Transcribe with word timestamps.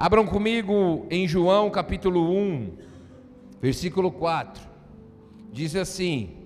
Abram 0.00 0.24
comigo 0.24 1.08
em 1.10 1.26
João 1.26 1.68
capítulo 1.68 2.32
1, 2.32 2.72
versículo 3.60 4.12
4. 4.12 4.62
Diz 5.50 5.74
assim: 5.74 6.36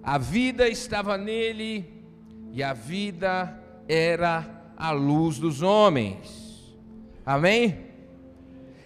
A 0.00 0.16
vida 0.16 0.68
estava 0.68 1.18
nele 1.18 2.04
e 2.52 2.62
a 2.62 2.72
vida 2.72 3.60
era 3.88 4.72
a 4.76 4.92
luz 4.92 5.40
dos 5.40 5.60
homens. 5.60 6.72
Amém? 7.26 7.86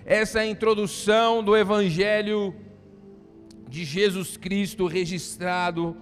Essa 0.07 0.39
é 0.39 0.43
a 0.45 0.47
introdução 0.47 1.45
do 1.45 1.55
Evangelho 1.55 2.55
de 3.69 3.85
Jesus 3.85 4.39
Cristo 4.39 4.87
registrado 4.87 5.95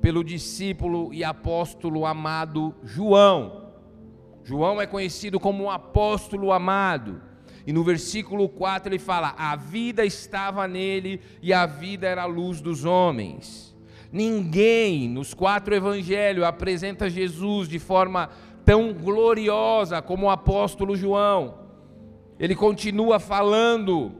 pelo 0.00 0.24
discípulo 0.24 1.14
e 1.14 1.22
apóstolo 1.22 2.04
amado 2.04 2.74
João. 2.82 3.65
João 4.46 4.80
é 4.80 4.86
conhecido 4.86 5.40
como 5.40 5.64
um 5.64 5.70
apóstolo 5.70 6.52
amado. 6.52 7.20
E 7.66 7.72
no 7.72 7.82
versículo 7.82 8.48
4 8.48 8.88
ele 8.88 8.98
fala: 9.00 9.34
A 9.36 9.56
vida 9.56 10.04
estava 10.04 10.68
nele 10.68 11.20
e 11.42 11.52
a 11.52 11.66
vida 11.66 12.06
era 12.06 12.22
a 12.22 12.26
luz 12.26 12.60
dos 12.60 12.84
homens. 12.84 13.76
Ninguém 14.12 15.08
nos 15.08 15.34
quatro 15.34 15.74
evangelhos 15.74 16.44
apresenta 16.44 17.10
Jesus 17.10 17.68
de 17.68 17.80
forma 17.80 18.30
tão 18.64 18.92
gloriosa 18.92 20.00
como 20.00 20.26
o 20.26 20.30
apóstolo 20.30 20.94
João. 20.94 21.66
Ele 22.38 22.54
continua 22.54 23.18
falando 23.18 24.12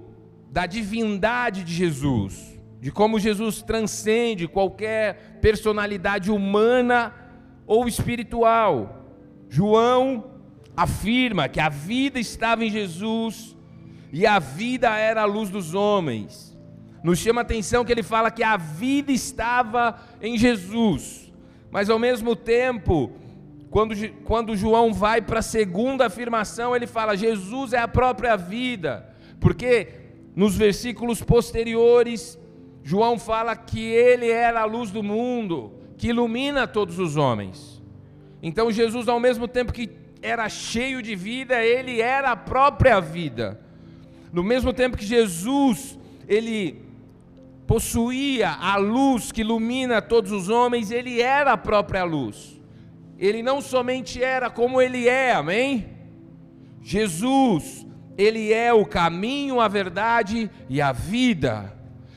da 0.50 0.66
divindade 0.66 1.62
de 1.62 1.72
Jesus, 1.72 2.60
de 2.80 2.90
como 2.90 3.20
Jesus 3.20 3.62
transcende 3.62 4.48
qualquer 4.48 5.38
personalidade 5.40 6.32
humana 6.32 7.14
ou 7.64 7.86
espiritual. 7.86 8.95
João 9.48 10.24
afirma 10.76 11.48
que 11.48 11.60
a 11.60 11.68
vida 11.68 12.18
estava 12.18 12.64
em 12.64 12.70
Jesus 12.70 13.56
e 14.12 14.26
a 14.26 14.38
vida 14.38 14.96
era 14.96 15.22
a 15.22 15.26
luz 15.26 15.50
dos 15.50 15.74
homens. 15.74 16.56
Nos 17.02 17.18
chama 17.18 17.40
a 17.40 17.42
atenção 17.42 17.84
que 17.84 17.92
ele 17.92 18.02
fala 18.02 18.30
que 18.30 18.42
a 18.42 18.56
vida 18.56 19.12
estava 19.12 20.00
em 20.20 20.36
Jesus, 20.36 21.32
mas 21.70 21.88
ao 21.88 21.98
mesmo 21.98 22.34
tempo, 22.34 23.12
quando, 23.70 23.94
quando 24.24 24.56
João 24.56 24.92
vai 24.92 25.20
para 25.20 25.38
a 25.40 25.42
segunda 25.42 26.06
afirmação, 26.06 26.74
ele 26.74 26.86
fala: 26.86 27.16
Jesus 27.16 27.72
é 27.72 27.78
a 27.78 27.86
própria 27.86 28.36
vida, 28.36 29.08
porque 29.38 29.88
nos 30.34 30.56
versículos 30.56 31.22
posteriores, 31.22 32.38
João 32.82 33.18
fala 33.18 33.54
que 33.56 33.80
ele 33.80 34.30
era 34.30 34.60
a 34.60 34.64
luz 34.64 34.90
do 34.90 35.02
mundo, 35.02 35.72
que 35.96 36.08
ilumina 36.08 36.66
todos 36.66 36.98
os 36.98 37.16
homens. 37.16 37.75
Então 38.42 38.70
Jesus, 38.70 39.08
ao 39.08 39.18
mesmo 39.18 39.48
tempo 39.48 39.72
que 39.72 39.90
era 40.22 40.48
cheio 40.48 41.02
de 41.02 41.14
vida, 41.14 41.62
ele 41.64 42.00
era 42.00 42.32
a 42.32 42.36
própria 42.36 43.00
vida. 43.00 43.60
No 44.32 44.42
mesmo 44.42 44.72
tempo 44.72 44.96
que 44.96 45.04
Jesus, 45.04 45.98
ele 46.28 46.82
possuía 47.66 48.50
a 48.50 48.76
luz 48.76 49.32
que 49.32 49.40
ilumina 49.40 50.00
todos 50.00 50.30
os 50.32 50.48
homens, 50.48 50.90
ele 50.90 51.20
era 51.20 51.52
a 51.52 51.56
própria 51.56 52.04
luz. 52.04 52.60
Ele 53.18 53.42
não 53.42 53.60
somente 53.60 54.22
era 54.22 54.50
como 54.50 54.80
ele 54.80 55.08
é, 55.08 55.32
amém? 55.32 55.86
Jesus, 56.82 57.86
ele 58.16 58.52
é 58.52 58.72
o 58.72 58.84
caminho, 58.84 59.60
a 59.60 59.68
verdade 59.68 60.50
e 60.68 60.80
a 60.80 60.92
vida. 60.92 61.74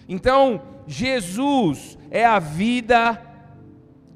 Então, 0.08 0.62
Jesus 0.86 1.98
é 2.12 2.26
a 2.26 2.40
vida 2.40 3.22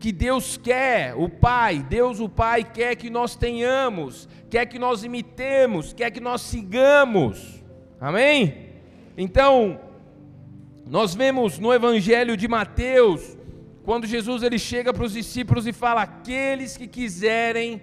que 0.04 0.12
Deus 0.12 0.58
quer, 0.58 1.16
o 1.16 1.30
Pai, 1.30 1.82
Deus 1.82 2.20
o 2.20 2.28
Pai 2.28 2.62
quer 2.62 2.94
que 2.98 3.10
nós 3.10 3.38
tenhamos, 3.38 4.28
quer 4.50 4.66
que 4.66 4.78
nós 4.78 5.02
imitemos, 5.02 5.94
quer 5.94 6.12
que 6.12 6.20
nós 6.20 6.42
sigamos. 6.42 7.64
Amém? 8.02 8.72
Então, 9.18 9.80
nós 10.86 11.16
vemos 11.16 11.58
no 11.58 11.74
Evangelho 11.74 12.36
de 12.36 12.50
Mateus, 12.50 13.38
quando 13.86 14.06
Jesus 14.06 14.44
ele 14.44 14.60
chega 14.60 14.94
para 14.94 15.06
os 15.06 15.14
discípulos 15.14 15.66
e 15.66 15.72
fala: 15.72 16.02
aqueles 16.02 16.76
que 16.76 16.86
quiserem 16.86 17.82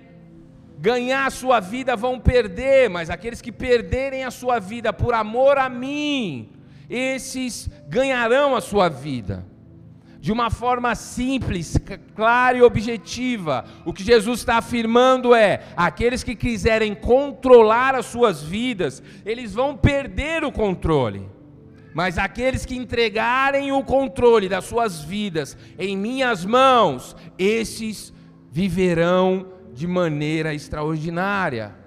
ganhar 0.79 1.25
a 1.25 1.31
sua 1.31 1.59
vida 1.59 1.97
vão 1.97 2.21
perder, 2.21 2.91
mas 2.91 3.09
aqueles 3.09 3.41
que 3.41 3.51
perderem 3.51 4.25
a 4.25 4.31
sua 4.31 4.59
vida 4.59 4.93
por 4.93 5.15
amor 5.15 5.57
a 5.57 5.71
mim, 5.71 6.51
esses 6.91 7.71
ganharão 7.89 8.55
a 8.55 8.61
sua 8.61 8.91
vida 8.91 9.49
de 10.21 10.31
uma 10.31 10.51
forma 10.51 10.95
simples, 10.95 11.77
clara 12.15 12.59
e 12.59 12.63
objetiva. 12.63 13.65
O 13.85 13.93
que 13.93 14.05
Jesus 14.05 14.41
está 14.41 14.59
afirmando 14.59 15.35
é: 15.35 15.63
aqueles 15.77 16.23
que 16.23 16.37
quiserem 16.37 16.95
controlar 16.95 17.95
as 17.95 18.07
suas 18.07 18.43
vidas, 18.43 19.03
eles 19.25 19.55
vão 19.55 19.77
perder 19.77 20.45
o 20.45 20.53
controle. 20.53 21.27
Mas 21.95 22.19
aqueles 22.19 22.65
que 22.65 22.77
entregarem 22.77 23.73
o 23.73 23.83
controle 23.83 24.49
das 24.49 24.65
suas 24.65 25.03
vidas 25.03 25.57
em 25.79 25.97
minhas 25.97 26.45
mãos, 26.45 27.17
esses 27.37 28.13
viverão 28.53 29.47
de 29.73 29.87
maneira 29.87 30.55
extraordinária 30.55 31.80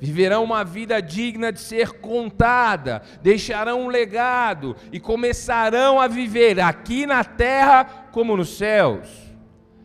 viverão 0.00 0.42
uma 0.42 0.64
vida 0.64 1.00
digna 1.00 1.52
de 1.52 1.60
ser 1.60 1.92
contada, 2.00 3.02
deixarão 3.22 3.82
um 3.82 3.88
legado 3.88 4.74
e 4.90 4.98
começarão 4.98 6.00
a 6.00 6.08
viver 6.08 6.58
aqui 6.60 7.06
na 7.06 7.22
terra 7.22 7.84
como 8.10 8.36
nos 8.36 8.56
céus. 8.56 9.29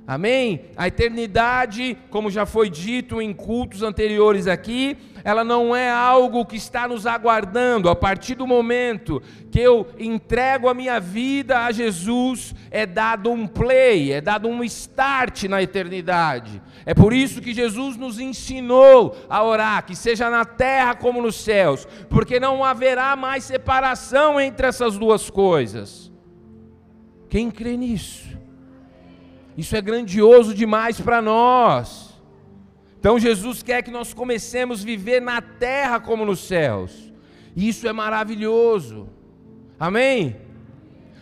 Amém? 0.07 0.65
A 0.77 0.87
eternidade, 0.87 1.97
como 2.11 2.29
já 2.29 2.45
foi 2.45 2.69
dito 2.69 3.19
em 3.19 3.33
cultos 3.33 3.81
anteriores 3.81 4.45
aqui, 4.45 4.95
ela 5.23 5.43
não 5.43 5.75
é 5.75 5.89
algo 5.89 6.45
que 6.45 6.55
está 6.55 6.87
nos 6.87 7.07
aguardando. 7.07 7.89
A 7.89 7.95
partir 7.95 8.35
do 8.35 8.45
momento 8.45 9.19
que 9.49 9.59
eu 9.59 9.87
entrego 9.97 10.69
a 10.69 10.75
minha 10.75 10.99
vida 10.99 11.65
a 11.65 11.71
Jesus, 11.71 12.53
é 12.69 12.85
dado 12.85 13.31
um 13.31 13.47
play, 13.47 14.11
é 14.11 14.21
dado 14.21 14.47
um 14.47 14.63
start 14.63 15.45
na 15.45 15.63
eternidade. 15.63 16.61
É 16.85 16.93
por 16.93 17.11
isso 17.11 17.41
que 17.41 17.51
Jesus 17.51 17.97
nos 17.97 18.19
ensinou 18.19 19.17
a 19.27 19.43
orar, 19.43 19.87
que 19.87 19.95
seja 19.95 20.29
na 20.29 20.45
terra 20.45 20.93
como 20.93 21.19
nos 21.19 21.35
céus, 21.35 21.87
porque 22.11 22.39
não 22.39 22.63
haverá 22.63 23.15
mais 23.15 23.43
separação 23.43 24.39
entre 24.39 24.67
essas 24.67 24.99
duas 24.99 25.31
coisas. 25.31 26.11
Quem 27.27 27.49
crê 27.49 27.75
nisso? 27.75 28.24
Isso 29.57 29.75
é 29.75 29.81
grandioso 29.81 30.53
demais 30.53 30.99
para 30.99 31.21
nós. 31.21 32.13
Então 32.99 33.19
Jesus 33.19 33.61
quer 33.61 33.83
que 33.83 33.91
nós 33.91 34.13
comecemos 34.13 34.81
a 34.81 34.85
viver 34.85 35.21
na 35.21 35.41
terra 35.41 35.99
como 35.99 36.25
nos 36.25 36.39
céus. 36.39 37.13
Isso 37.55 37.87
é 37.87 37.93
maravilhoso. 37.93 39.07
Amém? 39.79 40.35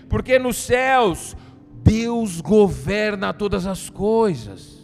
Porque 0.10 0.40
nos 0.40 0.58
céus 0.58 1.36
Deus 1.84 2.40
governa 2.40 3.34
todas 3.34 3.68
as 3.68 3.90
coisas. 3.90 4.82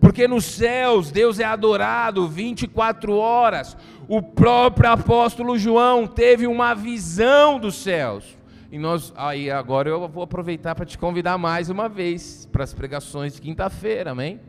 Porque 0.00 0.28
nos 0.28 0.44
céus 0.44 1.10
Deus 1.10 1.40
é 1.40 1.44
adorado 1.44 2.28
24 2.28 3.16
horas. 3.16 3.76
O 4.08 4.22
próprio 4.22 4.90
apóstolo 4.90 5.58
João 5.58 6.06
teve 6.06 6.46
uma 6.46 6.72
visão 6.74 7.58
dos 7.58 7.74
céus. 7.74 8.35
E 8.70 8.78
nós, 8.78 9.12
aí 9.16 9.50
agora 9.50 9.88
eu 9.88 10.08
vou 10.08 10.22
aproveitar 10.22 10.74
para 10.74 10.84
te 10.84 10.98
convidar 10.98 11.38
mais 11.38 11.70
uma 11.70 11.88
vez 11.88 12.48
para 12.50 12.64
as 12.64 12.74
pregações 12.74 13.34
de 13.34 13.40
quinta-feira, 13.40 14.10
amém? 14.10 14.40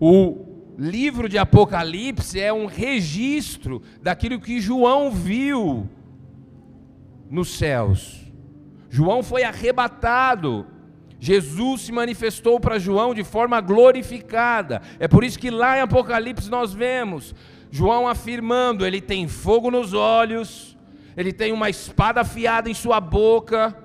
O 0.00 0.74
livro 0.78 1.28
de 1.28 1.38
Apocalipse 1.38 2.40
é 2.40 2.52
um 2.52 2.66
registro 2.66 3.82
daquilo 4.02 4.40
que 4.40 4.60
João 4.60 5.10
viu 5.10 5.88
nos 7.30 7.48
céus. 7.56 8.32
João 8.88 9.22
foi 9.22 9.42
arrebatado. 9.42 10.66
Jesus 11.18 11.82
se 11.82 11.92
manifestou 11.92 12.60
para 12.60 12.78
João 12.78 13.14
de 13.14 13.24
forma 13.24 13.60
glorificada. 13.60 14.82
É 14.98 15.08
por 15.08 15.24
isso 15.24 15.38
que 15.38 15.50
lá 15.50 15.78
em 15.78 15.82
Apocalipse 15.82 16.50
nós 16.50 16.72
vemos 16.72 17.34
João 17.70 18.06
afirmando: 18.06 18.86
ele 18.86 19.00
tem 19.00 19.26
fogo 19.28 19.70
nos 19.70 19.92
olhos, 19.92 20.75
ele 21.16 21.32
tem 21.32 21.52
uma 21.52 21.70
espada 21.70 22.20
afiada 22.20 22.68
em 22.68 22.74
sua 22.74 23.00
boca. 23.00 23.76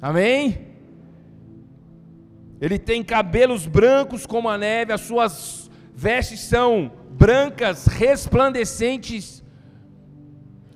Amém? 0.00 0.74
Ele 2.60 2.78
tem 2.78 3.02
cabelos 3.02 3.66
brancos 3.66 4.26
como 4.26 4.48
a 4.48 4.58
neve, 4.58 4.92
as 4.92 5.00
suas 5.00 5.70
vestes 5.94 6.40
são 6.40 6.92
brancas, 7.10 7.86
resplandecentes, 7.86 9.42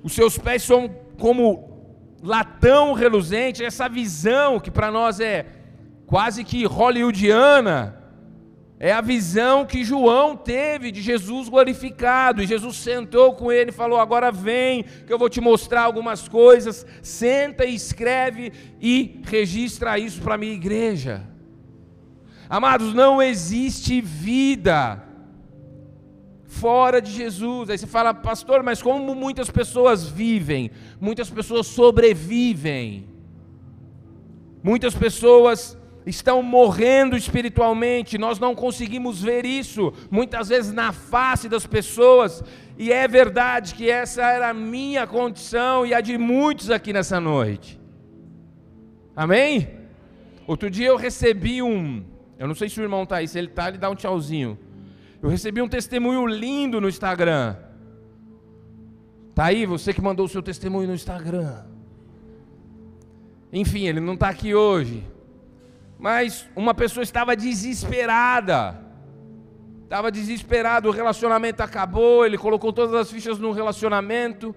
os 0.01 0.13
seus 0.13 0.37
pés 0.37 0.63
são 0.63 0.89
como 1.19 1.69
latão 2.23 2.93
reluzente, 2.93 3.63
essa 3.63 3.87
visão 3.87 4.59
que 4.59 4.71
para 4.71 4.89
nós 4.89 5.19
é 5.19 5.45
quase 6.05 6.43
que 6.43 6.65
hollywoodiana, 6.65 7.98
é 8.79 8.93
a 8.93 9.01
visão 9.01 9.65
que 9.65 9.83
João 9.83 10.37
teve 10.37 10.89
de 10.89 11.01
Jesus 11.01 11.49
glorificado. 11.49 12.41
E 12.41 12.47
Jesus 12.47 12.77
sentou 12.77 13.33
com 13.33 13.51
ele 13.51 13.71
e 13.71 13.73
falou: 13.73 13.99
Agora 13.99 14.31
vem, 14.31 14.85
que 15.05 15.11
eu 15.11 15.19
vou 15.19 15.29
te 15.29 15.41
mostrar 15.41 15.81
algumas 15.81 16.29
coisas. 16.29 16.85
Senta 17.01 17.65
e 17.65 17.75
escreve 17.75 18.53
e 18.79 19.21
registra 19.25 19.99
isso 19.99 20.21
para 20.21 20.35
a 20.35 20.37
minha 20.37 20.53
igreja. 20.53 21.27
Amados, 22.49 22.93
não 22.93 23.21
existe 23.21 23.99
vida 23.99 25.03
fora 26.45 27.01
de 27.01 27.11
Jesus. 27.11 27.69
Aí 27.69 27.77
você 27.77 27.85
fala, 27.85 28.13
pastor, 28.13 28.63
mas 28.63 28.81
como 28.81 29.13
muitas 29.13 29.49
pessoas 29.51 30.07
vivem? 30.07 30.71
Muitas 30.99 31.29
pessoas 31.29 31.67
sobrevivem. 31.67 33.07
Muitas 34.63 34.95
pessoas 34.95 35.77
estão 36.05 36.41
morrendo 36.41 37.15
espiritualmente, 37.15 38.17
nós 38.17 38.39
não 38.39 38.55
conseguimos 38.55 39.21
ver 39.21 39.45
isso, 39.45 39.93
muitas 40.09 40.49
vezes 40.49 40.73
na 40.73 40.91
face 40.91 41.47
das 41.47 41.65
pessoas, 41.65 42.43
e 42.77 42.91
é 42.91 43.07
verdade 43.07 43.75
que 43.75 43.89
essa 43.89 44.21
era 44.21 44.49
a 44.49 44.53
minha 44.53 45.05
condição 45.05 45.85
e 45.85 45.93
a 45.93 46.01
de 46.01 46.17
muitos 46.17 46.71
aqui 46.71 46.93
nessa 46.93 47.19
noite. 47.19 47.79
Amém? 49.15 49.67
Outro 50.47 50.69
dia 50.69 50.87
eu 50.87 50.95
recebi 50.95 51.61
um, 51.61 52.03
eu 52.37 52.47
não 52.47 52.55
sei 52.55 52.69
se 52.69 52.79
o 52.79 52.83
irmão 52.83 53.03
está 53.03 53.17
aí, 53.17 53.27
se 53.27 53.37
ele 53.37 53.47
está, 53.47 53.67
ele 53.67 53.77
dá 53.77 53.89
um 53.89 53.95
tchauzinho. 53.95 54.57
Eu 55.21 55.29
recebi 55.29 55.61
um 55.61 55.67
testemunho 55.67 56.25
lindo 56.25 56.79
no 56.79 56.87
Instagram. 56.87 57.57
Tá 59.35 59.45
aí, 59.45 59.65
você 59.65 59.93
que 59.93 60.01
mandou 60.01 60.25
o 60.25 60.29
seu 60.29 60.41
testemunho 60.41 60.87
no 60.87 60.93
Instagram. 60.93 61.65
Enfim, 63.51 63.87
ele 63.87 63.99
não 63.99 64.13
está 64.13 64.29
aqui 64.29 64.55
hoje. 64.55 65.03
Mas 65.99 66.49
uma 66.55 66.73
pessoa 66.73 67.03
estava 67.03 67.35
desesperada. 67.35 68.79
Estava 69.83 70.09
desesperado, 70.09 70.87
o 70.87 70.91
relacionamento 70.91 71.61
acabou, 71.61 72.25
ele 72.25 72.37
colocou 72.37 72.71
todas 72.71 72.95
as 72.95 73.11
fichas 73.11 73.37
no 73.37 73.51
relacionamento. 73.51 74.55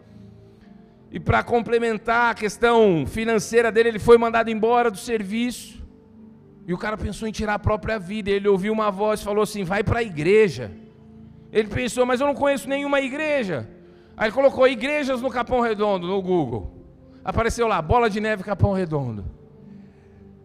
E 1.11 1.19
para 1.19 1.43
complementar 1.43 2.31
a 2.31 2.35
questão 2.35 3.05
financeira 3.07 3.73
dele, 3.73 3.89
ele 3.89 3.99
foi 3.99 4.17
mandado 4.17 4.51
embora 4.51 4.91
do 4.91 4.97
serviço. 4.97 5.83
E 6.67 6.73
o 6.73 6.79
cara 6.79 6.97
pensou 6.97 7.27
em 7.27 7.33
tirar 7.33 7.55
a 7.55 7.59
própria 7.59 7.99
vida. 7.99 8.31
Ele 8.31 8.47
ouviu 8.47 8.73
uma 8.73 8.91
voz 8.91 9.21
falou 9.23 9.43
assim: 9.43 9.65
vai 9.65 9.83
para 9.83 9.99
a 9.99 10.03
igreja. 10.03 10.71
Ele 11.51 11.69
pensou, 11.69 12.07
mas 12.07 12.21
eu 12.21 12.27
não 12.27 12.35
conheço 12.35 12.69
nenhuma 12.69 13.01
igreja. 13.01 13.69
Aí 14.17 14.31
colocou 14.31 14.69
igrejas 14.69 15.21
no 15.21 15.31
Capão 15.31 15.61
Redondo 15.61 16.07
no 16.07 16.23
Google. 16.23 16.73
Apareceu 17.25 17.67
lá, 17.67 17.83
bola 17.83 18.09
de 18.09 18.21
neve 18.21 18.45
Capão 18.45 18.73
Redondo. 18.73 19.42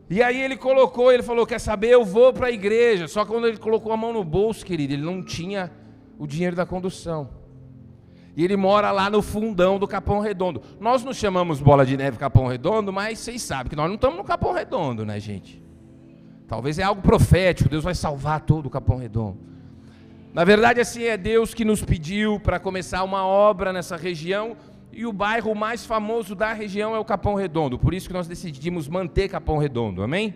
E 0.10 0.24
aí 0.24 0.42
ele 0.42 0.56
colocou, 0.56 1.12
ele 1.12 1.24
falou: 1.24 1.46
Quer 1.46 1.60
saber? 1.60 1.90
Eu 1.90 2.06
vou 2.06 2.32
para 2.32 2.48
a 2.48 2.52
igreja. 2.52 3.08
Só 3.08 3.26
que 3.26 3.32
quando 3.32 3.48
ele 3.48 3.58
colocou 3.58 3.92
a 3.92 3.98
mão 3.98 4.14
no 4.14 4.24
bolso, 4.24 4.66
querido, 4.66 4.94
ele 4.94 5.02
não 5.02 5.24
tinha 5.24 5.72
o 6.18 6.26
dinheiro 6.26 6.56
da 6.56 6.66
condução. 6.66 7.30
E 8.36 8.44
ele 8.44 8.56
mora 8.56 8.92
lá 8.92 9.10
no 9.10 9.22
fundão 9.22 9.80
do 9.80 9.88
Capão 9.88 10.20
Redondo. 10.20 10.62
Nós 10.80 11.04
não 11.04 11.12
chamamos 11.12 11.60
bola 11.60 11.86
de 11.86 11.98
neve 11.98 12.18
Capão 12.18 12.46
Redondo, 12.46 12.94
mas 12.94 13.20
vocês 13.20 13.42
sabem 13.42 13.70
que 13.70 13.76
nós 13.76 13.88
não 13.88 13.96
estamos 13.96 14.18
no 14.18 14.24
Capão 14.24 14.54
Redondo, 14.54 15.04
né, 15.04 15.20
gente? 15.20 15.62
Talvez 16.48 16.78
é 16.78 16.84
algo 16.84 17.02
profético, 17.02 17.68
Deus 17.68 17.84
vai 17.84 17.96
salvar 17.96 18.42
todo 18.42 18.68
o 18.68 18.70
Capão 18.70 18.98
Redondo. 18.98 19.40
Na 20.34 20.44
verdade, 20.44 20.80
assim, 20.80 21.04
é 21.04 21.18
Deus 21.18 21.56
que 21.56 21.66
nos 21.66 21.84
pediu 21.84 22.40
para 22.40 22.60
começar 22.60 23.04
uma 23.04 23.26
obra 23.26 23.74
nessa 23.74 23.98
região 23.98 24.56
e 24.92 25.06
o 25.06 25.14
bairro 25.14 25.54
mais 25.54 25.86
famoso 25.86 26.34
da 26.34 26.54
região 26.54 26.96
é 26.96 27.00
o 27.00 27.06
Capão 27.06 27.36
Redondo. 27.36 27.78
Por 27.78 27.94
isso 27.94 28.08
que 28.08 28.14
nós 28.14 28.28
decidimos 28.28 28.88
manter 28.88 29.30
Capão 29.30 29.58
Redondo, 29.58 30.02
amém? 30.02 30.34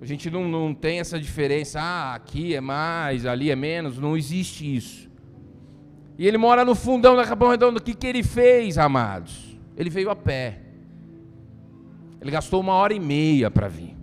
A 0.00 0.06
gente 0.06 0.30
não, 0.30 0.48
não 0.48 0.72
tem 0.72 1.00
essa 1.00 1.18
diferença, 1.18 1.80
ah, 1.80 2.14
aqui 2.14 2.54
é 2.54 2.60
mais, 2.60 3.26
ali 3.26 3.50
é 3.50 3.56
menos, 3.56 3.98
não 3.98 4.16
existe 4.16 4.76
isso. 4.76 5.08
E 6.16 6.26
ele 6.26 6.38
mora 6.38 6.64
no 6.64 6.74
fundão 6.74 7.14
da 7.14 7.24
Capão 7.24 7.50
Redondo. 7.50 7.78
O 7.78 7.82
que, 7.82 7.94
que 7.94 8.06
ele 8.06 8.22
fez, 8.22 8.76
amados? 8.76 9.56
Ele 9.76 9.88
veio 9.88 10.10
a 10.10 10.16
pé. 10.16 10.60
Ele 12.20 12.30
gastou 12.30 12.60
uma 12.60 12.72
hora 12.72 12.92
e 12.92 12.98
meia 12.98 13.50
para 13.50 13.68
vir. 13.68 13.96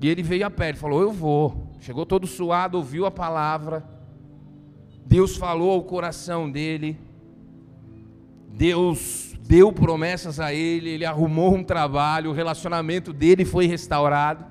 E 0.00 0.08
ele 0.08 0.22
veio 0.22 0.46
a 0.46 0.50
pé, 0.50 0.68
ele 0.68 0.78
falou: 0.78 1.00
Eu 1.00 1.12
vou. 1.12 1.72
Chegou 1.80 2.06
todo 2.06 2.26
suado, 2.28 2.76
ouviu 2.76 3.06
a 3.06 3.10
palavra. 3.10 3.84
Deus 5.04 5.36
falou 5.36 5.72
ao 5.72 5.82
coração 5.82 6.50
dele. 6.50 6.96
Deus 8.52 9.34
deu 9.40 9.72
promessas 9.72 10.38
a 10.38 10.52
ele, 10.52 10.90
ele 10.90 11.04
arrumou 11.04 11.54
um 11.54 11.64
trabalho, 11.64 12.30
o 12.30 12.32
relacionamento 12.32 13.12
dele 13.12 13.44
foi 13.44 13.66
restaurado. 13.66 14.44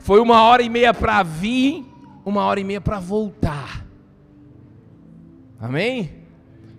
Foi 0.00 0.20
uma 0.20 0.42
hora 0.42 0.62
e 0.62 0.68
meia 0.68 0.94
para 0.94 1.22
vir, 1.22 1.84
uma 2.24 2.44
hora 2.44 2.60
e 2.60 2.64
meia 2.64 2.80
para 2.80 2.98
voltar. 2.98 3.84
Amém? 5.58 6.10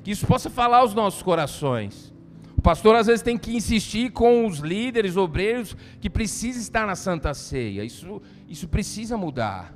Que 0.04 0.12
isso 0.12 0.26
possa 0.26 0.50
falar 0.50 0.78
aos 0.78 0.94
nossos 0.94 1.22
corações. 1.22 2.14
O 2.58 2.62
pastor 2.62 2.96
às 2.96 3.08
vezes 3.08 3.22
tem 3.22 3.38
que 3.38 3.56
insistir 3.56 4.12
com 4.12 4.46
os 4.46 4.60
líderes, 4.60 5.16
obreiros, 5.16 5.76
que 6.02 6.10
precisa 6.10 6.60
estar 6.60 6.88
na 6.88 6.96
Santa 6.96 7.34
Ceia. 7.34 7.84
Isso, 7.84 8.22
isso 8.48 8.68
precisa 8.68 9.16
mudar. 9.16 9.74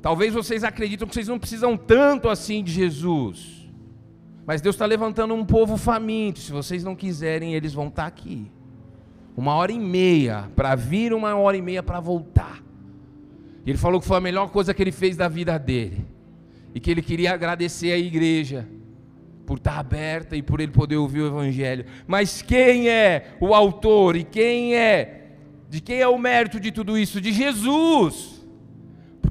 Talvez 0.00 0.34
vocês 0.34 0.64
acreditam 0.64 1.06
que 1.06 1.14
vocês 1.14 1.28
não 1.28 1.38
precisam 1.38 1.76
tanto 1.76 2.28
assim 2.28 2.64
de 2.64 2.72
Jesus. 2.72 3.61
Mas 4.46 4.60
Deus 4.60 4.74
está 4.74 4.86
levantando 4.86 5.34
um 5.34 5.44
povo 5.44 5.76
faminto. 5.76 6.40
Se 6.40 6.50
vocês 6.50 6.82
não 6.82 6.96
quiserem, 6.96 7.54
eles 7.54 7.72
vão 7.72 7.88
estar 7.88 8.02
tá 8.02 8.08
aqui. 8.08 8.50
Uma 9.36 9.54
hora 9.54 9.72
e 9.72 9.78
meia 9.78 10.50
para 10.54 10.74
vir, 10.74 11.12
uma 11.12 11.34
hora 11.34 11.56
e 11.56 11.62
meia 11.62 11.82
para 11.82 12.00
voltar. 12.00 12.62
E 13.64 13.70
ele 13.70 13.78
falou 13.78 14.00
que 14.00 14.06
foi 14.06 14.16
a 14.16 14.20
melhor 14.20 14.50
coisa 14.50 14.74
que 14.74 14.82
ele 14.82 14.92
fez 14.92 15.16
da 15.16 15.28
vida 15.28 15.58
dele. 15.58 16.06
E 16.74 16.80
que 16.80 16.90
ele 16.90 17.02
queria 17.02 17.32
agradecer 17.32 17.92
à 17.92 17.98
igreja 17.98 18.68
por 19.46 19.58
estar 19.58 19.74
tá 19.74 19.80
aberta 19.80 20.36
e 20.36 20.42
por 20.42 20.60
ele 20.60 20.72
poder 20.72 20.96
ouvir 20.96 21.20
o 21.20 21.26
evangelho. 21.26 21.84
Mas 22.06 22.42
quem 22.42 22.88
é 22.88 23.34
o 23.40 23.54
autor 23.54 24.16
e 24.16 24.24
quem 24.24 24.74
é 24.74 25.18
de 25.68 25.80
quem 25.80 26.00
é 26.00 26.08
o 26.08 26.18
mérito 26.18 26.60
de 26.60 26.70
tudo 26.70 26.98
isso? 26.98 27.18
De 27.18 27.32
Jesus. 27.32 28.31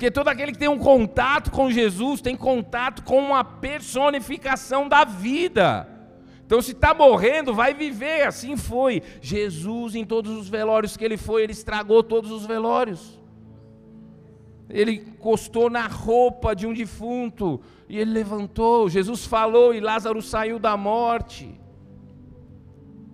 Porque 0.02 0.10
todo 0.10 0.30
aquele 0.30 0.52
que 0.52 0.58
tem 0.58 0.68
um 0.68 0.80
contato 0.80 1.52
com 1.52 1.70
Jesus 1.70 2.22
tem 2.22 2.36
contato 2.36 3.04
com 3.04 3.20
uma 3.20 3.44
personificação 3.44 4.90
da 4.90 5.06
vida. 5.06 5.88
Então, 6.44 6.60
se 6.60 6.72
está 6.72 6.92
morrendo, 6.92 7.54
vai 7.54 7.76
viver. 7.76 8.26
Assim 8.26 8.58
foi. 8.58 9.04
Jesus, 9.22 9.94
em 9.94 10.04
todos 10.04 10.36
os 10.36 10.50
velórios 10.50 10.98
que 10.98 11.06
ele 11.06 11.18
foi, 11.18 11.44
ele 11.44 11.52
estragou 11.52 12.02
todos 12.02 12.32
os 12.32 12.48
velórios. 12.48 13.22
Ele 14.68 14.94
encostou 14.94 15.70
na 15.70 15.86
roupa 15.86 16.56
de 16.56 16.66
um 16.66 16.74
defunto 16.74 17.62
e 17.88 18.00
ele 18.00 18.10
levantou. 18.10 18.90
Jesus 18.90 19.24
falou 19.28 19.72
e 19.72 19.80
Lázaro 19.80 20.20
saiu 20.20 20.58
da 20.58 20.76
morte. 20.76 21.62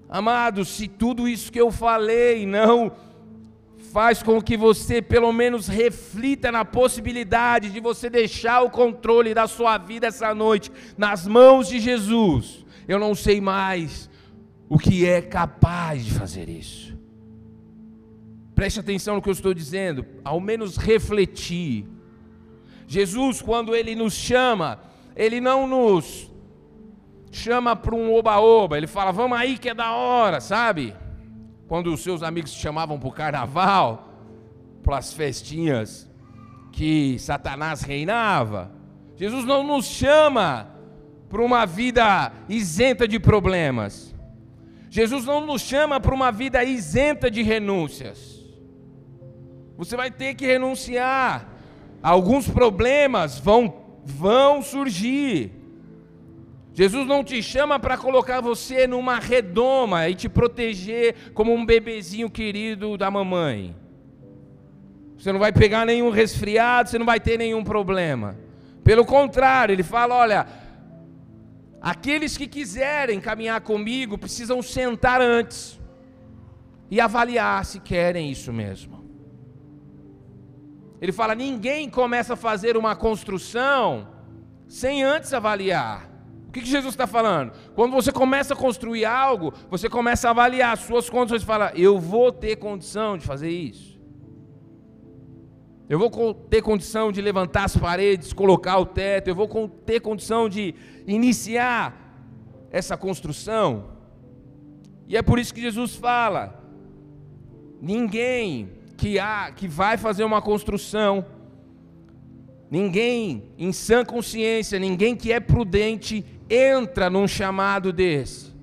Amados, 0.08 0.70
se 0.70 0.88
tudo 0.88 1.28
isso 1.28 1.52
que 1.52 1.60
eu 1.60 1.70
falei 1.70 2.46
não 2.46 2.94
faz 3.92 4.22
com 4.22 4.42
que 4.42 4.58
você 4.58 5.02
pelo 5.02 5.32
menos 5.32 5.68
reflita 5.68 6.52
na 6.52 6.64
possibilidade 6.64 7.70
de 7.70 7.80
você 7.80 8.10
deixar 8.10 8.62
o 8.62 8.70
controle 8.70 9.34
da 9.34 9.48
sua 9.48 9.78
vida 9.78 10.08
essa 10.08 10.34
noite 10.34 10.72
nas 10.98 11.28
mãos 11.28 11.68
de 11.68 11.80
Jesus. 11.80 12.66
Eu 12.88 13.00
não 13.00 13.16
sei 13.16 13.42
mais 13.42 14.10
o 14.70 14.78
que 14.78 15.06
é 15.06 15.22
capaz 15.22 16.06
de 16.06 16.14
fazer 16.14 16.50
isso. 16.50 16.98
Preste 18.54 18.80
atenção 18.80 19.16
no 19.16 19.22
que 19.22 19.30
eu 19.30 19.34
estou 19.34 19.54
dizendo, 19.54 20.06
ao 20.24 20.40
menos 20.40 20.78
refletir. 20.78 21.86
Jesus, 22.88 23.42
quando 23.42 23.76
ele 23.76 23.96
nos 23.96 24.14
chama, 24.14 24.80
ele 25.16 25.40
não 25.40 25.68
nos 25.68 26.32
chama 27.32 27.76
para 27.76 27.94
um 27.94 28.14
oba-oba, 28.14 28.78
ele 28.78 28.88
fala, 28.88 29.12
vamos 29.12 29.38
aí 29.38 29.58
que 29.58 29.70
é 29.70 29.74
da 29.74 29.92
hora, 29.92 30.40
sabe? 30.40 30.96
Quando 31.68 31.94
os 31.94 32.02
seus 32.02 32.24
amigos 32.24 32.54
te 32.54 32.60
chamavam 32.60 32.98
para 32.98 33.10
o 33.10 33.12
carnaval, 33.12 34.14
para 34.84 34.98
as 34.98 35.12
festinhas 35.12 36.10
que 36.72 37.18
Satanás 37.20 37.82
reinava. 37.82 38.72
Jesus 39.16 39.46
não 39.46 39.64
nos 39.64 39.86
chama 39.86 40.70
para 41.28 41.42
uma 41.42 41.66
vida 41.66 42.32
isenta 42.48 43.08
de 43.08 43.20
problemas. 43.20 44.16
Jesus 44.90 45.26
não 45.26 45.46
nos 45.46 45.62
chama 45.62 46.00
para 46.00 46.14
uma 46.14 46.32
vida 46.32 46.64
isenta 46.64 47.30
de 47.30 47.42
renúncias. 47.42 48.46
Você 49.78 49.98
vai 49.98 50.10
ter 50.10 50.36
que 50.36 50.46
renunciar. 50.46 51.50
Alguns 52.02 52.48
problemas 52.48 53.38
vão, 53.38 53.74
vão 54.06 54.62
surgir. 54.62 55.52
Jesus 56.78 57.08
não 57.08 57.24
te 57.24 57.42
chama 57.42 57.80
para 57.80 57.98
colocar 57.98 58.40
você 58.40 58.86
numa 58.86 59.18
redoma 59.18 60.08
e 60.10 60.14
te 60.14 60.30
proteger 60.30 61.32
como 61.34 61.52
um 61.52 61.66
bebezinho 61.66 62.30
querido 62.30 62.96
da 62.96 63.10
mamãe. 63.10 63.76
Você 65.18 65.32
não 65.32 65.40
vai 65.40 65.52
pegar 65.52 65.88
nenhum 65.88 66.12
resfriado, 66.12 66.88
você 66.88 67.00
não 67.00 67.06
vai 67.08 67.20
ter 67.20 67.36
nenhum 67.36 67.64
problema. 67.64 68.38
Pelo 68.84 69.04
contrário, 69.04 69.74
ele 69.74 69.82
fala: 69.82 70.14
olha, 70.14 70.48
aqueles 71.82 72.38
que 72.38 72.46
quiserem 72.46 73.20
caminhar 73.20 73.60
comigo 73.62 74.16
precisam 74.16 74.62
sentar 74.62 75.20
antes 75.20 75.80
e 76.92 77.02
avaliar 77.02 77.66
se 77.66 77.80
querem 77.80 78.30
isso 78.30 78.54
mesmo. 78.54 79.04
Ele 81.02 81.12
fala: 81.12 81.34
ninguém 81.34 81.90
começa 81.90 82.34
a 82.34 82.38
fazer 82.38 82.78
uma 82.78 82.96
construção 82.96 84.08
sem 84.68 85.04
antes 85.04 85.34
avaliar. 85.34 86.17
Que, 86.58 86.64
que 86.64 86.70
Jesus 86.70 86.94
está 86.96 87.06
falando? 87.06 87.52
Quando 87.76 87.92
você 87.92 88.12
começa 88.12 88.56
a 88.56 88.58
construir 88.58 89.06
algo, 89.06 89.54
você 89.70 89.88
começa 89.88 90.28
a 90.28 90.32
avaliar 90.32 90.74
as 90.74 90.80
suas 90.80 91.08
condições 91.08 91.44
e 91.44 91.46
fala: 91.46 91.72
Eu 91.76 92.00
vou 92.00 92.32
ter 92.32 92.56
condição 92.56 93.16
de 93.16 93.26
fazer 93.26 93.50
isso. 93.50 94.00
eu 95.88 96.00
vou 96.00 96.34
ter 96.34 96.64
condição 96.64 97.12
de 97.12 97.22
levantar 97.22 97.66
as 97.66 97.78
paredes, 97.78 98.34
colocar 98.34 98.80
o 98.80 98.88
teto, 98.88 99.28
eu 99.28 99.36
vou 99.36 99.70
ter 99.86 100.00
condição 100.00 100.50
de 100.50 100.74
iniciar 101.06 101.96
essa 102.72 102.98
construção. 102.98 103.90
E 105.08 105.16
é 105.16 105.22
por 105.22 105.38
isso 105.38 105.54
que 105.54 105.62
Jesus 105.62 105.96
fala: 105.96 106.60
ninguém 107.80 108.72
que 108.98 109.20
há 109.20 109.52
que 109.52 109.68
vai 109.68 109.96
fazer 109.96 110.24
uma 110.24 110.42
construção, 110.42 111.24
ninguém 112.72 113.44
em 113.60 113.72
sã 113.72 114.04
consciência, 114.04 114.80
ninguém 114.80 115.16
que 115.16 115.32
é 115.32 115.40
prudente 115.40 116.26
entra 116.50 117.10
num 117.10 117.28
chamado 117.28 117.92
desse 117.92 118.56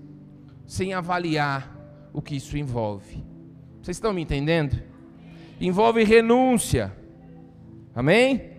sem 0.67 0.95
avaliar 0.95 1.71
o 2.13 2.23
que 2.23 2.37
isso 2.37 2.57
envolve. 2.57 3.25
Vocês 3.83 3.97
estão 3.97 4.13
me 4.13 4.23
entendendo? 4.23 4.83
Envolve 5.61 6.03
renúncia 6.05 6.93
Amém? 7.95 8.51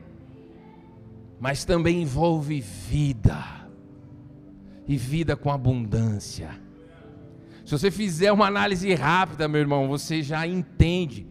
Mas 1.39 1.65
também 1.65 2.01
envolve 2.01 2.61
vida. 2.61 3.43
E 4.87 4.95
vida 4.95 5.35
com 5.35 5.51
abundância. 5.51 6.49
Se 7.65 7.71
você 7.71 7.91
fizer 7.91 8.31
uma 8.31 8.45
análise 8.45 8.93
rápida, 8.93 9.47
meu 9.47 9.59
irmão, 9.59 9.87
você 9.87 10.21
já 10.21 10.47
entende. 10.47 11.27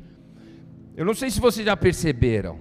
Eu 0.97 1.05
não 1.05 1.15
sei 1.15 1.31
se 1.31 1.41
vocês 1.41 1.65
já 1.65 1.77
perceberam. 1.77 2.59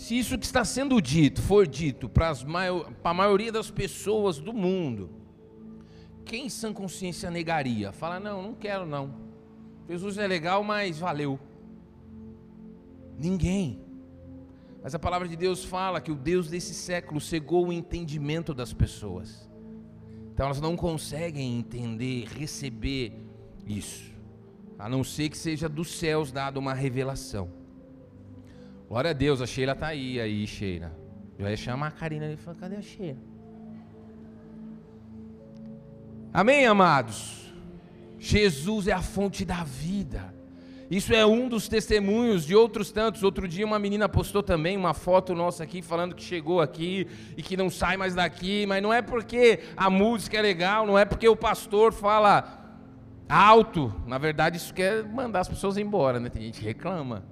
Se 0.00 0.18
isso 0.18 0.38
que 0.38 0.46
está 0.46 0.64
sendo 0.64 0.98
dito 0.98 1.42
for 1.42 1.66
dito 1.66 2.08
para, 2.08 2.34
para 2.34 3.10
a 3.10 3.14
maioria 3.14 3.52
das 3.52 3.70
pessoas 3.70 4.38
do 4.38 4.50
mundo, 4.50 5.10
quem 6.24 6.46
em 6.46 6.48
sã 6.48 6.72
consciência 6.72 7.30
negaria? 7.30 7.92
Fala, 7.92 8.18
não, 8.18 8.42
não 8.42 8.54
quero 8.54 8.86
não. 8.86 9.14
Jesus 9.86 10.16
é 10.16 10.26
legal, 10.26 10.64
mas 10.64 10.98
valeu. 10.98 11.38
Ninguém. 13.18 13.84
Mas 14.82 14.94
a 14.94 14.98
palavra 14.98 15.28
de 15.28 15.36
Deus 15.36 15.66
fala 15.66 16.00
que 16.00 16.10
o 16.10 16.16
Deus 16.16 16.48
desse 16.48 16.72
século 16.72 17.20
cegou 17.20 17.66
o 17.66 17.72
entendimento 17.72 18.54
das 18.54 18.72
pessoas. 18.72 19.50
Então 20.32 20.46
elas 20.46 20.62
não 20.62 20.78
conseguem 20.78 21.58
entender, 21.58 22.24
receber 22.24 23.12
isso, 23.66 24.10
a 24.78 24.88
não 24.88 25.04
ser 25.04 25.28
que 25.28 25.36
seja 25.36 25.68
dos 25.68 25.90
céus 25.98 26.32
dado 26.32 26.56
uma 26.56 26.72
revelação. 26.72 27.59
Glória 28.90 29.10
a 29.10 29.14
Deus, 29.14 29.40
a 29.40 29.46
Sheila 29.46 29.70
está 29.70 29.86
aí, 29.86 30.20
aí, 30.20 30.44
Sheila. 30.48 30.90
Eu 31.38 31.48
ia 31.48 31.56
chamar 31.56 31.86
a 31.86 31.90
Karina 31.92 32.26
e 32.26 32.36
falar: 32.36 32.56
cadê 32.56 32.74
a 32.74 32.82
Sheila? 32.82 33.20
Amém, 36.34 36.66
amados? 36.66 37.54
Jesus 38.18 38.88
é 38.88 38.92
a 38.92 39.00
fonte 39.00 39.44
da 39.44 39.62
vida. 39.62 40.34
Isso 40.90 41.14
é 41.14 41.24
um 41.24 41.48
dos 41.48 41.68
testemunhos 41.68 42.44
de 42.44 42.56
outros 42.56 42.90
tantos. 42.90 43.22
Outro 43.22 43.46
dia 43.46 43.64
uma 43.64 43.78
menina 43.78 44.08
postou 44.08 44.42
também 44.42 44.76
uma 44.76 44.92
foto 44.92 45.36
nossa 45.36 45.62
aqui 45.62 45.82
falando 45.82 46.12
que 46.12 46.24
chegou 46.24 46.60
aqui 46.60 47.06
e 47.36 47.44
que 47.44 47.56
não 47.56 47.70
sai 47.70 47.96
mais 47.96 48.16
daqui, 48.16 48.66
mas 48.66 48.82
não 48.82 48.92
é 48.92 49.00
porque 49.00 49.60
a 49.76 49.88
música 49.88 50.36
é 50.36 50.42
legal, 50.42 50.84
não 50.84 50.98
é 50.98 51.04
porque 51.04 51.28
o 51.28 51.36
pastor 51.36 51.92
fala 51.92 52.82
alto. 53.28 53.94
Na 54.04 54.18
verdade, 54.18 54.56
isso 54.56 54.74
quer 54.74 55.04
mandar 55.04 55.42
as 55.42 55.48
pessoas 55.48 55.78
embora, 55.78 56.18
né? 56.18 56.28
Tem 56.28 56.42
gente 56.42 56.58
que 56.58 56.66
reclama. 56.66 57.22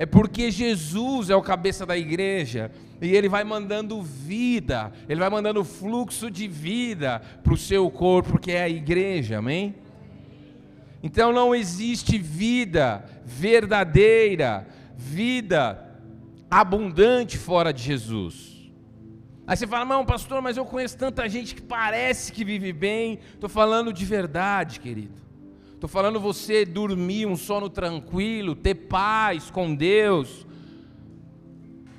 É 0.00 0.06
porque 0.06 0.50
Jesus 0.50 1.28
é 1.28 1.36
o 1.36 1.42
cabeça 1.42 1.84
da 1.84 1.94
igreja 1.94 2.72
e 3.02 3.14
ele 3.14 3.28
vai 3.28 3.44
mandando 3.44 4.02
vida, 4.02 4.90
ele 5.06 5.20
vai 5.20 5.28
mandando 5.28 5.62
fluxo 5.62 6.30
de 6.30 6.48
vida 6.48 7.20
para 7.44 7.52
o 7.52 7.56
seu 7.58 7.90
corpo, 7.90 8.38
que 8.38 8.50
é 8.50 8.62
a 8.62 8.68
igreja, 8.68 9.36
amém? 9.36 9.74
Então 11.02 11.34
não 11.34 11.54
existe 11.54 12.16
vida 12.16 13.04
verdadeira, 13.26 14.66
vida 14.96 16.00
abundante 16.50 17.36
fora 17.36 17.70
de 17.70 17.82
Jesus. 17.82 18.72
Aí 19.46 19.54
você 19.54 19.66
fala, 19.66 19.84
não, 19.84 20.06
pastor, 20.06 20.40
mas 20.40 20.56
eu 20.56 20.64
conheço 20.64 20.96
tanta 20.96 21.28
gente 21.28 21.54
que 21.54 21.60
parece 21.60 22.32
que 22.32 22.42
vive 22.42 22.72
bem. 22.72 23.18
Estou 23.34 23.50
falando 23.50 23.92
de 23.92 24.06
verdade, 24.06 24.80
querido. 24.80 25.20
Estou 25.80 25.88
falando 25.88 26.20
você 26.20 26.66
dormir 26.66 27.24
um 27.24 27.34
sono 27.34 27.70
tranquilo, 27.70 28.54
ter 28.54 28.74
paz 28.74 29.50
com 29.50 29.74
Deus, 29.74 30.46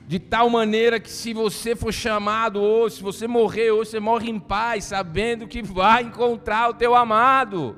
de 0.05 0.19
tal 0.19 0.51
maneira 0.51 0.99
que 0.99 1.09
se 1.09 1.33
você 1.33 1.75
for 1.75 1.91
chamado 1.91 2.61
hoje, 2.61 2.97
se 2.97 3.01
você 3.01 3.25
morrer 3.25 3.71
hoje, 3.71 3.89
você 3.89 3.99
morre 3.99 4.29
em 4.29 4.39
paz, 4.39 4.83
sabendo 4.83 5.47
que 5.47 5.63
vai 5.63 6.03
encontrar 6.03 6.69
o 6.69 6.75
teu 6.75 6.93
amado. 6.93 7.75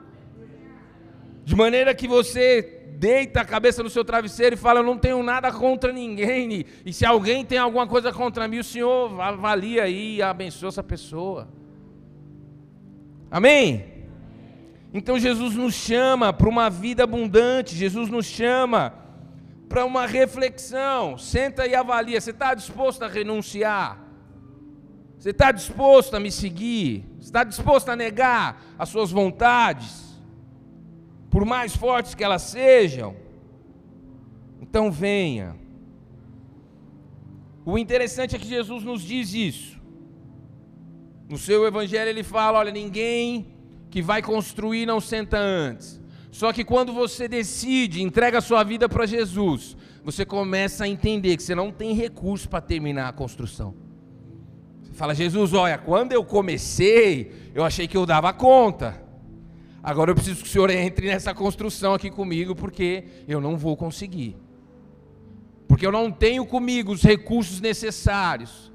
De 1.45 1.55
maneira 1.55 1.95
que 1.95 2.05
você 2.05 2.83
deita 2.97 3.39
a 3.39 3.45
cabeça 3.45 3.81
no 3.81 3.89
seu 3.89 4.03
travesseiro 4.03 4.55
e 4.55 4.57
fala: 4.57 4.81
Eu 4.81 4.83
não 4.83 4.97
tenho 4.97 5.23
nada 5.23 5.53
contra 5.53 5.93
ninguém. 5.93 6.65
E 6.85 6.91
se 6.91 7.05
alguém 7.05 7.45
tem 7.45 7.57
alguma 7.57 7.87
coisa 7.87 8.11
contra 8.11 8.45
mim, 8.45 8.59
o 8.59 8.63
Senhor 8.65 9.21
avalia 9.21 9.83
aí 9.83 10.17
e 10.17 10.21
abençoa 10.21 10.67
essa 10.67 10.83
pessoa. 10.83 11.47
Amém? 13.31 13.92
Então 14.93 15.17
Jesus 15.17 15.55
nos 15.55 15.73
chama 15.73 16.31
para 16.31 16.47
uma 16.47 16.69
vida 16.69 17.03
abundante, 17.03 17.75
Jesus 17.75 18.09
nos 18.09 18.25
chama 18.25 18.93
para 19.67 19.83
uma 19.85 20.05
reflexão. 20.05 21.17
Senta 21.17 21.65
e 21.65 21.73
avalia: 21.73 22.21
você 22.21 22.31
está 22.31 22.53
disposto 22.53 23.03
a 23.03 23.07
renunciar? 23.07 23.99
Você 25.17 25.31
está 25.31 25.51
disposto 25.51 26.15
a 26.15 26.19
me 26.19 26.31
seguir? 26.31 27.05
Você 27.17 27.27
está 27.27 27.43
disposto 27.43 27.89
a 27.89 27.95
negar 27.95 28.61
as 28.77 28.89
suas 28.89 29.09
vontades? 29.09 30.03
por 31.33 31.45
mais 31.45 31.75
fortes 31.75 32.13
que 32.13 32.23
elas 32.23 32.43
sejam, 32.43 33.15
então 34.61 34.91
venha. 34.91 35.55
O 37.65 37.75
interessante 37.75 38.35
é 38.35 38.39
que 38.39 38.45
Jesus 38.45 38.83
nos 38.83 39.01
diz 39.01 39.33
isso. 39.33 39.81
No 41.27 41.39
seu 41.39 41.65
evangelho 41.65 42.07
ele 42.07 42.21
fala: 42.21 42.59
olha, 42.59 42.71
ninguém 42.71 43.47
que 43.93 44.01
vai 44.01 44.23
construir 44.23 44.87
não 44.87 44.99
senta 44.99 45.37
antes. 45.37 46.01
Só 46.31 46.51
que 46.51 46.63
quando 46.63 46.91
você 46.91 47.27
decide, 47.27 48.01
entrega 48.01 48.39
a 48.39 48.41
sua 48.41 48.63
vida 48.63 48.89
para 48.89 49.05
Jesus, 49.05 49.77
você 50.03 50.25
começa 50.25 50.85
a 50.85 50.87
entender 50.87 51.37
que 51.37 51.43
você 51.43 51.53
não 51.53 51.71
tem 51.71 51.93
recurso 51.93 52.49
para 52.49 52.59
terminar 52.59 53.07
a 53.07 53.13
construção. 53.13 53.75
Você 54.81 54.93
fala, 54.93 55.13
Jesus, 55.13 55.53
olha, 55.53 55.77
quando 55.77 56.11
eu 56.11 56.25
comecei, 56.25 57.51
eu 57.53 57.63
achei 57.63 57.87
que 57.87 57.95
eu 57.95 58.03
dava 58.03 58.33
conta. 58.33 58.99
Agora 59.83 60.09
eu 60.09 60.15
preciso 60.15 60.41
que 60.41 60.49
o 60.49 60.51
senhor 60.51 60.71
entre 60.71 61.05
nessa 61.05 61.31
construção 61.31 61.93
aqui 61.93 62.09
comigo, 62.09 62.55
porque 62.55 63.03
eu 63.27 63.39
não 63.39 63.55
vou 63.55 63.77
conseguir. 63.77 64.35
Porque 65.67 65.85
eu 65.85 65.91
não 65.91 66.09
tenho 66.09 66.47
comigo 66.47 66.91
os 66.91 67.03
recursos 67.03 67.61
necessários 67.61 68.72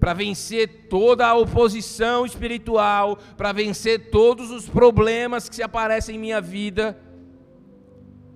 para 0.00 0.14
vencer 0.14 0.86
toda 0.88 1.26
a 1.26 1.34
oposição 1.34 2.24
espiritual, 2.24 3.18
para 3.36 3.52
vencer 3.52 4.10
todos 4.10 4.50
os 4.50 4.66
problemas 4.66 5.48
que 5.48 5.54
se 5.54 5.62
aparecem 5.62 6.16
em 6.16 6.18
minha 6.18 6.40
vida. 6.40 6.98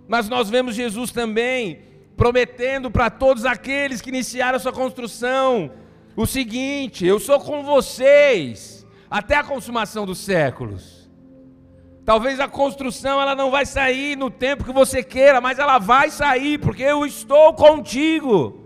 Mas 0.07 0.29
nós 0.29 0.51
vemos 0.51 0.75
Jesus 0.75 1.11
também 1.11 1.81
prometendo 2.17 2.91
para 2.91 3.09
todos 3.09 3.47
aqueles 3.47 4.03
que 4.03 4.11
iniciaram 4.11 4.59
sua 4.59 4.73
construção 4.73 5.73
o 6.15 6.27
seguinte: 6.27 7.07
eu 7.07 7.19
sou 7.19 7.41
com 7.41 7.65
vocês 7.65 8.87
até 9.11 9.37
a 9.37 9.45
consumação 9.45 10.05
dos 10.05 10.19
séculos. 10.19 11.11
Talvez 12.05 12.39
a 12.39 12.47
construção 12.47 13.23
ela 13.23 13.35
não 13.35 13.51
vai 13.51 13.65
sair 13.65 14.17
no 14.17 14.31
tempo 14.31 14.65
que 14.65 14.73
você 14.73 15.03
queira, 15.03 15.41
mas 15.41 15.59
ela 15.59 15.79
vai 15.79 16.11
sair, 16.11 16.59
porque 16.59 16.83
eu 16.83 17.07
estou 17.07 17.55
contigo. 17.55 18.64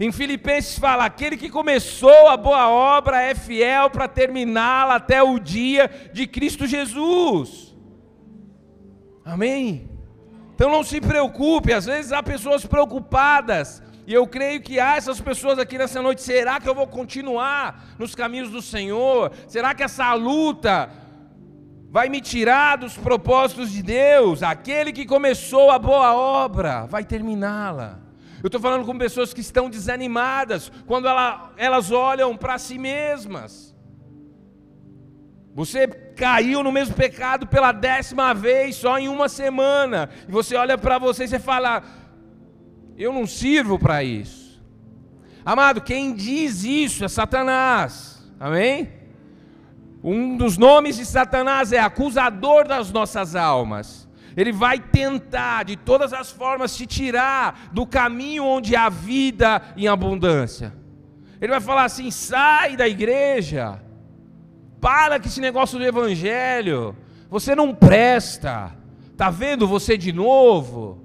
Em 0.00 0.12
Filipenses 0.12 0.78
fala: 0.78 1.04
aquele 1.04 1.36
que 1.36 1.50
começou 1.50 2.28
a 2.28 2.36
boa 2.36 2.68
obra 2.68 3.20
é 3.20 3.34
fiel 3.34 3.90
para 3.90 4.06
terminá-la 4.06 4.96
até 4.96 5.22
o 5.22 5.38
dia 5.38 5.90
de 6.12 6.26
Cristo 6.26 6.66
Jesus. 6.66 7.76
Amém? 9.24 9.90
Então 10.54 10.70
não 10.70 10.82
se 10.82 11.00
preocupe, 11.00 11.72
às 11.72 11.86
vezes 11.86 12.12
há 12.12 12.22
pessoas 12.22 12.64
preocupadas, 12.64 13.82
e 14.06 14.14
eu 14.14 14.26
creio 14.26 14.60
que 14.60 14.80
há 14.80 14.96
essas 14.96 15.20
pessoas 15.20 15.58
aqui 15.58 15.76
nessa 15.76 16.00
noite. 16.00 16.22
Será 16.22 16.60
que 16.60 16.68
eu 16.68 16.74
vou 16.74 16.86
continuar 16.86 17.94
nos 17.98 18.14
caminhos 18.14 18.50
do 18.50 18.62
Senhor? 18.62 19.32
Será 19.46 19.74
que 19.74 19.82
essa 19.82 20.12
luta 20.14 20.90
vai 21.90 22.08
me 22.08 22.20
tirar 22.20 22.76
dos 22.76 22.96
propósitos 22.96 23.70
de 23.70 23.82
Deus. 23.82 24.42
Aquele 24.42 24.92
que 24.92 25.06
começou 25.06 25.70
a 25.70 25.78
boa 25.78 26.14
obra 26.14 26.86
vai 26.86 27.04
terminá-la. 27.04 28.07
Eu 28.42 28.48
estou 28.48 28.60
falando 28.60 28.84
com 28.86 28.96
pessoas 28.96 29.34
que 29.34 29.40
estão 29.40 29.68
desanimadas 29.68 30.70
quando 30.86 31.08
ela, 31.08 31.52
elas 31.56 31.90
olham 31.90 32.36
para 32.36 32.58
si 32.58 32.78
mesmas. 32.78 33.74
Você 35.54 35.88
caiu 35.88 36.62
no 36.62 36.70
mesmo 36.70 36.94
pecado 36.94 37.46
pela 37.46 37.72
décima 37.72 38.32
vez 38.32 38.76
só 38.76 38.98
em 38.98 39.08
uma 39.08 39.28
semana. 39.28 40.08
E 40.28 40.30
você 40.30 40.54
olha 40.54 40.78
para 40.78 40.98
você 40.98 41.24
e 41.24 41.28
você 41.28 41.38
fala: 41.40 41.82
Eu 42.96 43.12
não 43.12 43.26
sirvo 43.26 43.78
para 43.78 44.04
isso. 44.04 44.62
Amado, 45.44 45.80
quem 45.80 46.14
diz 46.14 46.62
isso 46.62 47.04
é 47.04 47.08
Satanás. 47.08 48.22
Amém? 48.38 48.92
Um 50.02 50.36
dos 50.36 50.56
nomes 50.56 50.96
de 50.96 51.04
Satanás 51.04 51.72
é 51.72 51.78
acusador 51.78 52.66
das 52.68 52.92
nossas 52.92 53.34
almas. 53.34 54.07
Ele 54.38 54.52
vai 54.52 54.78
tentar 54.78 55.64
de 55.64 55.74
todas 55.74 56.12
as 56.12 56.30
formas 56.30 56.76
te 56.76 56.86
tirar 56.86 57.70
do 57.72 57.84
caminho 57.84 58.44
onde 58.44 58.76
há 58.76 58.88
vida 58.88 59.60
em 59.76 59.88
abundância. 59.88 60.72
Ele 61.40 61.50
vai 61.50 61.60
falar 61.60 61.86
assim: 61.86 62.08
sai 62.12 62.76
da 62.76 62.86
igreja, 62.86 63.82
para 64.80 65.18
com 65.18 65.26
esse 65.26 65.40
negócio 65.40 65.76
do 65.76 65.84
evangelho, 65.84 66.96
você 67.28 67.52
não 67.56 67.74
presta, 67.74 68.76
está 69.10 69.28
vendo 69.28 69.66
você 69.66 69.98
de 69.98 70.12
novo? 70.12 71.04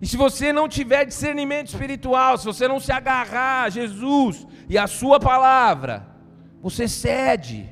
E 0.00 0.06
se 0.06 0.16
você 0.16 0.52
não 0.52 0.68
tiver 0.68 1.04
discernimento 1.04 1.70
espiritual, 1.70 2.38
se 2.38 2.44
você 2.44 2.68
não 2.68 2.78
se 2.78 2.92
agarrar 2.92 3.64
a 3.64 3.68
Jesus 3.68 4.46
e 4.68 4.78
a 4.78 4.86
Sua 4.86 5.18
palavra, 5.18 6.06
você 6.62 6.86
cede. 6.86 7.68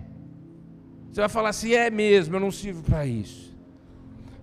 Você 1.13 1.21
vai 1.21 1.29
falar 1.29 1.51
assim: 1.51 1.73
é 1.73 1.89
mesmo, 1.89 2.35
eu 2.35 2.41
não 2.41 2.51
sirvo 2.51 2.83
para 2.83 3.07
isso. 3.07 3.46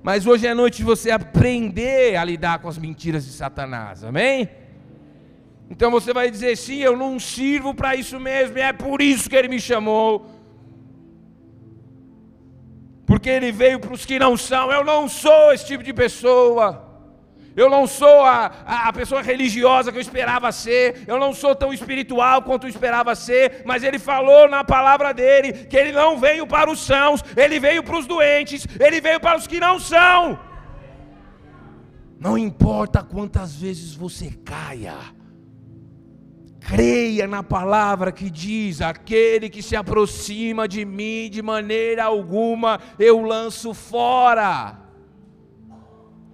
Mas 0.04 0.28
hoje 0.28 0.46
é 0.46 0.54
noite 0.54 0.78
de 0.78 0.84
você 0.84 1.10
aprender 1.10 2.18
a 2.18 2.26
lidar 2.26 2.60
com 2.60 2.68
as 2.68 2.78
mentiras 2.78 3.26
de 3.26 3.32
Satanás, 3.32 4.04
amém? 4.04 4.50
Então 5.70 5.90
você 5.90 6.14
vai 6.14 6.30
dizer: 6.30 6.58
sim, 6.58 6.80
eu 6.80 6.98
não 6.98 7.18
sirvo 7.18 7.74
para 7.74 7.96
isso 7.96 8.20
mesmo, 8.20 8.58
é 8.60 8.74
por 8.74 9.02
isso 9.02 9.30
que 9.30 9.36
ele 9.36 9.48
me 9.48 9.62
chamou. 9.62 10.30
Porque 13.06 13.30
ele 13.30 13.52
veio 13.52 13.80
para 13.80 13.94
os 13.94 14.06
que 14.06 14.20
não 14.20 14.36
são, 14.36 14.70
eu 14.72 14.84
não 14.84 15.08
sou 15.08 15.54
esse 15.54 15.66
tipo 15.66 15.84
de 15.84 15.94
pessoa. 15.94 16.93
Eu 17.56 17.70
não 17.70 17.86
sou 17.86 18.22
a, 18.22 18.52
a, 18.66 18.88
a, 18.90 18.94
pessoa 18.94 19.22
religiosa 19.22 19.92
que 19.92 19.98
eu 19.98 20.02
esperava 20.02 20.52
ser, 20.52 21.04
eu 21.08 21.20
não 21.20 21.34
sou 21.34 21.56
tão 21.56 21.72
espiritual 21.72 22.42
quanto 22.42 22.66
eu 22.66 22.70
esperava 22.70 23.14
ser, 23.14 23.62
mas 23.64 23.84
ele 23.84 24.00
falou 24.00 24.50
na 24.50 24.64
palavra 24.64 25.14
dele 25.14 25.54
que 25.66 25.78
ele 25.78 25.92
não 25.92 26.18
veio 26.18 26.48
para 26.48 26.72
os 26.72 26.80
sãos, 26.80 27.24
ele 27.38 27.60
veio 27.60 27.84
para 27.84 27.98
os 27.98 28.08
doentes, 28.08 28.66
ele 28.80 29.00
veio 29.00 29.20
para 29.20 29.38
os 29.38 29.46
que 29.46 29.60
não 29.60 29.80
são. 29.80 30.40
Não 32.20 32.38
importa 32.38 33.04
quantas 33.04 33.56
vezes 33.56 33.94
você 33.94 34.32
caia, 34.44 34.96
creia 36.60 37.28
na 37.28 37.44
palavra 37.44 38.12
que 38.12 38.32
diz: 38.32 38.82
aquele 38.82 39.48
que 39.48 39.62
se 39.62 39.76
aproxima 39.76 40.68
de 40.68 40.84
mim 40.86 41.30
de 41.30 41.44
maneira 41.44 42.06
alguma 42.06 42.80
eu 42.98 43.22
lanço 43.22 43.76
fora 43.76 44.84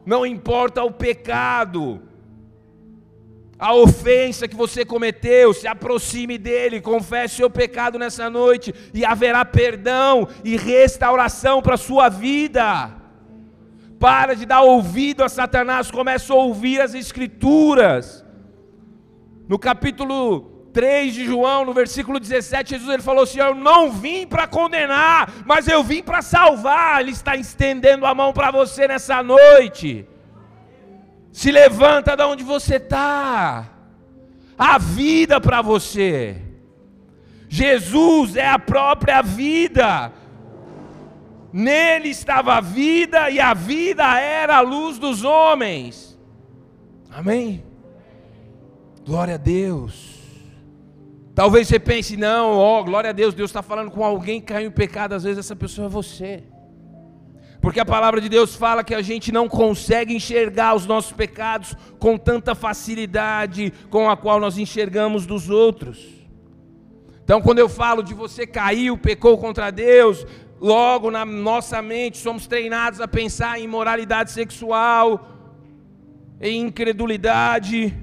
não 0.09 0.25
importa 0.25 0.83
o 0.83 0.89
pecado, 0.89 2.01
a 3.59 3.75
ofensa 3.75 4.47
que 4.47 4.55
você 4.55 4.83
cometeu, 4.83 5.53
se 5.53 5.67
aproxime 5.67 6.35
dele, 6.35 6.81
confesse 6.81 7.35
seu 7.35 7.47
pecado 7.47 7.99
nessa 7.99 8.27
noite 8.27 8.73
e 8.91 9.05
haverá 9.05 9.45
perdão 9.45 10.27
e 10.43 10.57
restauração 10.57 11.61
para 11.61 11.75
a 11.75 11.77
sua 11.77 12.09
vida. 12.09 12.89
Para 13.99 14.33
de 14.33 14.47
dar 14.47 14.61
ouvido 14.61 15.23
a 15.23 15.29
Satanás, 15.29 15.91
começa 15.91 16.33
a 16.33 16.37
ouvir 16.37 16.81
as 16.81 16.95
Escrituras. 16.95 18.25
No 19.47 19.59
capítulo 19.59 20.58
3 20.73 21.13
de 21.13 21.25
João, 21.25 21.65
no 21.65 21.73
versículo 21.73 22.19
17, 22.19 22.71
Jesus 22.71 22.89
ele 22.89 23.03
falou 23.03 23.23
assim: 23.23 23.39
Eu 23.39 23.55
não 23.55 23.91
vim 23.91 24.27
para 24.27 24.47
condenar, 24.47 25.31
mas 25.45 25.67
eu 25.67 25.83
vim 25.83 26.01
para 26.01 26.21
salvar. 26.21 27.01
Ele 27.01 27.11
está 27.11 27.35
estendendo 27.35 28.05
a 28.05 28.13
mão 28.13 28.31
para 28.31 28.51
você 28.51 28.87
nessa 28.87 29.21
noite. 29.23 30.07
Se 31.31 31.51
levanta 31.51 32.15
da 32.15 32.27
onde 32.27 32.43
você 32.43 32.75
está. 32.75 33.69
A 34.57 34.77
vida 34.77 35.39
para 35.39 35.61
você. 35.61 36.41
Jesus 37.47 38.35
é 38.35 38.47
a 38.47 38.59
própria 38.59 39.21
vida. 39.21 40.11
Nele 41.51 42.09
estava 42.09 42.55
a 42.55 42.61
vida 42.61 43.29
e 43.29 43.39
a 43.39 43.53
vida 43.53 44.19
era 44.19 44.57
a 44.57 44.61
luz 44.61 44.99
dos 44.99 45.23
homens. 45.23 46.17
Amém. 47.11 47.63
Glória 49.03 49.33
a 49.33 49.37
Deus. 49.37 50.08
Talvez 51.39 51.69
você 51.69 51.79
pense, 51.79 52.17
não, 52.17 52.57
ó, 52.57 52.83
glória 52.83 53.11
a 53.11 53.13
Deus, 53.13 53.33
Deus 53.33 53.49
está 53.49 53.61
falando 53.61 53.89
com 53.89 54.03
alguém 54.03 54.41
que 54.41 54.47
caiu 54.47 54.67
em 54.67 54.71
pecado, 54.71 55.13
às 55.15 55.23
vezes 55.23 55.39
essa 55.39 55.55
pessoa 55.55 55.85
é 55.85 55.89
você. 55.89 56.43
Porque 57.61 57.79
a 57.79 57.85
palavra 57.85 58.19
de 58.19 58.27
Deus 58.27 58.57
fala 58.57 58.83
que 58.83 58.93
a 58.93 59.01
gente 59.01 59.31
não 59.31 59.47
consegue 59.47 60.13
enxergar 60.13 60.75
os 60.75 60.85
nossos 60.85 61.13
pecados 61.13 61.77
com 61.97 62.17
tanta 62.17 62.53
facilidade 62.53 63.71
com 63.89 64.09
a 64.09 64.17
qual 64.17 64.37
nós 64.37 64.57
enxergamos 64.57 65.25
dos 65.25 65.49
outros. 65.49 66.05
Então, 67.23 67.41
quando 67.41 67.59
eu 67.59 67.69
falo 67.69 68.03
de 68.03 68.13
você 68.13 68.45
caiu, 68.45 68.97
pecou 68.97 69.37
contra 69.37 69.71
Deus, 69.71 70.27
logo 70.59 71.09
na 71.09 71.23
nossa 71.23 71.81
mente 71.81 72.17
somos 72.17 72.47
treinados 72.47 72.99
a 72.99 73.07
pensar 73.07 73.57
em 73.57 73.63
imoralidade 73.63 74.31
sexual, 74.31 75.25
em 76.41 76.63
incredulidade, 76.63 77.95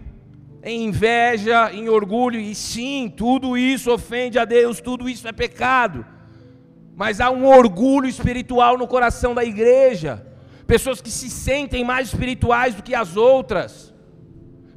em 0.63 0.85
inveja, 0.85 1.71
em 1.73 1.89
orgulho, 1.89 2.41
e 2.41 2.55
sim, 2.55 3.13
tudo 3.15 3.57
isso 3.57 3.93
ofende 3.93 4.39
a 4.39 4.45
Deus, 4.45 4.81
tudo 4.81 5.09
isso 5.09 5.27
é 5.29 5.33
pecado. 5.33 6.05
Mas 6.95 7.21
há 7.21 7.31
um 7.31 7.47
orgulho 7.47 8.09
espiritual 8.09 8.77
no 8.79 8.87
coração 8.87 9.35
da 9.35 9.45
igreja, 9.45 10.27
pessoas 10.67 11.01
que 11.01 11.11
se 11.11 11.31
sentem 11.31 11.85
mais 11.85 12.09
espirituais 12.09 12.75
do 12.75 12.83
que 12.83 12.95
as 12.95 13.17
outras, 13.17 13.95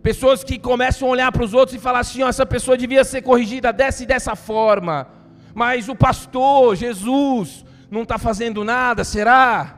pessoas 0.04 0.44
que 0.44 0.60
começam 0.60 1.08
a 1.08 1.12
olhar 1.12 1.32
para 1.32 1.44
os 1.44 1.54
outros 1.54 1.76
e 1.76 1.80
falar 1.80 2.00
assim: 2.00 2.24
oh, 2.24 2.28
essa 2.28 2.46
pessoa 2.46 2.78
devia 2.78 3.04
ser 3.04 3.22
corrigida 3.22 3.72
dessa 3.72 4.04
e 4.04 4.06
dessa 4.06 4.36
forma, 4.36 5.08
mas 5.54 5.90
o 5.90 5.96
pastor, 5.96 6.76
Jesus, 6.76 7.66
não 7.90 8.04
está 8.04 8.18
fazendo 8.18 8.64
nada, 8.64 9.04
será? 9.04 9.76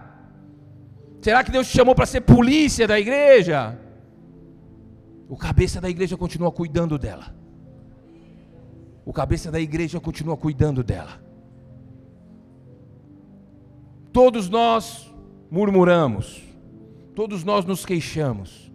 Será 1.22 1.44
que 1.44 1.52
Deus 1.52 1.68
te 1.68 1.78
chamou 1.78 1.94
para 1.94 2.06
ser 2.08 2.22
polícia 2.22 2.88
da 2.88 3.00
igreja? 3.00 3.78
O 5.32 5.38
cabeça 5.38 5.80
da 5.80 5.90
igreja 5.90 6.18
continua 6.18 6.52
cuidando 6.52 7.00
dela. 7.00 7.34
O 9.06 9.14
cabeça 9.14 9.50
da 9.50 9.62
igreja 9.62 9.98
continua 9.98 10.36
cuidando 10.36 10.84
dela. 10.84 11.24
Todos 14.12 14.50
nós 14.50 15.10
murmuramos, 15.50 16.44
todos 17.16 17.46
nós 17.46 17.64
nos 17.64 17.86
queixamos. 17.86 18.70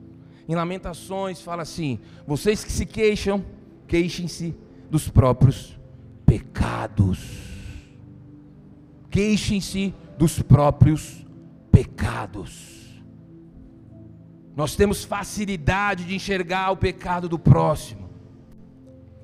Em 0.48 0.54
Lamentações 0.54 1.42
fala 1.42 1.60
assim: 1.60 2.00
vocês 2.26 2.64
que 2.64 2.72
se 2.72 2.86
queixam, 2.86 3.44
queixem-se 3.86 4.54
dos 4.90 5.10
próprios 5.10 5.78
pecados. 6.24 7.18
Queixem-se 9.10 9.92
dos 10.16 10.40
próprios 10.40 11.22
pecados. 11.70 12.75
Nós 14.56 14.74
temos 14.74 15.04
facilidade 15.04 16.04
de 16.04 16.14
enxergar 16.14 16.70
o 16.70 16.78
pecado 16.78 17.28
do 17.28 17.38
próximo. 17.38 18.08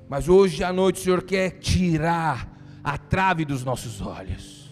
Mas 0.07 0.29
hoje 0.29 0.63
à 0.63 0.71
noite 0.71 0.99
o 0.99 1.03
Senhor 1.03 1.23
quer 1.23 1.57
tirar 1.57 2.55
a 2.83 2.99
trave 2.99 3.43
dos 3.43 3.63
nossos 3.63 3.99
olhos. 3.99 4.71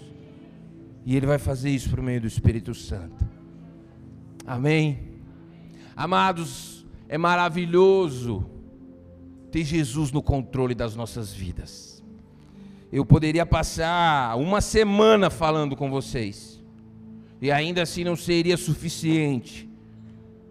E 1.04 1.16
Ele 1.16 1.26
vai 1.26 1.40
fazer 1.40 1.72
isso 1.72 1.90
por 1.90 2.00
meio 2.00 2.22
do 2.22 2.28
Espírito 2.28 2.76
Santo. 2.76 3.28
Amém? 4.46 5.00
Amados, 5.96 6.86
é 7.10 7.18
maravilhoso 7.18 8.46
ter 9.52 9.64
Jesus 9.66 10.12
no 10.12 10.22
controle 10.22 10.76
das 10.76 10.96
nossas 10.96 11.34
vidas. 11.34 12.04
Eu 12.92 13.04
poderia 13.04 13.48
passar 13.48 14.38
uma 14.38 14.62
semana 14.62 15.32
falando 15.32 15.76
com 15.76 15.90
vocês, 15.90 16.62
e 17.42 17.52
ainda 17.52 17.82
assim 17.82 18.04
não 18.04 18.16
seria 18.16 18.58
suficiente 18.58 19.71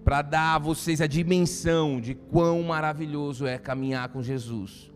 para 0.05 0.23
dar 0.23 0.55
a 0.55 0.59
vocês 0.59 1.01
a 1.01 1.07
dimensão 1.07 2.01
de 2.01 2.15
quão 2.15 2.63
maravilhoso 2.63 3.47
é 3.47 3.59
caminhar 3.59 4.09
com 4.09 4.23
Jesus, 4.23 4.91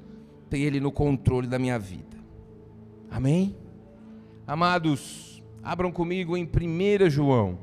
ter 0.49 0.59
Ele 0.59 0.81
no 0.81 0.91
controle 0.91 1.47
da 1.47 1.59
minha 1.59 1.79
vida. 1.79 2.17
Amém? 3.11 3.57
Amados, 4.47 5.43
abram 5.63 5.93
comigo 5.93 6.37
em 6.37 6.45
1 6.45 7.11
João, 7.11 7.59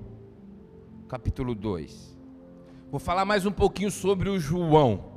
capítulo 1.08 1.54
2. 1.54 2.18
Vou 2.90 3.00
falar 3.00 3.26
mais 3.26 3.46
um 3.46 3.52
pouquinho 3.52 3.92
sobre 3.92 4.30
o 4.30 4.40
João. 4.40 5.12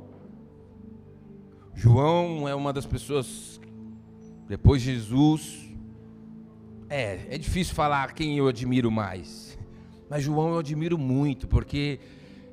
João 1.73 2.47
é 2.47 2.55
uma 2.55 2.71
das 2.71 2.85
pessoas, 2.85 3.59
depois 4.47 4.81
de 4.81 4.93
Jesus, 4.93 5.69
é, 6.89 7.35
é 7.35 7.37
difícil 7.37 7.75
falar 7.75 8.13
quem 8.13 8.37
eu 8.37 8.47
admiro 8.47 8.89
mais. 8.89 9.57
Mas 10.09 10.23
João 10.23 10.53
eu 10.53 10.59
admiro 10.59 10.97
muito, 10.97 11.47
porque 11.47 11.99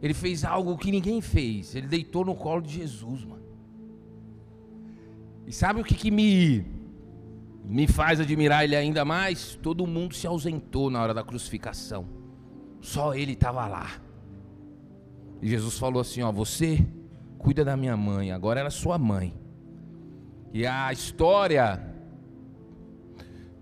ele 0.02 0.14
fez 0.14 0.44
algo 0.44 0.76
que 0.76 0.90
ninguém 0.90 1.20
fez. 1.20 1.76
Ele 1.76 1.86
deitou 1.86 2.24
no 2.24 2.34
colo 2.34 2.60
de 2.60 2.74
Jesus, 2.74 3.24
mano. 3.24 3.44
E 5.46 5.52
sabe 5.52 5.80
o 5.80 5.84
que, 5.84 5.94
que 5.94 6.10
me, 6.10 6.66
me 7.64 7.86
faz 7.86 8.18
admirar 8.18 8.64
ele 8.64 8.74
ainda 8.74 9.04
mais? 9.04 9.54
Todo 9.62 9.86
mundo 9.86 10.12
se 10.12 10.26
ausentou 10.26 10.90
na 10.90 11.00
hora 11.00 11.14
da 11.14 11.22
crucificação. 11.22 12.04
Só 12.80 13.14
ele 13.14 13.34
estava 13.34 13.64
lá. 13.68 13.92
E 15.40 15.48
Jesus 15.48 15.78
falou 15.78 16.00
assim: 16.00 16.20
Ó, 16.22 16.32
você 16.32 16.84
cuida 17.38 17.64
da 17.64 17.76
minha 17.76 17.96
mãe, 17.96 18.32
agora 18.32 18.58
era 18.58 18.70
sua 18.70 18.98
mãe. 18.98 19.32
E 20.52 20.66
a 20.66 20.92
história 20.92 21.80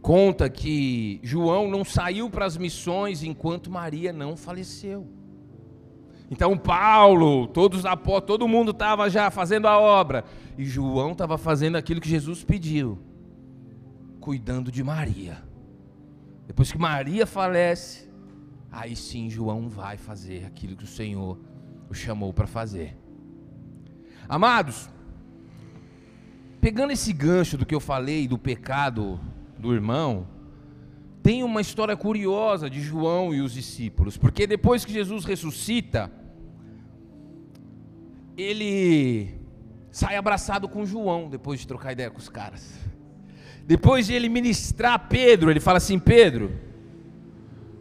conta 0.00 0.48
que 0.48 1.20
João 1.22 1.70
não 1.70 1.84
saiu 1.84 2.30
para 2.30 2.46
as 2.46 2.56
missões 2.56 3.22
enquanto 3.22 3.70
Maria 3.70 4.10
não 4.10 4.38
faleceu. 4.38 5.19
Então 6.30 6.56
Paulo, 6.56 7.48
todos 7.48 7.84
apóstolos, 7.84 8.26
todo 8.26 8.46
mundo 8.46 8.70
estava 8.70 9.10
já 9.10 9.30
fazendo 9.32 9.66
a 9.66 9.78
obra 9.78 10.24
e 10.56 10.64
João 10.64 11.10
estava 11.10 11.36
fazendo 11.36 11.76
aquilo 11.76 12.00
que 12.00 12.08
Jesus 12.08 12.44
pediu, 12.44 12.98
cuidando 14.20 14.70
de 14.70 14.84
Maria. 14.84 15.42
Depois 16.46 16.70
que 16.70 16.78
Maria 16.78 17.26
falece, 17.26 18.08
aí 18.70 18.94
sim 18.94 19.28
João 19.28 19.68
vai 19.68 19.96
fazer 19.96 20.44
aquilo 20.46 20.76
que 20.76 20.84
o 20.84 20.86
Senhor 20.86 21.36
o 21.88 21.94
chamou 21.94 22.32
para 22.32 22.46
fazer. 22.46 22.96
Amados, 24.28 24.88
pegando 26.60 26.92
esse 26.92 27.12
gancho 27.12 27.58
do 27.58 27.66
que 27.66 27.74
eu 27.74 27.80
falei 27.80 28.28
do 28.28 28.38
pecado 28.38 29.18
do 29.58 29.74
irmão, 29.74 30.28
tem 31.22 31.42
uma 31.42 31.60
história 31.60 31.96
curiosa 31.96 32.70
de 32.70 32.80
João 32.80 33.34
e 33.34 33.40
os 33.40 33.52
discípulos, 33.52 34.16
porque 34.16 34.46
depois 34.46 34.84
que 34.84 34.92
Jesus 34.92 35.24
ressuscita, 35.24 36.19
ele 38.40 39.34
sai 39.90 40.16
abraçado 40.16 40.68
com 40.68 40.86
João, 40.86 41.28
depois 41.28 41.60
de 41.60 41.66
trocar 41.66 41.92
ideia 41.92 42.10
com 42.10 42.18
os 42.18 42.28
caras. 42.28 42.78
Depois 43.66 44.06
de 44.06 44.14
ele 44.14 44.28
ministrar 44.28 45.08
Pedro, 45.08 45.50
ele 45.50 45.60
fala 45.60 45.78
assim: 45.78 45.98
Pedro, 45.98 46.52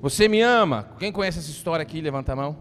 você 0.02 0.28
me 0.28 0.42
ama? 0.42 0.90
Quem 1.00 1.12
conhece 1.12 1.40
essa 1.40 1.50
história 1.50 1.84
aqui? 1.84 2.02
Levanta 2.02 2.34
a 2.34 2.36
mão. 2.36 2.58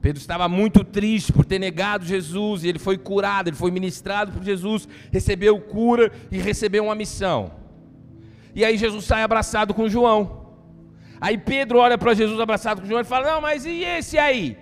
Pedro 0.00 0.20
estava 0.20 0.48
muito 0.48 0.84
triste 0.84 1.32
por 1.32 1.44
ter 1.44 1.58
negado 1.58 2.04
Jesus, 2.04 2.62
e 2.62 2.68
ele 2.68 2.78
foi 2.78 2.96
curado, 2.96 3.48
ele 3.48 3.56
foi 3.56 3.70
ministrado 3.70 4.32
por 4.32 4.44
Jesus, 4.44 4.88
recebeu 5.10 5.60
cura 5.60 6.12
e 6.30 6.38
recebeu 6.38 6.84
uma 6.84 6.94
missão. 6.94 7.52
E 8.54 8.64
aí 8.64 8.76
Jesus 8.76 9.04
sai 9.04 9.22
abraçado 9.22 9.74
com 9.74 9.88
João. 9.88 10.46
Aí 11.20 11.36
Pedro 11.36 11.78
olha 11.78 11.98
para 11.98 12.14
Jesus 12.14 12.40
abraçado 12.40 12.80
com 12.80 12.86
João 12.86 13.00
e 13.00 13.04
fala: 13.04 13.32
Não, 13.32 13.40
mas 13.40 13.66
e 13.66 13.82
esse 13.82 14.16
aí? 14.16 14.56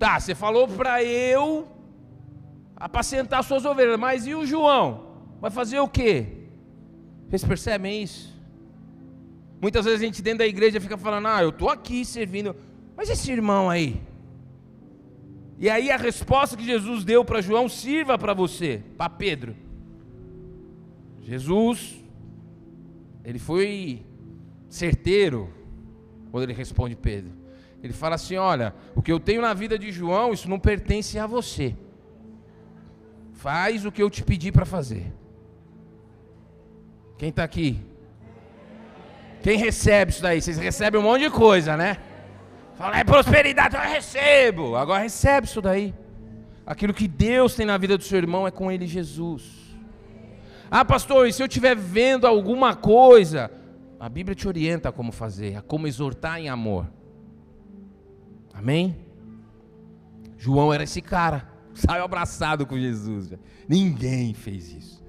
Tá, 0.00 0.18
você 0.18 0.34
falou 0.34 0.66
para 0.66 1.04
eu 1.04 1.68
apacentar 2.74 3.44
suas 3.44 3.66
ovelhas, 3.66 4.00
mas 4.00 4.26
e 4.26 4.34
o 4.34 4.46
João? 4.46 5.08
Vai 5.42 5.50
fazer 5.50 5.78
o 5.78 5.86
quê? 5.86 6.26
Vocês 7.28 7.44
percebem 7.44 8.02
isso? 8.02 8.34
Muitas 9.60 9.84
vezes 9.84 10.00
a 10.00 10.04
gente 10.06 10.22
dentro 10.22 10.38
da 10.38 10.46
igreja 10.46 10.80
fica 10.80 10.96
falando: 10.96 11.28
Ah, 11.28 11.42
eu 11.42 11.50
estou 11.50 11.68
aqui 11.68 12.02
servindo, 12.02 12.56
mas 12.96 13.10
esse 13.10 13.30
irmão 13.30 13.68
aí? 13.68 14.00
E 15.58 15.68
aí 15.68 15.90
a 15.90 15.98
resposta 15.98 16.56
que 16.56 16.64
Jesus 16.64 17.04
deu 17.04 17.22
para 17.22 17.42
João 17.42 17.68
sirva 17.68 18.16
para 18.16 18.32
você, 18.32 18.82
para 18.96 19.10
Pedro. 19.10 19.54
Jesus, 21.20 22.02
ele 23.22 23.38
foi 23.38 24.02
certeiro 24.66 25.52
quando 26.30 26.44
ele 26.44 26.54
responde 26.54 26.96
Pedro. 26.96 27.39
Ele 27.82 27.92
fala 27.92 28.14
assim: 28.14 28.36
Olha, 28.36 28.74
o 28.94 29.02
que 29.02 29.10
eu 29.10 29.18
tenho 29.18 29.42
na 29.42 29.54
vida 29.54 29.78
de 29.78 29.90
João, 29.90 30.32
isso 30.32 30.48
não 30.48 30.58
pertence 30.58 31.18
a 31.18 31.26
você. 31.26 31.74
Faz 33.32 33.86
o 33.86 33.92
que 33.92 34.02
eu 34.02 34.10
te 34.10 34.22
pedi 34.22 34.52
para 34.52 34.66
fazer. 34.66 35.12
Quem 37.16 37.30
está 37.30 37.44
aqui? 37.44 37.80
Quem 39.42 39.56
recebe 39.56 40.10
isso 40.10 40.22
daí? 40.22 40.40
Vocês 40.40 40.58
recebem 40.58 41.00
um 41.00 41.04
monte 41.04 41.22
de 41.22 41.30
coisa, 41.30 41.76
né? 41.76 41.96
Fala, 42.74 42.98
é 42.98 43.04
prosperidade, 43.04 43.76
eu 43.76 43.80
recebo. 43.80 44.76
Agora 44.76 45.02
recebe 45.02 45.46
isso 45.46 45.60
daí. 45.60 45.94
Aquilo 46.66 46.94
que 46.94 47.08
Deus 47.08 47.54
tem 47.54 47.66
na 47.66 47.76
vida 47.76 47.96
do 47.96 48.04
seu 48.04 48.18
irmão 48.18 48.46
é 48.46 48.50
com 48.50 48.70
ele 48.70 48.86
Jesus. 48.86 49.70
Ah, 50.70 50.84
pastor, 50.84 51.26
e 51.26 51.32
se 51.32 51.42
eu 51.42 51.46
estiver 51.46 51.74
vendo 51.74 52.26
alguma 52.26 52.76
coisa? 52.76 53.50
A 53.98 54.08
Bíblia 54.08 54.34
te 54.34 54.46
orienta 54.46 54.90
a 54.90 54.92
como 54.92 55.12
fazer, 55.12 55.56
a 55.56 55.62
como 55.62 55.86
exortar 55.86 56.38
em 56.38 56.48
amor. 56.48 56.86
Amém? 58.60 58.94
João 60.36 60.70
era 60.70 60.84
esse 60.84 61.00
cara, 61.00 61.50
saiu 61.72 62.04
abraçado 62.04 62.66
com 62.66 62.78
Jesus. 62.78 63.32
Ninguém 63.66 64.34
fez 64.34 64.70
isso. 64.70 65.02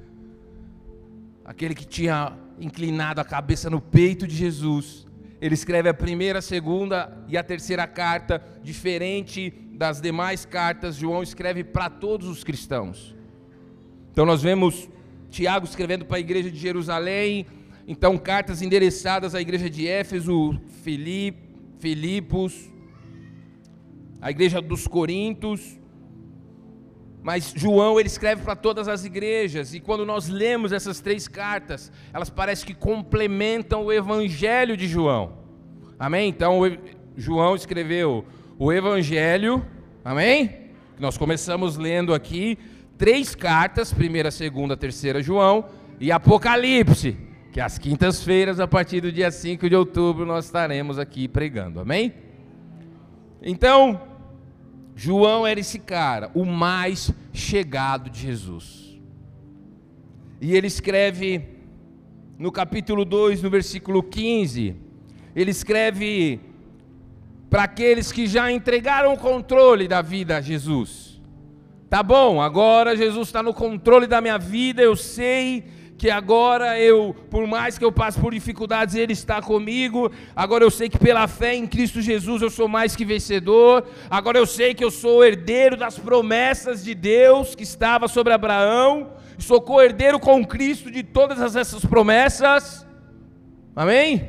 Aquele 1.44 1.76
que 1.76 1.86
tinha 1.86 2.32
inclinado 2.58 3.20
a 3.20 3.26
cabeça 3.26 3.70
no 3.70 3.82
peito 3.82 4.26
de 4.26 4.34
Jesus. 4.34 5.06
Ele 5.42 5.54
escreve 5.54 5.90
a 5.90 5.94
primeira, 5.94 6.40
a 6.40 6.42
segunda 6.42 7.26
e 7.28 7.38
a 7.38 7.44
terceira 7.44 7.86
carta, 7.86 8.42
diferente 8.64 9.54
das 9.74 10.00
demais 10.00 10.46
cartas. 10.46 10.96
João 10.96 11.22
escreve 11.22 11.62
para 11.62 11.90
todos 11.90 12.30
os 12.30 12.46
cristãos. 12.46 13.14
Então 14.14 14.26
nós 14.26 14.42
vemos 14.42 14.88
Tiago 15.30 15.66
escrevendo 15.66 16.06
para 16.06 16.16
a 16.16 16.22
igreja 16.22 16.50
de 16.50 16.58
Jerusalém, 16.58 17.46
então 17.86 18.18
cartas 18.18 18.62
endereçadas 18.62 19.36
à 19.36 19.42
igreja 19.42 19.70
de 19.70 19.90
Éfeso, 19.90 20.58
Filipos, 20.84 22.71
a 24.22 24.30
igreja 24.30 24.62
dos 24.62 24.88
Coríntios. 24.88 25.80
Mas 27.24 27.54
João 27.56 28.00
ele 28.00 28.08
escreve 28.08 28.44
para 28.44 28.56
todas 28.56 28.88
as 28.88 29.06
igrejas, 29.06 29.74
e 29.74 29.80
quando 29.80 30.06
nós 30.06 30.28
lemos 30.28 30.72
essas 30.72 31.00
três 31.00 31.28
cartas, 31.28 31.92
elas 32.12 32.30
parecem 32.30 32.66
que 32.66 32.74
complementam 32.74 33.86
o 33.86 33.94
evangelho 33.94 34.76
de 34.76 34.88
João. 34.88 35.34
Amém? 36.00 36.30
Então, 36.30 36.62
João 37.16 37.56
escreveu 37.56 38.26
o 38.58 38.72
evangelho, 38.74 39.64
amém? 40.04 40.72
Nós 41.00 41.16
começamos 41.16 41.78
lendo 41.78 42.12
aqui 42.12 42.58
três 42.98 43.36
cartas, 43.36 43.94
primeira, 43.94 44.32
segunda, 44.32 44.76
terceira 44.76 45.22
João, 45.22 45.66
e 46.00 46.12
Apocalipse, 46.12 47.18
que 47.52 47.60
às 47.60 47.78
quintas-feiras, 47.78 48.60
a 48.60 48.68
partir 48.68 49.02
do 49.02 49.12
dia 49.12 49.30
5 49.30 49.70
de 49.70 49.76
outubro, 49.76 50.26
nós 50.26 50.46
estaremos 50.46 50.98
aqui 50.98 51.28
pregando. 51.28 51.80
Amém? 51.80 52.14
Então, 53.44 54.00
João 55.04 55.48
era 55.48 55.60
esse 55.60 55.80
cara, 55.80 56.30
o 56.36 56.46
mais 56.46 57.12
chegado 57.34 58.08
de 58.08 58.20
Jesus. 58.20 59.00
E 60.40 60.56
ele 60.56 60.68
escreve 60.68 61.42
no 62.38 62.52
capítulo 62.52 63.04
2, 63.04 63.42
no 63.42 63.50
versículo 63.50 64.04
15, 64.04 64.76
ele 65.36 65.50
escreve 65.50 66.40
para 67.50 67.64
aqueles 67.64 68.12
que 68.12 68.28
já 68.28 68.52
entregaram 68.52 69.14
o 69.14 69.18
controle 69.18 69.88
da 69.88 70.04
vida 70.04 70.38
a 70.38 70.42
Jesus. 70.42 71.20
Tá 71.90 72.04
bom, 72.04 72.40
agora 72.40 72.96
Jesus 72.96 73.28
está 73.28 73.42
no 73.42 73.56
controle 73.56 74.06
da 74.06 74.22
minha 74.22 74.38
vida, 74.38 74.84
eu 74.84 74.96
sei 74.96 75.64
que 76.02 76.10
agora 76.10 76.80
eu, 76.80 77.16
por 77.30 77.46
mais 77.46 77.78
que 77.78 77.86
eu 77.86 77.92
passe 77.92 78.20
por 78.20 78.34
dificuldades, 78.34 78.96
Ele 78.96 79.14
está 79.14 79.40
comigo. 79.40 80.12
Agora 80.36 80.64
eu 80.64 80.72
sei 80.72 80.90
que 80.90 80.98
pela 80.98 81.28
fé 81.28 81.54
em 81.54 81.68
Cristo 81.68 82.02
Jesus 82.02 82.42
eu 82.42 82.50
sou 82.50 82.68
mais 82.68 82.96
que 82.96 83.06
vencedor. 83.06 83.86
Agora 84.10 84.40
eu 84.40 84.48
sei 84.48 84.74
que 84.74 84.84
eu 84.84 84.90
sou 84.90 85.24
herdeiro 85.24 85.78
das 85.78 86.00
promessas 86.00 86.84
de 86.84 86.96
Deus 86.96 87.54
que 87.54 87.62
estava 87.62 88.08
sobre 88.08 88.34
Abraão. 88.34 89.12
Sou 89.38 89.62
co-herdeiro 89.62 90.20
com 90.20 90.44
Cristo 90.44 90.90
de 90.90 91.04
todas 91.04 91.56
essas 91.56 91.86
promessas. 91.86 92.84
Amém? 93.76 94.28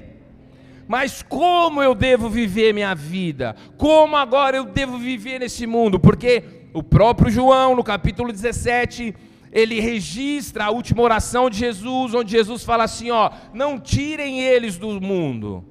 Mas 0.87 1.23
como 1.23 1.83
eu 1.83 1.95
devo 1.95 2.29
viver 2.29 2.75
minha 2.75 2.95
vida? 2.95 3.57
Como 3.79 4.15
agora 4.15 4.59
eu 4.59 4.67
devo 4.67 4.99
viver 4.99 5.39
nesse 5.39 5.67
mundo? 5.67 5.99
Porque 5.99 6.45
o 6.75 6.83
próprio 6.83 7.31
João, 7.31 7.75
no 7.75 7.83
capítulo 7.83 8.31
17, 8.31 9.15
ele 9.53 9.79
registra 9.81 10.65
a 10.65 10.71
última 10.71 11.03
oração 11.03 11.51
de 11.51 11.59
Jesus, 11.59 12.15
onde 12.15 12.33
Jesus 12.33 12.65
fala 12.65 12.85
assim: 12.85 13.11
ó, 13.11 13.31
não 13.53 13.79
tirem 13.79 14.41
eles 14.41 14.79
do 14.79 15.01
mundo. 15.01 15.65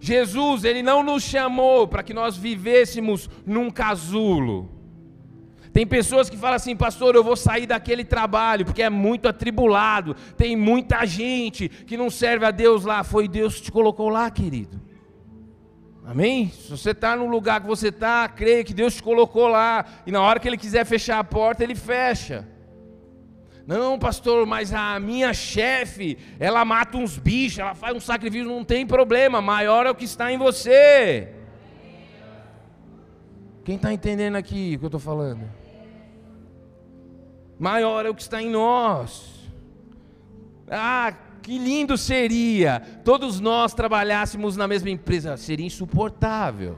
Jesus, 0.00 0.62
ele 0.62 0.80
não 0.80 1.02
nos 1.02 1.24
chamou 1.24 1.88
para 1.88 2.04
que 2.04 2.14
nós 2.14 2.36
vivêssemos 2.36 3.28
num 3.44 3.68
casulo. 3.68 4.70
Tem 5.72 5.86
pessoas 5.86 6.30
que 6.30 6.36
falam 6.36 6.56
assim, 6.56 6.74
pastor, 6.74 7.14
eu 7.14 7.22
vou 7.22 7.36
sair 7.36 7.66
daquele 7.66 8.04
trabalho 8.04 8.64
porque 8.64 8.82
é 8.82 8.88
muito 8.88 9.28
atribulado. 9.28 10.14
Tem 10.36 10.56
muita 10.56 11.04
gente 11.04 11.68
que 11.68 11.96
não 11.96 12.10
serve 12.10 12.46
a 12.46 12.50
Deus 12.50 12.84
lá. 12.84 13.04
Foi 13.04 13.28
Deus 13.28 13.56
que 13.56 13.62
te 13.62 13.72
colocou 13.72 14.08
lá, 14.08 14.30
querido. 14.30 14.80
Amém? 16.10 16.48
Se 16.48 16.70
você 16.70 16.92
está 16.92 17.14
no 17.14 17.26
lugar 17.26 17.60
que 17.60 17.66
você 17.66 17.88
está, 17.88 18.26
creia 18.26 18.64
que 18.64 18.72
Deus 18.72 18.94
te 18.94 19.02
colocou 19.02 19.46
lá. 19.46 19.84
E 20.06 20.10
na 20.10 20.22
hora 20.22 20.40
que 20.40 20.48
Ele 20.48 20.56
quiser 20.56 20.86
fechar 20.86 21.18
a 21.18 21.24
porta, 21.24 21.62
Ele 21.62 21.74
fecha. 21.74 22.48
Não, 23.66 23.98
pastor, 23.98 24.46
mas 24.46 24.72
a 24.72 24.98
minha 24.98 25.34
chefe, 25.34 26.16
ela 26.40 26.64
mata 26.64 26.96
uns 26.96 27.18
bichos, 27.18 27.58
ela 27.58 27.74
faz 27.74 27.94
um 27.94 28.00
sacrifício, 28.00 28.48
não 28.48 28.64
tem 28.64 28.86
problema. 28.86 29.42
Maior 29.42 29.84
é 29.84 29.90
o 29.90 29.94
que 29.94 30.06
está 30.06 30.32
em 30.32 30.38
você. 30.38 31.28
Quem 33.62 33.76
está 33.76 33.92
entendendo 33.92 34.36
aqui 34.36 34.76
o 34.76 34.78
que 34.78 34.84
eu 34.86 34.88
estou 34.88 35.00
falando? 35.00 35.42
Maior 37.58 38.06
é 38.06 38.08
o 38.08 38.14
que 38.14 38.22
está 38.22 38.40
em 38.40 38.48
nós. 38.48 39.46
Ah, 40.70 41.12
que 41.48 41.56
lindo 41.56 41.96
seria 41.96 42.82
todos 43.02 43.40
nós 43.40 43.72
trabalhássemos 43.72 44.54
na 44.54 44.68
mesma 44.68 44.90
empresa, 44.90 45.34
seria 45.38 45.64
insuportável. 45.64 46.76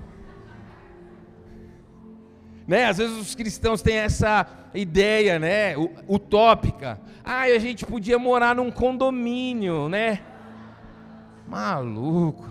Né? 2.68 2.84
Às 2.84 2.98
vezes 2.98 3.16
os 3.16 3.34
cristãos 3.34 3.82
têm 3.82 3.96
essa 3.96 4.46
ideia, 4.72 5.40
né, 5.40 5.74
utópica. 6.08 7.00
Ah, 7.24 7.40
a 7.40 7.58
gente 7.58 7.84
podia 7.84 8.16
morar 8.16 8.54
num 8.54 8.70
condomínio, 8.70 9.88
né? 9.88 10.20
Maluco. 11.48 12.48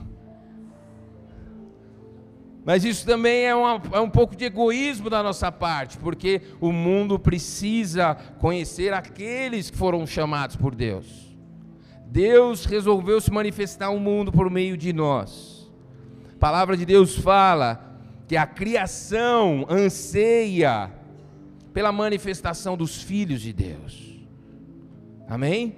Mas 2.66 2.84
isso 2.84 3.06
também 3.06 3.46
é, 3.46 3.56
uma, 3.56 3.82
é, 3.94 4.00
um 4.02 4.10
pouco 4.10 4.36
de 4.36 4.44
egoísmo 4.44 5.10
da 5.10 5.24
nossa 5.24 5.50
parte, 5.54 5.98
porque 5.98 6.42
o 6.60 6.74
mundo 6.74 7.18
precisa 7.18 8.14
conhecer 8.40 8.94
aqueles 8.94 9.70
que 9.70 9.78
foram 9.78 10.06
chamados 10.06 10.58
por 10.58 10.76
Deus. 10.76 11.29
Deus 12.12 12.66
resolveu 12.66 13.22
se 13.22 13.32
manifestar 13.32 13.86
ao 13.88 14.00
mundo 14.00 14.32
por 14.32 14.50
meio 14.50 14.76
de 14.76 14.92
nós. 14.92 15.72
A 16.36 16.40
palavra 16.40 16.76
de 16.76 16.84
Deus 16.84 17.16
fala 17.16 18.02
que 18.28 18.36
a 18.36 18.48
criação 18.48 19.66
anseia 19.70 20.92
pela 21.72 21.92
manifestação 21.92 22.76
dos 22.76 23.02
filhos 23.02 23.42
de 23.42 23.54
Deus. 23.54 24.26
Amém? 25.28 25.76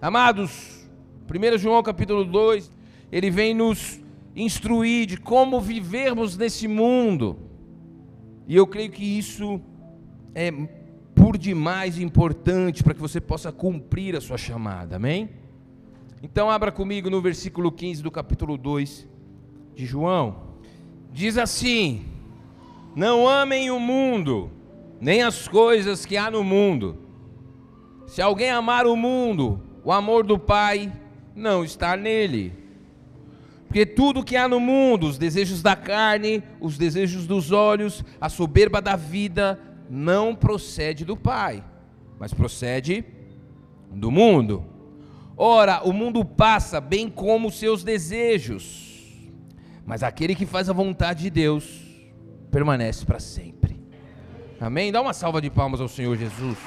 Amados, 0.00 0.88
1 1.28 1.58
João 1.58 1.82
capítulo 1.82 2.24
2, 2.24 2.70
ele 3.12 3.30
vem 3.30 3.52
nos 3.52 4.00
instruir 4.34 5.06
de 5.06 5.18
como 5.18 5.60
vivermos 5.60 6.34
nesse 6.34 6.66
mundo. 6.66 7.38
E 8.46 8.56
eu 8.56 8.66
creio 8.66 8.90
que 8.90 9.04
isso 9.04 9.60
é 10.34 10.50
por 11.18 11.36
demais 11.36 11.98
importante 11.98 12.84
para 12.84 12.94
que 12.94 13.00
você 13.00 13.20
possa 13.20 13.50
cumprir 13.50 14.14
a 14.14 14.20
sua 14.20 14.38
chamada. 14.38 14.96
Amém? 14.96 15.30
Então 16.22 16.48
abra 16.48 16.70
comigo 16.70 17.10
no 17.10 17.20
versículo 17.20 17.72
15 17.72 18.02
do 18.02 18.10
capítulo 18.10 18.56
2 18.56 19.06
de 19.74 19.84
João, 19.84 20.54
diz 21.12 21.36
assim: 21.36 22.04
Não 22.94 23.28
amem 23.28 23.70
o 23.70 23.80
mundo, 23.80 24.50
nem 25.00 25.22
as 25.22 25.48
coisas 25.48 26.06
que 26.06 26.16
há 26.16 26.30
no 26.30 26.44
mundo. 26.44 26.96
Se 28.06 28.22
alguém 28.22 28.50
amar 28.50 28.86
o 28.86 28.96
mundo, 28.96 29.60
o 29.84 29.92
amor 29.92 30.24
do 30.24 30.38
Pai 30.38 30.92
não 31.34 31.64
está 31.64 31.96
nele. 31.96 32.52
Porque 33.66 33.84
tudo 33.84 34.24
que 34.24 34.34
há 34.34 34.48
no 34.48 34.58
mundo, 34.58 35.06
os 35.06 35.18
desejos 35.18 35.62
da 35.62 35.76
carne, 35.76 36.42
os 36.58 36.78
desejos 36.78 37.26
dos 37.26 37.52
olhos, 37.52 38.02
a 38.18 38.30
soberba 38.30 38.80
da 38.80 38.96
vida, 38.96 39.60
não 39.88 40.34
procede 40.34 41.04
do 41.04 41.16
Pai, 41.16 41.64
mas 42.18 42.34
procede 42.34 43.04
do 43.90 44.10
mundo. 44.10 44.64
Ora, 45.36 45.82
o 45.84 45.92
mundo 45.92 46.24
passa, 46.24 46.80
bem 46.80 47.08
como 47.08 47.50
seus 47.50 47.84
desejos 47.84 48.88
mas 49.88 50.02
aquele 50.02 50.34
que 50.34 50.44
faz 50.44 50.68
a 50.68 50.74
vontade 50.74 51.22
de 51.22 51.30
Deus 51.30 51.64
permanece 52.50 53.06
para 53.06 53.18
sempre. 53.18 53.80
Amém? 54.60 54.92
Dá 54.92 55.00
uma 55.00 55.14
salva 55.14 55.40
de 55.40 55.48
palmas 55.48 55.80
ao 55.80 55.88
Senhor 55.88 56.14
Jesus. 56.14 56.58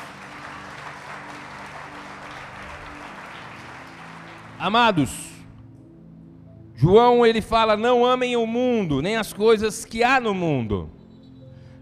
Amados, 4.57 5.11
João 6.73 7.23
ele 7.23 7.43
fala: 7.43 7.77
não 7.77 8.03
amem 8.03 8.35
o 8.35 8.47
mundo, 8.47 9.03
nem 9.03 9.17
as 9.17 9.31
coisas 9.31 9.85
que 9.85 10.03
há 10.03 10.19
no 10.19 10.33
mundo. 10.33 10.89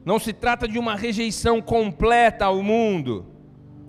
Não 0.09 0.17
se 0.17 0.33
trata 0.33 0.67
de 0.67 0.79
uma 0.79 0.95
rejeição 0.95 1.61
completa 1.61 2.45
ao 2.45 2.63
mundo. 2.63 3.27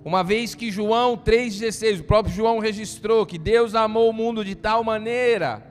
Uma 0.05 0.23
vez 0.23 0.55
que 0.55 0.71
João 0.71 1.17
3,16, 1.17 2.01
o 2.01 2.05
próprio 2.05 2.35
João 2.35 2.59
registrou 2.59 3.25
que 3.25 3.39
Deus 3.39 3.75
amou 3.75 4.11
o 4.11 4.13
mundo 4.13 4.45
de 4.45 4.55
tal 4.55 4.85
maneira 4.85 5.67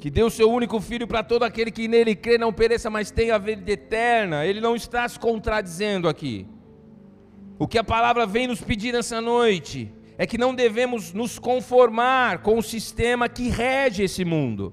que 0.00 0.08
deu 0.08 0.30
seu 0.30 0.50
único 0.50 0.80
filho 0.80 1.06
para 1.06 1.22
todo 1.22 1.42
aquele 1.42 1.70
que 1.70 1.88
nele 1.88 2.16
crê 2.16 2.38
não 2.38 2.54
pereça, 2.54 2.88
mas 2.88 3.10
tenha 3.10 3.34
a 3.34 3.38
vida 3.38 3.70
eterna. 3.70 4.46
Ele 4.46 4.62
não 4.62 4.74
está 4.74 5.06
se 5.06 5.20
contradizendo 5.20 6.08
aqui. 6.08 6.46
O 7.58 7.68
que 7.68 7.76
a 7.76 7.84
palavra 7.84 8.24
vem 8.24 8.46
nos 8.46 8.62
pedir 8.62 8.94
nessa 8.94 9.20
noite 9.20 9.92
é 10.16 10.26
que 10.26 10.38
não 10.38 10.54
devemos 10.54 11.12
nos 11.12 11.38
conformar 11.38 12.38
com 12.38 12.56
o 12.56 12.62
sistema 12.62 13.28
que 13.28 13.50
rege 13.50 14.04
esse 14.04 14.24
mundo. 14.24 14.72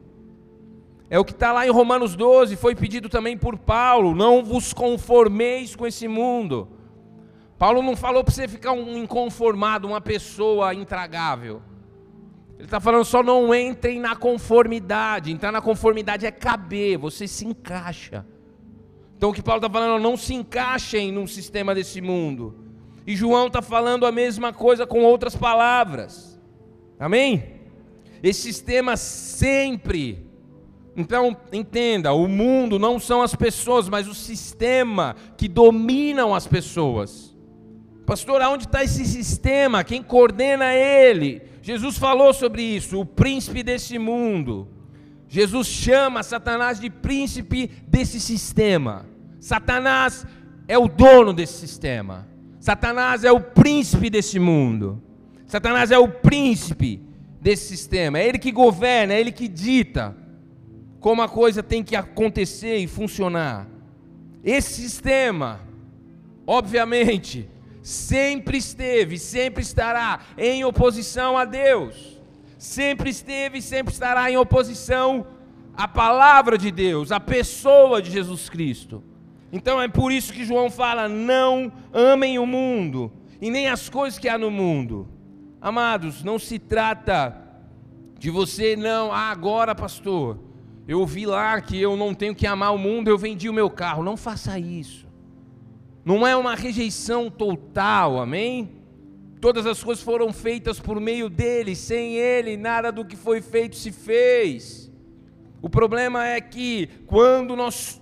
É 1.09 1.19
o 1.19 1.25
que 1.25 1.31
está 1.31 1.51
lá 1.51 1.67
em 1.67 1.69
Romanos 1.69 2.15
12, 2.15 2.55
foi 2.55 2.75
pedido 2.75 3.09
também 3.09 3.37
por 3.37 3.57
Paulo: 3.57 4.15
não 4.15 4.43
vos 4.43 4.73
conformeis 4.73 5.75
com 5.75 5.85
esse 5.85 6.07
mundo. 6.07 6.69
Paulo 7.57 7.81
não 7.81 7.95
falou 7.95 8.23
para 8.23 8.33
você 8.33 8.47
ficar 8.47 8.73
um 8.73 8.97
inconformado, 8.97 9.87
uma 9.87 10.01
pessoa 10.01 10.73
intragável. 10.73 11.61
Ele 12.57 12.67
está 12.67 12.79
falando 12.79 13.05
só 13.05 13.21
não 13.21 13.53
entrem 13.53 13.99
na 13.99 14.15
conformidade. 14.15 15.31
Entrar 15.31 15.51
na 15.51 15.61
conformidade 15.61 16.25
é 16.25 16.31
caber, 16.31 16.97
você 16.97 17.27
se 17.27 17.45
encaixa. 17.45 18.25
Então 19.17 19.29
o 19.29 19.33
que 19.33 19.41
Paulo 19.41 19.59
está 19.65 19.69
falando, 19.69 20.01
não 20.01 20.17
se 20.17 20.33
encaixem 20.33 21.11
num 21.11 21.27
sistema 21.27 21.73
desse 21.73 22.01
mundo. 22.01 22.55
E 23.05 23.15
João 23.15 23.47
está 23.47 23.61
falando 23.61 24.05
a 24.05 24.11
mesma 24.11 24.51
coisa 24.53 24.87
com 24.87 25.03
outras 25.03 25.35
palavras. 25.35 26.39
Amém? 26.99 27.61
Esse 28.21 28.41
sistema 28.41 28.95
sempre. 28.97 30.25
Então, 30.95 31.35
entenda: 31.51 32.13
o 32.13 32.27
mundo 32.27 32.77
não 32.77 32.99
são 32.99 33.21
as 33.21 33.35
pessoas, 33.35 33.89
mas 33.89 34.07
o 34.07 34.13
sistema 34.13 35.15
que 35.35 35.47
dominam 35.47 36.33
as 36.33 36.47
pessoas. 36.47 37.35
Pastor, 38.05 38.41
aonde 38.41 38.65
está 38.65 38.83
esse 38.83 39.05
sistema? 39.05 39.83
Quem 39.83 40.03
coordena 40.03 40.73
ele? 40.73 41.41
Jesus 41.61 41.97
falou 41.97 42.33
sobre 42.33 42.61
isso, 42.61 42.99
o 42.99 43.05
príncipe 43.05 43.63
desse 43.63 43.97
mundo. 43.97 44.67
Jesus 45.27 45.67
chama 45.67 46.21
Satanás 46.21 46.79
de 46.79 46.89
príncipe 46.89 47.71
desse 47.87 48.19
sistema. 48.19 49.05
Satanás 49.39 50.27
é 50.67 50.77
o 50.77 50.87
dono 50.87 51.33
desse 51.33 51.53
sistema. 51.53 52.27
Satanás 52.59 53.23
é 53.23 53.31
o 53.31 53.39
príncipe 53.39 54.09
desse 54.09 54.37
mundo. 54.37 55.01
Satanás 55.47 55.89
é 55.89 55.97
o 55.97 56.07
príncipe 56.07 57.01
desse 57.41 57.67
sistema. 57.67 58.19
É 58.19 58.27
ele 58.27 58.37
que 58.37 58.51
governa, 58.51 59.13
é 59.13 59.19
ele 59.19 59.31
que 59.31 59.47
dita 59.47 60.15
como 61.03 61.21
a 61.21 61.27
coisa 61.27 61.61
tem 61.61 61.83
que 61.83 61.97
acontecer 61.97 62.77
e 62.77 62.87
funcionar. 62.87 63.67
Esse 64.41 64.81
sistema, 64.81 65.59
obviamente, 66.47 67.49
sempre 67.81 68.57
esteve, 68.57 69.19
sempre 69.19 69.61
estará 69.61 70.21
em 70.37 70.63
oposição 70.63 71.37
a 71.37 71.43
Deus. 71.43 72.21
Sempre 72.57 73.09
esteve 73.09 73.57
e 73.57 73.61
sempre 73.61 73.91
estará 73.91 74.31
em 74.31 74.37
oposição 74.37 75.27
à 75.75 75.89
palavra 75.89 76.57
de 76.57 76.71
Deus, 76.71 77.11
à 77.11 77.19
pessoa 77.19 78.01
de 78.01 78.09
Jesus 78.09 78.47
Cristo. 78.47 79.03
Então 79.51 79.81
é 79.81 79.89
por 79.89 80.09
isso 80.09 80.31
que 80.31 80.45
João 80.45 80.71
fala: 80.71 81.09
não 81.09 81.69
amem 81.91 82.39
o 82.39 82.45
mundo 82.45 83.11
e 83.41 83.51
nem 83.51 83.67
as 83.67 83.89
coisas 83.89 84.17
que 84.17 84.29
há 84.29 84.37
no 84.37 84.49
mundo. 84.49 85.05
Amados, 85.59 86.23
não 86.23 86.39
se 86.39 86.57
trata 86.57 87.37
de 88.17 88.29
você, 88.29 88.77
não, 88.77 89.11
ah, 89.11 89.31
agora, 89.31 89.75
pastor, 89.75 90.39
eu 90.87 90.99
ouvi 90.99 91.25
lá 91.25 91.59
que 91.61 91.79
eu 91.81 91.95
não 91.95 92.13
tenho 92.13 92.35
que 92.35 92.45
amar 92.45 92.73
o 92.73 92.77
mundo, 92.77 93.07
eu 93.07 93.17
vendi 93.17 93.47
o 93.49 93.53
meu 93.53 93.69
carro. 93.69 94.03
Não 94.03 94.17
faça 94.17 94.59
isso. 94.59 95.07
Não 96.03 96.27
é 96.27 96.35
uma 96.35 96.55
rejeição 96.55 97.29
total, 97.29 98.19
amém? 98.19 98.69
Todas 99.39 99.65
as 99.65 99.81
coisas 99.81 100.03
foram 100.03 100.33
feitas 100.33 100.79
por 100.79 100.99
meio 100.99 101.29
dele, 101.29 101.75
sem 101.75 102.15
ele, 102.15 102.57
nada 102.57 102.91
do 102.91 103.05
que 103.05 103.15
foi 103.15 103.41
feito 103.41 103.75
se 103.75 103.91
fez. 103.91 104.91
O 105.61 105.69
problema 105.69 106.27
é 106.27 106.41
que 106.41 106.89
quando 107.05 107.55
nós 107.55 108.01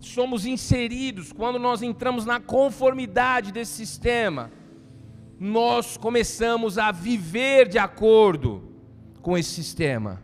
somos 0.00 0.46
inseridos, 0.46 1.32
quando 1.32 1.58
nós 1.58 1.82
entramos 1.82 2.24
na 2.24 2.40
conformidade 2.40 3.52
desse 3.52 3.72
sistema, 3.72 4.50
nós 5.38 5.98
começamos 5.98 6.78
a 6.78 6.90
viver 6.90 7.68
de 7.68 7.78
acordo 7.78 8.72
com 9.20 9.36
esse 9.36 9.50
sistema. 9.50 10.22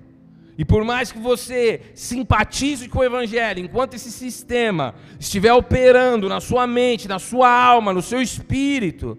E 0.57 0.65
por 0.65 0.85
mais 0.85 1.11
que 1.11 1.19
você 1.19 1.81
simpatize 1.95 2.89
com 2.89 2.99
o 2.99 3.05
Evangelho, 3.05 3.61
enquanto 3.61 3.95
esse 3.95 4.11
sistema 4.11 4.95
estiver 5.19 5.53
operando 5.53 6.29
na 6.29 6.41
sua 6.41 6.67
mente, 6.67 7.09
na 7.09 7.19
sua 7.19 7.51
alma, 7.51 7.93
no 7.93 8.03
seu 8.03 8.21
espírito, 8.21 9.19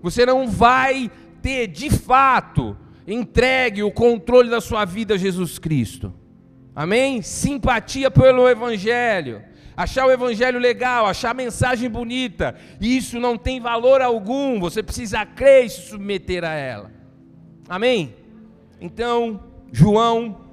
você 0.00 0.24
não 0.24 0.48
vai 0.48 1.10
ter 1.40 1.66
de 1.66 1.90
fato 1.90 2.76
entregue 3.06 3.82
o 3.82 3.90
controle 3.90 4.48
da 4.48 4.60
sua 4.60 4.84
vida 4.84 5.14
a 5.14 5.18
Jesus 5.18 5.58
Cristo. 5.58 6.14
Amém? 6.74 7.20
Simpatia 7.22 8.10
pelo 8.10 8.48
Evangelho, 8.48 9.42
achar 9.76 10.06
o 10.06 10.12
Evangelho 10.12 10.58
legal, 10.58 11.06
achar 11.06 11.30
a 11.30 11.34
mensagem 11.34 11.90
bonita, 11.90 12.54
isso 12.80 13.18
não 13.18 13.36
tem 13.36 13.60
valor 13.60 14.00
algum, 14.00 14.60
você 14.60 14.82
precisa 14.82 15.26
crer 15.26 15.66
e 15.66 15.68
se 15.68 15.82
submeter 15.88 16.44
a 16.44 16.52
ela. 16.52 16.90
Amém? 17.68 18.14
Então, 18.80 19.40
João 19.72 20.51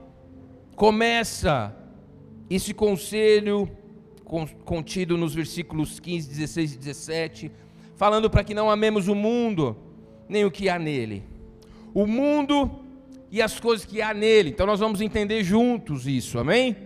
começa 0.80 1.76
esse 2.50 2.74
conselho 2.74 3.70
contido 4.64 5.18
nos 5.18 5.36
versículos 5.36 6.00
15, 6.00 6.30
16 6.30 6.74
e 6.74 6.78
17, 6.78 7.52
falando 7.98 8.30
para 8.30 8.46
que 8.46 8.54
não 8.54 8.72
amemos 8.72 9.10
o 9.10 9.14
mundo, 9.14 9.76
nem 10.30 10.46
o 10.46 10.52
que 10.52 10.70
há 10.70 10.80
nele. 10.80 11.22
O 11.94 12.08
mundo 12.08 12.80
e 13.30 13.42
as 13.42 13.60
coisas 13.60 13.86
que 13.86 14.02
há 14.02 14.14
nele. 14.14 14.52
Então 14.52 14.66
nós 14.66 14.80
vamos 14.80 15.02
entender 15.02 15.44
juntos 15.44 16.08
isso, 16.08 16.40
amém? 16.40 16.78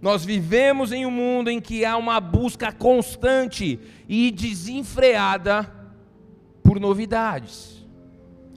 Nós 0.00 0.24
vivemos 0.24 0.90
em 0.90 1.06
um 1.06 1.10
mundo 1.12 1.48
em 1.48 1.60
que 1.60 1.84
há 1.84 1.96
uma 1.96 2.18
busca 2.18 2.72
constante 2.72 3.78
e 4.08 4.32
desenfreada 4.32 5.72
por 6.60 6.80
novidades. 6.80 7.86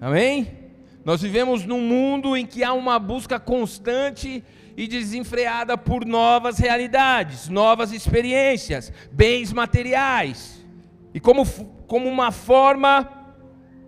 Amém? 0.01 0.64
Nós 1.05 1.21
vivemos 1.21 1.63
num 1.63 1.81
mundo 1.81 2.35
em 2.35 2.47
que 2.47 2.63
há 2.63 2.73
uma 2.73 2.97
busca 2.97 3.39
constante 3.39 4.43
e 4.75 4.87
desenfreada 4.87 5.77
por 5.77 6.03
novas 6.03 6.57
realidades, 6.57 7.47
novas 7.47 7.91
experiências, 7.91 8.91
bens 9.11 9.53
materiais, 9.53 10.65
e 11.13 11.19
como, 11.19 11.45
como 11.85 12.09
uma 12.09 12.31
forma 12.31 13.07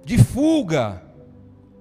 de 0.06 0.20
fuga. 0.20 1.04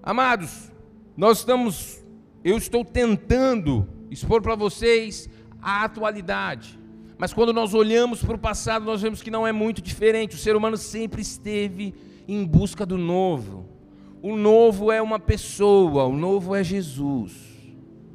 Amados, 0.02 0.72
nós 1.14 1.40
estamos, 1.40 2.02
eu 2.42 2.56
estou 2.56 2.82
tentando 2.82 3.86
expor 4.10 4.40
para 4.40 4.54
vocês 4.54 5.28
a 5.60 5.84
atualidade. 5.84 6.78
Mas 7.18 7.34
quando 7.34 7.52
nós 7.52 7.74
olhamos 7.74 8.22
para 8.22 8.36
o 8.36 8.38
passado, 8.38 8.86
nós 8.86 9.02
vemos 9.02 9.20
que 9.20 9.30
não 9.30 9.46
é 9.46 9.52
muito 9.52 9.82
diferente. 9.82 10.34
O 10.34 10.38
ser 10.38 10.56
humano 10.56 10.78
sempre 10.78 11.20
esteve 11.20 11.94
em 12.26 12.42
busca 12.42 12.86
do 12.86 12.96
novo. 12.96 13.65
O 14.28 14.36
novo 14.36 14.90
é 14.90 15.00
uma 15.00 15.20
pessoa, 15.20 16.02
o 16.06 16.16
novo 16.16 16.52
é 16.52 16.64
Jesus. 16.64 17.32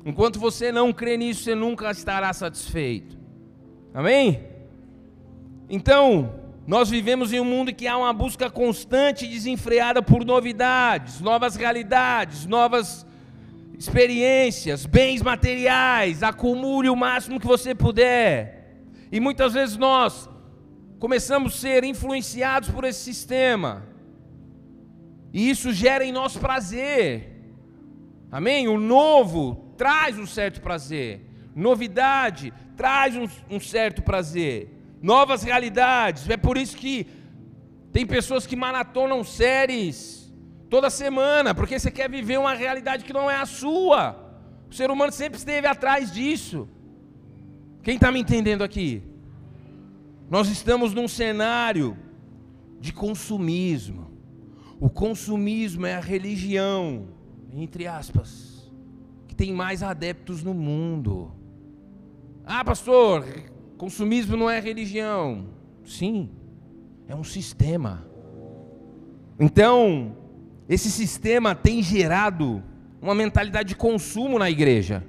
Enquanto 0.06 0.42
você 0.42 0.70
não 0.70 0.92
crê 0.92 1.16
nisso, 1.16 1.44
você 1.44 1.56
nunca 1.56 1.90
estará 1.90 2.34
satisfeito. 2.34 3.18
Amém? 3.94 4.44
Então, 5.70 6.36
nós 6.68 6.90
vivemos 6.90 7.32
em 7.32 7.40
um 7.40 7.46
mundo 7.46 7.74
que 7.74 7.88
há 7.88 7.98
uma 7.98 8.12
busca 8.12 8.50
constante 8.50 9.24
e 9.24 9.30
desenfreada 9.30 10.02
por 10.02 10.26
novidades, 10.26 11.22
novas 11.22 11.56
realidades, 11.56 12.46
novas 12.46 13.06
experiências, 13.80 14.86
bens 14.86 15.22
materiais, 15.22 16.24
acumule 16.24 16.90
o 16.90 16.96
máximo 16.96 17.40
que 17.40 17.48
você 17.48 17.74
puder. 17.74 18.84
E 19.10 19.22
muitas 19.22 19.54
vezes 19.54 19.78
nós 19.78 20.30
começamos 21.00 21.54
a 21.54 21.58
ser 21.58 21.86
influenciados 21.86 22.68
por 22.68 22.84
esse 22.84 23.00
sistema. 23.00 23.91
E 25.34 25.50
isso 25.50 25.72
gera 25.72 26.04
em 26.04 26.12
nós 26.12 26.36
prazer. 26.36 27.32
Amém? 28.32 28.68
O 28.68 28.80
novo 28.80 29.74
traz 29.78 30.18
um 30.18 30.26
certo 30.26 30.62
prazer. 30.62 31.22
Novidade 31.56 32.54
traz 32.76 33.16
um, 33.16 33.28
um 33.50 33.60
certo 33.60 34.02
prazer. 34.02 34.70
Novas 35.02 35.44
realidades. 35.44 36.30
É 36.30 36.38
por 36.38 36.58
isso 36.58 36.78
que 36.78 37.08
tem 37.92 38.06
pessoas 38.06 38.46
que 38.46 38.56
maratonam 38.56 39.24
séries 39.24 40.32
toda 40.70 40.90
semana, 40.90 41.54
porque 41.54 41.78
você 41.78 41.92
quer 41.92 42.10
viver 42.10 42.40
uma 42.40 42.54
realidade 42.54 43.04
que 43.04 43.12
não 43.12 43.30
é 43.30 43.36
a 43.36 43.46
sua. 43.46 44.16
O 44.70 44.74
ser 44.74 44.90
humano 44.90 45.12
sempre 45.12 45.38
esteve 45.38 45.68
atrás 45.68 46.14
disso. 46.14 46.68
Quem 47.84 47.96
está 47.96 48.12
me 48.12 48.20
entendendo 48.20 48.64
aqui? 48.64 49.04
Nós 50.30 50.48
estamos 50.48 50.94
num 50.94 51.10
cenário 51.10 51.98
de 52.80 52.94
consumismo. 52.94 54.11
O 54.82 54.90
consumismo 54.90 55.86
é 55.86 55.94
a 55.94 56.00
religião, 56.00 57.10
entre 57.54 57.86
aspas, 57.86 58.68
que 59.28 59.36
tem 59.36 59.54
mais 59.54 59.84
adeptos 59.84 60.44
no 60.44 60.56
mundo. 60.56 61.32
Ah, 62.44 62.66
pastor, 62.66 63.24
consumismo 63.78 64.36
não 64.36 64.50
é 64.50 64.60
religião. 64.60 65.46
Sim, 65.86 66.32
é 67.08 67.16
um 67.16 67.24
sistema. 67.24 68.08
Então, 69.40 70.18
esse 70.68 70.90
sistema 70.90 71.54
tem 71.54 71.84
gerado 71.84 72.64
uma 73.00 73.14
mentalidade 73.14 73.70
de 73.70 73.76
consumo 73.76 74.40
na 74.40 74.50
igreja. 74.50 75.06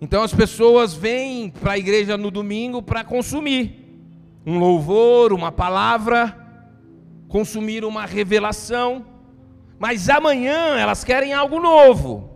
Então 0.00 0.24
as 0.24 0.34
pessoas 0.34 0.92
vêm 0.92 1.50
para 1.50 1.74
a 1.74 1.78
igreja 1.78 2.16
no 2.16 2.32
domingo 2.32 2.82
para 2.82 3.04
consumir 3.04 3.96
um 4.44 4.58
louvor, 4.58 5.32
uma 5.32 5.52
palavra, 5.52 6.47
consumir 7.28 7.84
uma 7.84 8.06
revelação, 8.06 9.04
mas 9.78 10.08
amanhã 10.08 10.76
elas 10.78 11.04
querem 11.04 11.32
algo 11.32 11.60
novo. 11.60 12.30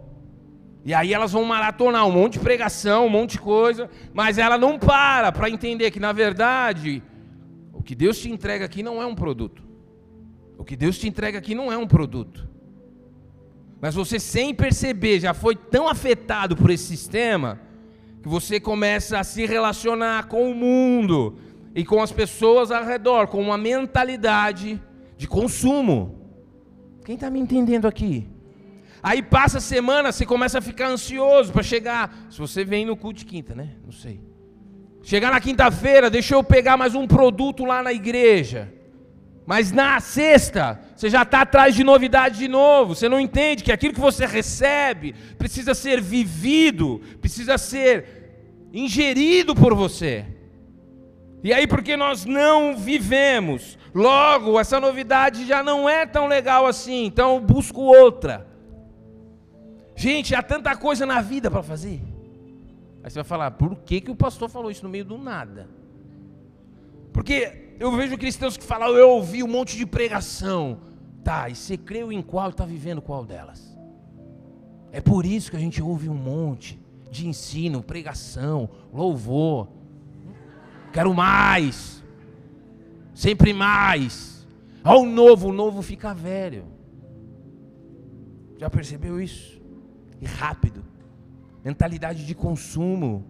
E 0.84 0.92
aí 0.92 1.14
elas 1.14 1.32
vão 1.32 1.44
maratonar 1.44 2.06
um 2.06 2.12
monte 2.12 2.34
de 2.34 2.40
pregação, 2.40 3.06
um 3.06 3.10
monte 3.10 3.32
de 3.32 3.40
coisa, 3.40 3.88
mas 4.12 4.36
ela 4.36 4.58
não 4.58 4.78
para 4.78 5.32
para 5.32 5.48
entender 5.48 5.90
que 5.90 6.00
na 6.00 6.12
verdade 6.12 7.02
o 7.72 7.82
que 7.82 7.94
Deus 7.94 8.18
te 8.18 8.30
entrega 8.30 8.64
aqui 8.64 8.82
não 8.82 9.00
é 9.00 9.06
um 9.06 9.14
produto. 9.14 9.62
O 10.58 10.64
que 10.64 10.76
Deus 10.76 10.98
te 10.98 11.08
entrega 11.08 11.38
aqui 11.38 11.54
não 11.54 11.72
é 11.72 11.76
um 11.76 11.86
produto. 11.86 12.48
Mas 13.80 13.96
você, 13.96 14.20
sem 14.20 14.54
perceber, 14.54 15.18
já 15.18 15.34
foi 15.34 15.56
tão 15.56 15.88
afetado 15.88 16.54
por 16.54 16.70
esse 16.70 16.84
sistema, 16.84 17.60
que 18.22 18.28
você 18.28 18.60
começa 18.60 19.18
a 19.18 19.24
se 19.24 19.44
relacionar 19.44 20.28
com 20.28 20.48
o 20.48 20.54
mundo 20.54 21.36
e 21.74 21.84
com 21.84 22.02
as 22.02 22.12
pessoas 22.12 22.70
ao 22.70 22.84
redor, 22.84 23.26
com 23.28 23.40
uma 23.40 23.56
mentalidade 23.56 24.80
de 25.16 25.26
consumo. 25.26 26.18
Quem 27.04 27.14
está 27.14 27.30
me 27.30 27.40
entendendo 27.40 27.86
aqui? 27.86 28.28
Aí 29.02 29.22
passa 29.22 29.58
a 29.58 29.60
semana, 29.60 30.12
você 30.12 30.24
começa 30.24 30.58
a 30.58 30.62
ficar 30.62 30.88
ansioso 30.88 31.52
para 31.52 31.62
chegar. 31.62 32.26
Se 32.30 32.38
você 32.38 32.64
vem 32.64 32.84
no 32.84 32.96
culto 32.96 33.18
de 33.20 33.24
quinta, 33.24 33.54
né? 33.54 33.70
Não 33.84 33.92
sei. 33.92 34.20
Chegar 35.02 35.32
na 35.32 35.40
quinta-feira, 35.40 36.08
deixa 36.08 36.34
eu 36.36 36.44
pegar 36.44 36.76
mais 36.76 36.94
um 36.94 37.06
produto 37.06 37.64
lá 37.64 37.82
na 37.82 37.92
igreja. 37.92 38.72
Mas 39.44 39.72
na 39.72 39.98
sexta, 39.98 40.80
você 40.94 41.10
já 41.10 41.22
está 41.22 41.40
atrás 41.40 41.74
de 41.74 41.82
novidade 41.82 42.38
de 42.38 42.46
novo. 42.46 42.94
Você 42.94 43.08
não 43.08 43.18
entende 43.18 43.64
que 43.64 43.72
aquilo 43.72 43.92
que 43.92 44.00
você 44.00 44.24
recebe 44.24 45.14
precisa 45.36 45.74
ser 45.74 46.00
vivido, 46.00 47.00
precisa 47.20 47.58
ser 47.58 48.68
ingerido 48.72 49.52
por 49.52 49.74
você. 49.74 50.24
E 51.42 51.52
aí, 51.52 51.66
porque 51.66 51.96
nós 51.96 52.24
não 52.24 52.76
vivemos, 52.76 53.76
logo 53.92 54.60
essa 54.60 54.78
novidade 54.78 55.44
já 55.44 55.62
não 55.62 55.88
é 55.88 56.06
tão 56.06 56.26
legal 56.28 56.66
assim, 56.66 57.04
então 57.04 57.34
eu 57.34 57.40
busco 57.40 57.80
outra. 57.80 58.46
Gente, 59.96 60.34
há 60.34 60.42
tanta 60.42 60.76
coisa 60.76 61.04
na 61.04 61.20
vida 61.20 61.50
para 61.50 61.62
fazer. 61.62 62.00
Aí 63.02 63.10
você 63.10 63.16
vai 63.16 63.24
falar, 63.24 63.50
por 63.52 63.76
que, 63.76 64.00
que 64.00 64.10
o 64.10 64.16
pastor 64.16 64.48
falou 64.48 64.70
isso 64.70 64.84
no 64.84 64.88
meio 64.88 65.04
do 65.04 65.18
nada? 65.18 65.68
Porque 67.12 67.74
eu 67.78 67.90
vejo 67.96 68.16
cristãos 68.16 68.56
que 68.56 68.64
falam, 68.64 68.96
eu 68.96 69.10
ouvi 69.10 69.42
um 69.42 69.48
monte 69.48 69.76
de 69.76 69.84
pregação. 69.84 70.80
Tá, 71.24 71.48
e 71.48 71.54
você 71.54 71.76
creu 71.76 72.12
em 72.12 72.22
qual 72.22 72.50
está 72.50 72.64
vivendo 72.64 73.02
qual 73.02 73.24
delas? 73.24 73.76
É 74.90 75.00
por 75.00 75.24
isso 75.24 75.50
que 75.50 75.56
a 75.56 75.60
gente 75.60 75.82
ouve 75.82 76.08
um 76.08 76.14
monte 76.14 76.80
de 77.10 77.26
ensino, 77.26 77.82
pregação, 77.82 78.68
louvor. 78.92 79.68
Quero 80.92 81.14
mais. 81.14 82.02
Sempre 83.14 83.52
mais. 83.52 84.46
Ao 84.84 85.04
novo, 85.06 85.48
o 85.48 85.52
novo 85.52 85.80
fica 85.80 86.12
velho. 86.12 86.64
Já 88.58 88.68
percebeu 88.68 89.20
isso? 89.20 89.60
E 90.20 90.26
rápido. 90.26 90.84
Mentalidade 91.64 92.26
de 92.26 92.34
consumo. 92.34 93.24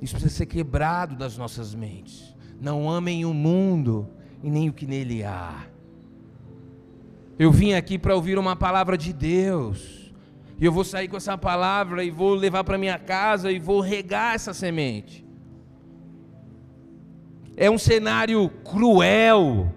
Isso 0.00 0.14
precisa 0.14 0.34
ser 0.34 0.46
quebrado 0.46 1.16
das 1.16 1.36
nossas 1.36 1.74
mentes. 1.74 2.34
Não 2.60 2.88
amem 2.88 3.24
o 3.24 3.34
mundo 3.34 4.08
e 4.42 4.50
nem 4.50 4.68
o 4.68 4.72
que 4.72 4.86
nele 4.86 5.24
há. 5.24 5.66
Eu 7.38 7.50
vim 7.50 7.72
aqui 7.72 7.98
para 7.98 8.14
ouvir 8.14 8.38
uma 8.38 8.56
palavra 8.56 8.96
de 8.96 9.12
Deus. 9.12 10.05
E 10.58 10.64
eu 10.64 10.72
vou 10.72 10.84
sair 10.84 11.08
com 11.08 11.16
essa 11.16 11.36
palavra 11.36 12.02
e 12.02 12.10
vou 12.10 12.34
levar 12.34 12.64
para 12.64 12.78
minha 12.78 12.98
casa 12.98 13.52
e 13.52 13.58
vou 13.58 13.80
regar 13.80 14.34
essa 14.34 14.54
semente. 14.54 15.24
É 17.56 17.70
um 17.70 17.78
cenário 17.78 18.48
cruel. 18.64 19.72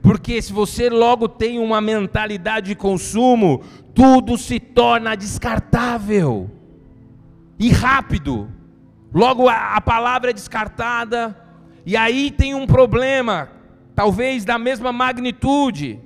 Porque 0.00 0.40
se 0.40 0.52
você 0.52 0.88
logo 0.88 1.28
tem 1.28 1.58
uma 1.58 1.80
mentalidade 1.80 2.68
de 2.68 2.74
consumo, 2.76 3.62
tudo 3.92 4.38
se 4.38 4.60
torna 4.60 5.16
descartável 5.16 6.48
e 7.58 7.70
rápido. 7.70 8.48
Logo 9.12 9.48
a, 9.48 9.74
a 9.74 9.80
palavra 9.80 10.30
é 10.30 10.32
descartada, 10.32 11.36
e 11.84 11.96
aí 11.96 12.30
tem 12.30 12.54
um 12.54 12.66
problema, 12.66 13.48
talvez 13.94 14.44
da 14.44 14.58
mesma 14.58 14.92
magnitude. 14.92 15.98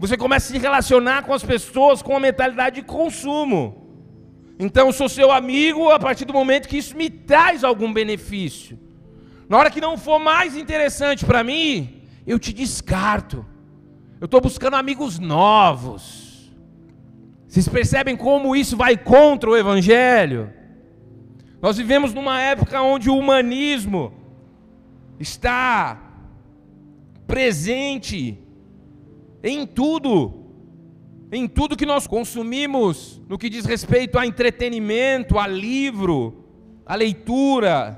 Você 0.00 0.16
começa 0.16 0.46
a 0.48 0.56
se 0.56 0.58
relacionar 0.58 1.24
com 1.24 1.34
as 1.34 1.44
pessoas 1.44 2.00
com 2.00 2.16
a 2.16 2.20
mentalidade 2.20 2.76
de 2.76 2.86
consumo. 2.86 3.62
Então, 4.58 4.86
eu 4.86 4.92
sou 4.94 5.10
seu 5.10 5.30
amigo 5.30 5.90
a 5.90 5.98
partir 5.98 6.24
do 6.24 6.32
momento 6.32 6.68
que 6.68 6.78
isso 6.78 6.96
me 6.96 7.10
traz 7.10 7.62
algum 7.62 7.92
benefício. 7.92 8.78
Na 9.46 9.58
hora 9.58 9.70
que 9.70 9.78
não 9.80 9.98
for 9.98 10.18
mais 10.18 10.56
interessante 10.56 11.26
para 11.26 11.44
mim, 11.44 12.02
eu 12.26 12.38
te 12.38 12.50
descarto. 12.50 13.44
Eu 14.18 14.24
estou 14.24 14.40
buscando 14.40 14.76
amigos 14.76 15.18
novos. 15.18 16.50
Vocês 17.46 17.68
percebem 17.68 18.16
como 18.16 18.56
isso 18.56 18.78
vai 18.78 18.96
contra 18.96 19.50
o 19.50 19.56
Evangelho? 19.56 20.50
Nós 21.60 21.76
vivemos 21.76 22.14
numa 22.14 22.40
época 22.40 22.80
onde 22.80 23.10
o 23.10 23.18
humanismo 23.18 24.14
está 25.18 26.00
presente 27.26 28.38
em 29.42 29.66
tudo. 29.66 30.36
em 31.32 31.46
tudo 31.46 31.76
que 31.76 31.86
nós 31.86 32.08
consumimos, 32.08 33.22
no 33.28 33.38
que 33.38 33.48
diz 33.48 33.64
respeito 33.64 34.18
a 34.18 34.26
entretenimento, 34.26 35.38
a 35.38 35.46
livro, 35.46 36.44
a 36.84 36.96
leitura, 36.96 37.96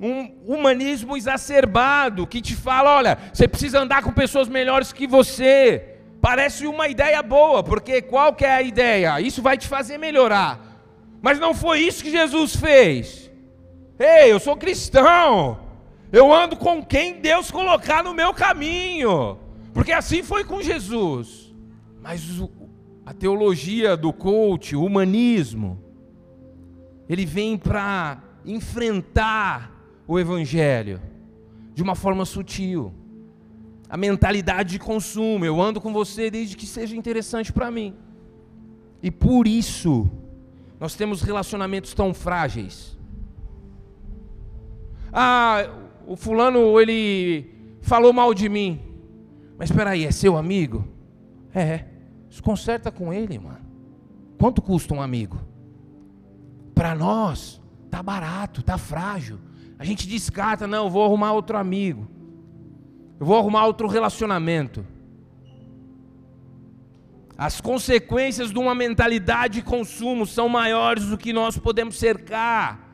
um 0.00 0.30
humanismo 0.46 1.16
exacerbado 1.16 2.26
que 2.26 2.42
te 2.42 2.54
fala: 2.54 2.96
olha, 2.96 3.18
você 3.32 3.48
precisa 3.48 3.80
andar 3.80 4.02
com 4.02 4.12
pessoas 4.12 4.48
melhores 4.48 4.92
que 4.92 5.06
você. 5.06 5.92
Parece 6.20 6.66
uma 6.66 6.88
ideia 6.88 7.22
boa, 7.22 7.62
porque 7.62 8.02
qual 8.02 8.34
que 8.34 8.44
é 8.44 8.50
a 8.50 8.62
ideia? 8.62 9.20
Isso 9.20 9.40
vai 9.40 9.56
te 9.56 9.68
fazer 9.68 9.96
melhorar. 9.96 10.60
Mas 11.22 11.38
não 11.38 11.54
foi 11.54 11.80
isso 11.80 12.02
que 12.02 12.10
Jesus 12.10 12.56
fez. 12.56 13.30
Ei, 13.98 14.32
eu 14.32 14.40
sou 14.40 14.56
cristão. 14.56 15.60
Eu 16.12 16.32
ando 16.32 16.56
com 16.56 16.84
quem 16.84 17.20
Deus 17.20 17.50
colocar 17.50 18.02
no 18.02 18.12
meu 18.12 18.34
caminho. 18.34 19.38
Porque 19.76 19.92
assim 19.92 20.22
foi 20.22 20.42
com 20.42 20.62
Jesus. 20.62 21.54
Mas 22.00 22.22
a 23.04 23.12
teologia 23.12 23.94
do 23.94 24.10
coach, 24.10 24.74
o 24.74 24.82
humanismo, 24.82 25.78
ele 27.06 27.26
vem 27.26 27.58
para 27.58 28.22
enfrentar 28.46 29.70
o 30.08 30.18
evangelho 30.18 30.98
de 31.74 31.82
uma 31.82 31.94
forma 31.94 32.24
sutil. 32.24 32.90
A 33.86 33.98
mentalidade 33.98 34.70
de 34.70 34.78
consumo, 34.78 35.44
eu 35.44 35.60
ando 35.60 35.78
com 35.78 35.92
você 35.92 36.30
desde 36.30 36.56
que 36.56 36.64
seja 36.64 36.96
interessante 36.96 37.52
para 37.52 37.70
mim. 37.70 37.94
E 39.02 39.10
por 39.10 39.46
isso 39.46 40.10
nós 40.80 40.94
temos 40.94 41.20
relacionamentos 41.20 41.92
tão 41.92 42.14
frágeis. 42.14 42.96
Ah, 45.12 45.68
o 46.06 46.16
fulano 46.16 46.80
ele 46.80 47.50
falou 47.82 48.14
mal 48.14 48.32
de 48.32 48.48
mim. 48.48 48.85
Mas 49.58 49.70
espera 49.70 49.90
aí, 49.90 50.04
é 50.04 50.10
seu 50.10 50.36
amigo? 50.36 50.86
É. 51.54 51.84
Se 52.30 52.42
conserta 52.42 52.90
com 52.90 53.12
ele, 53.12 53.38
mano. 53.38 53.64
Quanto 54.38 54.60
custa 54.60 54.94
um 54.94 55.00
amigo? 55.00 55.40
Para 56.74 56.94
nós, 56.94 57.60
tá 57.90 58.02
barato, 58.02 58.62
tá 58.62 58.76
frágil. 58.76 59.38
A 59.78 59.84
gente 59.84 60.06
descarta, 60.06 60.66
não, 60.66 60.84
eu 60.84 60.90
vou 60.90 61.04
arrumar 61.04 61.32
outro 61.32 61.56
amigo. 61.56 62.06
Eu 63.18 63.24
vou 63.24 63.38
arrumar 63.38 63.64
outro 63.64 63.88
relacionamento. 63.88 64.84
As 67.38 67.60
consequências 67.60 68.50
de 68.50 68.58
uma 68.58 68.74
mentalidade 68.74 69.60
de 69.60 69.62
consumo 69.62 70.26
são 70.26 70.48
maiores 70.48 71.06
do 71.06 71.18
que 71.18 71.32
nós 71.32 71.58
podemos 71.58 71.98
cercar. 71.98 72.85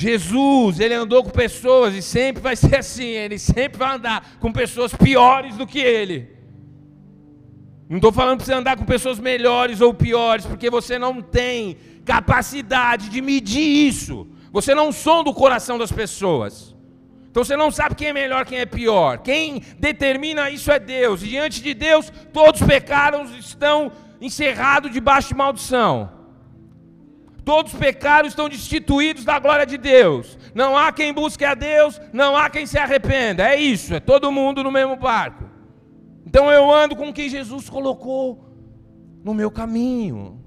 Jesus, 0.00 0.78
ele 0.78 0.94
andou 0.94 1.24
com 1.24 1.30
pessoas 1.30 1.92
e 1.92 2.00
sempre 2.00 2.40
vai 2.40 2.54
ser 2.54 2.76
assim, 2.76 3.02
ele 3.02 3.36
sempre 3.36 3.76
vai 3.76 3.96
andar 3.96 4.36
com 4.38 4.52
pessoas 4.52 4.94
piores 4.94 5.56
do 5.56 5.66
que 5.66 5.80
ele. 5.80 6.30
Não 7.88 7.96
estou 7.96 8.12
falando 8.12 8.36
para 8.36 8.46
você 8.46 8.52
andar 8.52 8.76
com 8.76 8.84
pessoas 8.84 9.18
melhores 9.18 9.80
ou 9.80 9.92
piores, 9.92 10.46
porque 10.46 10.70
você 10.70 11.00
não 11.00 11.20
tem 11.20 11.78
capacidade 12.04 13.08
de 13.08 13.20
medir 13.20 13.88
isso. 13.88 14.28
Você 14.52 14.72
não 14.72 14.92
sonda 14.92 15.30
o 15.30 15.34
coração 15.34 15.76
das 15.76 15.90
pessoas. 15.90 16.76
Então 17.28 17.42
você 17.42 17.56
não 17.56 17.72
sabe 17.72 17.96
quem 17.96 18.10
é 18.10 18.12
melhor, 18.12 18.46
quem 18.46 18.60
é 18.60 18.66
pior. 18.66 19.18
Quem 19.18 19.60
determina 19.80 20.48
isso 20.48 20.70
é 20.70 20.78
Deus. 20.78 21.24
E 21.24 21.26
diante 21.26 21.60
de 21.60 21.74
Deus, 21.74 22.12
todos 22.32 22.62
pecaram, 22.62 23.24
estão 23.36 23.90
encerrados 24.20 24.92
debaixo 24.92 25.30
de 25.30 25.34
maldição. 25.34 26.17
Todos 27.48 27.72
pecaram, 27.72 28.28
estão 28.28 28.46
destituídos 28.46 29.24
da 29.24 29.38
glória 29.38 29.64
de 29.64 29.78
Deus. 29.78 30.36
Não 30.54 30.76
há 30.76 30.92
quem 30.92 31.14
busque 31.14 31.46
a 31.46 31.54
Deus, 31.54 31.98
não 32.12 32.36
há 32.36 32.50
quem 32.50 32.66
se 32.66 32.76
arrependa. 32.76 33.42
É 33.42 33.56
isso, 33.56 33.94
é 33.94 34.00
todo 34.00 34.30
mundo 34.30 34.62
no 34.62 34.70
mesmo 34.70 34.96
barco. 34.96 35.44
Então 36.26 36.52
eu 36.52 36.70
ando 36.70 36.94
com 36.94 37.10
quem 37.10 37.26
Jesus 37.26 37.70
colocou 37.70 38.44
no 39.24 39.32
meu 39.32 39.50
caminho. 39.50 40.44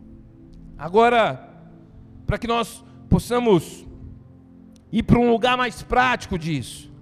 Agora, 0.77 1.49
para 2.27 2.37
que 2.37 2.45
nós 2.45 2.85
possamos 3.09 3.83
ir 4.91 5.01
para 5.01 5.17
um 5.17 5.31
lugar 5.31 5.57
mais 5.57 5.81
prático 5.81 6.37
disso, 6.37 6.93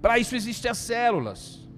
para 0.00 0.20
isso 0.20 0.36
existem 0.36 0.70
as 0.70 0.78
células. 0.78 1.68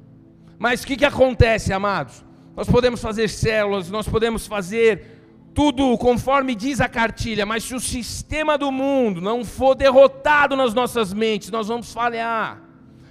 Mas 0.58 0.82
o 0.82 0.86
que, 0.86 0.98
que 0.98 1.06
acontece, 1.06 1.72
amados? 1.72 2.22
Nós 2.54 2.68
podemos 2.68 3.00
fazer 3.00 3.26
células, 3.28 3.88
nós 3.88 4.06
podemos 4.06 4.46
fazer 4.46 5.19
tudo 5.54 5.96
conforme 5.98 6.54
diz 6.54 6.80
a 6.80 6.88
cartilha, 6.88 7.44
mas 7.44 7.64
se 7.64 7.74
o 7.74 7.80
sistema 7.80 8.56
do 8.56 8.70
mundo 8.70 9.20
não 9.20 9.44
for 9.44 9.74
derrotado 9.74 10.56
nas 10.56 10.72
nossas 10.72 11.12
mentes, 11.12 11.50
nós 11.50 11.68
vamos 11.68 11.92
falhar. 11.92 12.62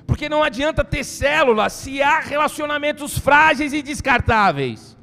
Porque 0.08 0.28
não 0.28 0.42
adianta 0.42 0.84
ter 0.84 1.04
célula 1.04 1.70
se 1.70 2.02
há 2.02 2.20
relacionamentos 2.20 3.18
frágeis 3.18 3.74
e 3.74 3.82
descartáveis. 3.82 4.98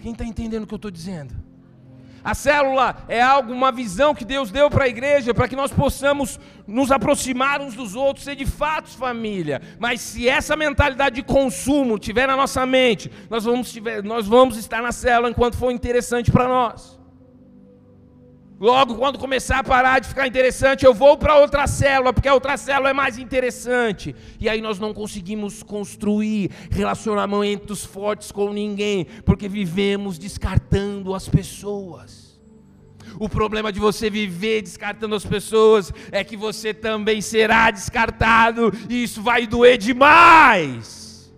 Quem 0.00 0.12
está 0.12 0.24
entendendo 0.24 0.62
o 0.62 0.66
que 0.66 0.74
eu 0.74 0.76
estou 0.76 0.90
dizendo? 0.90 1.34
A 2.22 2.34
célula 2.34 2.96
é 3.08 3.22
algo, 3.22 3.52
uma 3.52 3.70
visão 3.70 4.14
que 4.14 4.24
Deus 4.24 4.50
deu 4.50 4.70
para 4.70 4.84
a 4.84 4.88
igreja, 4.88 5.32
para 5.32 5.48
que 5.48 5.56
nós 5.56 5.72
possamos 5.72 6.38
nos 6.66 6.90
aproximar 6.90 7.60
uns 7.60 7.74
dos 7.74 7.94
outros, 7.94 8.24
ser 8.24 8.36
de 8.36 8.44
fato 8.44 8.90
família. 8.90 9.62
Mas 9.78 10.00
se 10.00 10.28
essa 10.28 10.56
mentalidade 10.56 11.16
de 11.16 11.22
consumo 11.22 11.98
tiver 11.98 12.26
na 12.26 12.36
nossa 12.36 12.66
mente, 12.66 13.10
nós 13.30 13.44
vamos, 13.44 13.72
tiver, 13.72 14.02
nós 14.02 14.26
vamos 14.26 14.56
estar 14.56 14.82
na 14.82 14.92
célula 14.92 15.30
enquanto 15.30 15.56
for 15.56 15.70
interessante 15.70 16.30
para 16.30 16.48
nós. 16.48 16.97
Logo, 18.60 18.96
quando 18.96 19.20
começar 19.20 19.60
a 19.60 19.64
parar 19.64 20.00
de 20.00 20.08
ficar 20.08 20.26
interessante, 20.26 20.84
eu 20.84 20.92
vou 20.92 21.16
para 21.16 21.38
outra 21.38 21.64
célula, 21.68 22.12
porque 22.12 22.26
a 22.26 22.34
outra 22.34 22.56
célula 22.56 22.90
é 22.90 22.92
mais 22.92 23.16
interessante. 23.16 24.16
E 24.40 24.48
aí 24.48 24.60
nós 24.60 24.80
não 24.80 24.92
conseguimos 24.92 25.62
construir 25.62 26.50
relacionamentos 26.68 27.84
fortes 27.84 28.32
com 28.32 28.52
ninguém, 28.52 29.06
porque 29.24 29.48
vivemos 29.48 30.18
descartando 30.18 31.14
as 31.14 31.28
pessoas. 31.28 32.40
O 33.20 33.28
problema 33.28 33.72
de 33.72 33.78
você 33.78 34.10
viver 34.10 34.62
descartando 34.62 35.14
as 35.14 35.24
pessoas 35.24 35.92
é 36.10 36.24
que 36.24 36.36
você 36.36 36.74
também 36.74 37.20
será 37.20 37.70
descartado, 37.70 38.72
e 38.90 39.04
isso 39.04 39.22
vai 39.22 39.46
doer 39.46 39.78
demais. 39.78 41.32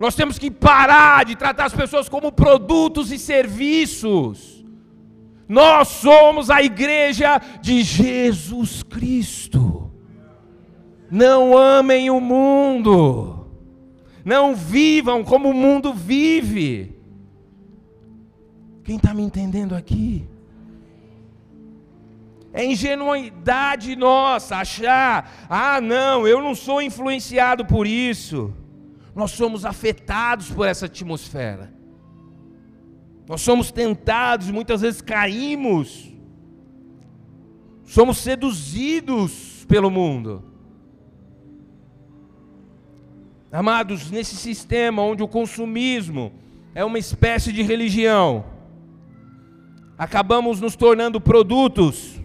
Nós 0.00 0.14
temos 0.14 0.38
que 0.38 0.50
parar 0.50 1.26
de 1.26 1.36
tratar 1.36 1.66
as 1.66 1.74
pessoas 1.74 2.08
como 2.08 2.32
produtos 2.32 3.12
e 3.12 3.18
serviços. 3.18 4.57
Nós 5.48 5.88
somos 5.88 6.50
a 6.50 6.62
igreja 6.62 7.40
de 7.62 7.82
Jesus 7.82 8.82
Cristo. 8.82 9.90
Não 11.10 11.56
amem 11.56 12.10
o 12.10 12.20
mundo. 12.20 13.46
Não 14.24 14.54
vivam 14.54 15.24
como 15.24 15.48
o 15.48 15.54
mundo 15.54 15.94
vive. 15.94 16.98
Quem 18.84 18.96
está 18.96 19.14
me 19.14 19.22
entendendo 19.22 19.74
aqui? 19.74 20.28
É 22.52 22.64
ingenuidade 22.64 23.94
nossa 23.94 24.56
achar, 24.56 25.46
ah, 25.48 25.80
não, 25.80 26.26
eu 26.26 26.42
não 26.42 26.54
sou 26.54 26.82
influenciado 26.82 27.64
por 27.64 27.86
isso. 27.86 28.52
Nós 29.14 29.30
somos 29.30 29.64
afetados 29.64 30.50
por 30.50 30.66
essa 30.66 30.86
atmosfera. 30.86 31.77
Nós 33.28 33.42
somos 33.42 33.70
tentados, 33.70 34.50
muitas 34.50 34.80
vezes 34.80 35.02
caímos, 35.02 36.10
somos 37.84 38.16
seduzidos 38.18 39.66
pelo 39.68 39.90
mundo. 39.90 40.42
Amados, 43.52 44.10
nesse 44.10 44.34
sistema 44.34 45.02
onde 45.02 45.22
o 45.22 45.28
consumismo 45.28 46.32
é 46.74 46.82
uma 46.82 46.98
espécie 46.98 47.52
de 47.52 47.62
religião, 47.62 48.46
acabamos 49.98 50.58
nos 50.58 50.74
tornando 50.74 51.20
produtos 51.20 52.18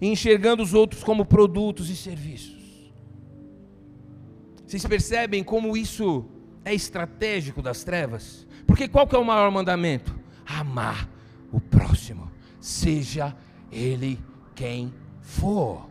e 0.00 0.06
enxergando 0.06 0.62
os 0.62 0.72
outros 0.72 1.02
como 1.02 1.24
produtos 1.24 1.90
e 1.90 1.96
serviços. 1.96 2.92
Vocês 4.64 4.86
percebem 4.86 5.42
como 5.42 5.76
isso 5.76 6.24
é 6.64 6.72
estratégico 6.72 7.60
das 7.60 7.82
trevas? 7.82 8.46
Porque 8.72 8.88
qual 8.88 9.06
que 9.06 9.14
é 9.14 9.18
o 9.18 9.24
maior 9.24 9.50
mandamento? 9.50 10.18
Amar 10.46 11.06
o 11.52 11.60
próximo, 11.60 12.30
seja 12.58 13.36
ele 13.70 14.18
quem 14.54 14.94
for. 15.20 15.90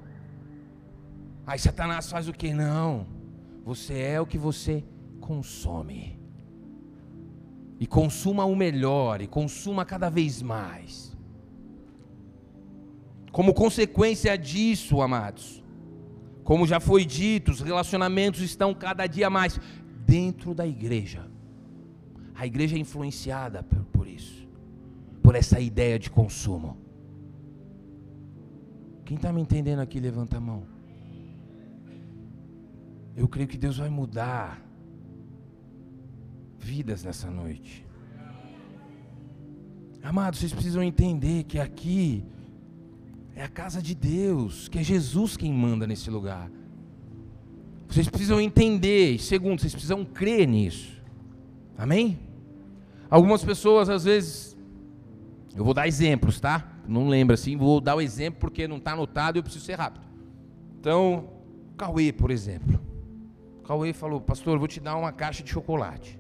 Aí 1.46 1.60
Satanás 1.60 2.10
faz 2.10 2.28
o 2.28 2.34
que? 2.34 2.52
Não. 2.52 3.06
Você 3.64 4.00
é 4.00 4.20
o 4.20 4.26
que 4.26 4.36
você 4.36 4.84
consome. 5.20 6.20
E 7.80 7.86
consuma 7.86 8.46
o 8.46 8.56
melhor, 8.56 9.22
e 9.22 9.28
consuma 9.28 9.86
cada 9.86 10.10
vez 10.10 10.42
mais. 10.42 11.16
Como 13.32 13.54
consequência 13.54 14.36
disso, 14.36 15.04
amados, 15.04 15.64
como 16.44 16.66
já 16.66 16.80
foi 16.80 17.06
dito, 17.06 17.52
os 17.52 17.62
relacionamentos 17.62 18.42
estão 18.42 18.74
cada 18.74 19.06
dia 19.06 19.30
mais 19.30 19.60
dentro 20.04 20.56
da 20.56 20.66
igreja. 20.66 21.31
A 22.42 22.48
igreja 22.48 22.76
é 22.76 22.80
influenciada 22.80 23.62
por, 23.62 23.84
por 23.86 24.08
isso, 24.08 24.48
por 25.22 25.36
essa 25.36 25.60
ideia 25.60 26.00
de 26.00 26.10
consumo. 26.10 26.76
Quem 29.06 29.16
está 29.16 29.32
me 29.32 29.40
entendendo 29.40 29.78
aqui, 29.78 30.00
levanta 30.00 30.38
a 30.38 30.40
mão. 30.40 30.64
Eu 33.16 33.28
creio 33.28 33.48
que 33.48 33.60
Deus 33.60 33.78
vai 33.78 33.92
mudar 33.92 34.60
vidas 36.58 37.04
nessa 37.04 37.30
noite. 37.30 37.86
Amados, 40.02 40.40
vocês 40.40 40.52
precisam 40.52 40.82
entender 40.82 41.44
que 41.44 41.60
aqui 41.60 42.26
é 43.36 43.44
a 43.44 43.50
casa 43.50 43.80
de 43.84 43.94
Deus, 43.94 44.68
que 44.68 44.80
é 44.80 44.84
Jesus 44.84 45.38
quem 45.38 45.54
manda 45.54 45.86
nesse 45.86 46.10
lugar. 46.10 46.50
Vocês 47.88 48.10
precisam 48.10 48.42
entender, 48.42 49.20
segundo, 49.20 49.60
vocês 49.60 49.74
precisam 49.74 50.04
crer 50.04 50.48
nisso. 50.48 51.00
Amém? 51.78 52.31
Algumas 53.12 53.44
pessoas 53.44 53.90
às 53.90 54.06
vezes, 54.06 54.58
eu 55.54 55.66
vou 55.66 55.74
dar 55.74 55.86
exemplos, 55.86 56.40
tá? 56.40 56.80
Não 56.88 57.10
lembro 57.10 57.34
assim, 57.34 57.58
vou 57.58 57.82
dar 57.82 57.96
o 57.96 58.02
exemplo 58.02 58.40
porque 58.40 58.70
não 58.70 58.78
está 58.78 58.94
anotado 58.94 59.38
e 59.38 59.40
eu 59.40 59.44
preciso 59.44 59.66
ser 59.66 59.78
rápido. 59.78 60.08
Então, 60.80 61.30
Cauê, 61.76 62.14
por 62.14 62.32
exemplo. 62.32 62.80
Cauê 63.66 63.92
falou, 63.92 64.22
pastor, 64.22 64.58
vou 64.58 64.68
te 64.68 64.80
dar 64.80 64.96
uma 64.96 65.12
caixa 65.12 65.44
de 65.44 65.50
chocolate. 65.50 66.18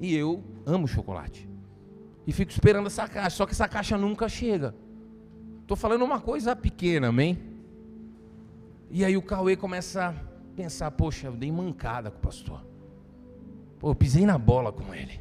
E 0.00 0.16
eu 0.16 0.42
amo 0.64 0.88
chocolate. 0.88 1.46
E 2.26 2.32
fico 2.32 2.50
esperando 2.50 2.86
essa 2.86 3.06
caixa, 3.06 3.36
só 3.36 3.44
que 3.44 3.52
essa 3.52 3.68
caixa 3.68 3.98
nunca 3.98 4.26
chega. 4.26 4.74
Estou 5.60 5.76
falando 5.76 6.06
uma 6.06 6.20
coisa 6.20 6.56
pequena, 6.56 7.08
amém? 7.08 7.38
E 8.90 9.04
aí 9.04 9.14
o 9.14 9.22
Cauê 9.22 9.56
começa 9.56 10.08
a 10.08 10.14
pensar, 10.56 10.90
poxa, 10.92 11.26
eu 11.26 11.32
dei 11.32 11.52
mancada 11.52 12.10
com 12.10 12.16
o 12.16 12.22
pastor. 12.22 12.64
Pô, 13.78 13.90
eu 13.90 13.94
pisei 13.94 14.24
na 14.24 14.38
bola 14.38 14.72
com 14.72 14.94
ele. 14.94 15.19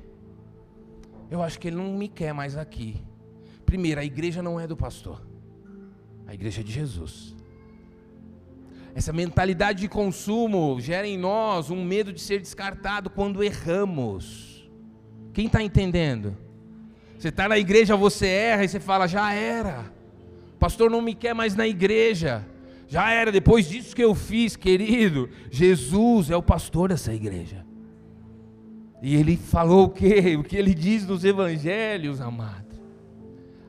Eu 1.30 1.42
acho 1.42 1.60
que 1.60 1.68
ele 1.68 1.78
não 1.78 1.94
me 1.94 2.08
quer 2.08 2.34
mais 2.34 2.58
aqui. 2.58 3.02
Primeiro, 3.66 4.02
a 4.02 4.06
igreja 4.06 4.42
não 4.42 4.60
é 4.60 4.66
do 4.66 4.76
pastor. 4.76 5.22
A 6.26 6.34
igreja 6.34 6.62
é 6.62 6.64
de 6.64 6.72
Jesus. 6.72 7.36
Essa 8.96 9.14
mentalidade 9.14 9.82
de 9.82 9.88
consumo 9.88 10.80
gera 10.82 11.08
em 11.08 11.18
nós 11.18 11.70
um 11.70 11.84
medo 11.84 12.12
de 12.12 12.20
ser 12.20 12.40
descartado 12.40 13.10
quando 13.10 13.44
erramos. 13.44 14.70
Quem 15.34 15.46
está 15.46 15.62
entendendo? 15.62 16.36
Você 17.18 17.30
está 17.30 17.48
na 17.48 17.58
igreja, 17.58 17.96
você 17.96 18.28
erra 18.28 18.64
e 18.64 18.70
você 18.70 18.80
fala, 18.80 19.08
já 19.08 19.32
era. 19.34 19.92
Pastor 20.60 20.90
não 20.90 21.02
me 21.02 21.14
quer 21.14 21.34
mais 21.36 21.56
na 21.56 21.68
igreja. 21.68 22.46
Já 22.88 23.12
era, 23.12 23.32
depois 23.32 23.70
disso 23.70 23.96
que 23.96 24.04
eu 24.04 24.16
fiz, 24.16 24.56
querido. 24.56 25.30
Jesus 25.52 26.32
é 26.32 26.36
o 26.36 26.42
pastor 26.42 26.90
dessa 26.90 27.14
igreja. 27.14 27.66
E 29.02 29.16
ele 29.16 29.38
falou 29.38 29.86
o 29.86 29.90
que? 29.90 30.36
O 30.38 30.44
que 30.44 30.58
ele 30.58 30.74
diz 30.74 31.06
nos 31.06 31.24
evangelhos, 31.24 32.20
amado. 32.20 32.78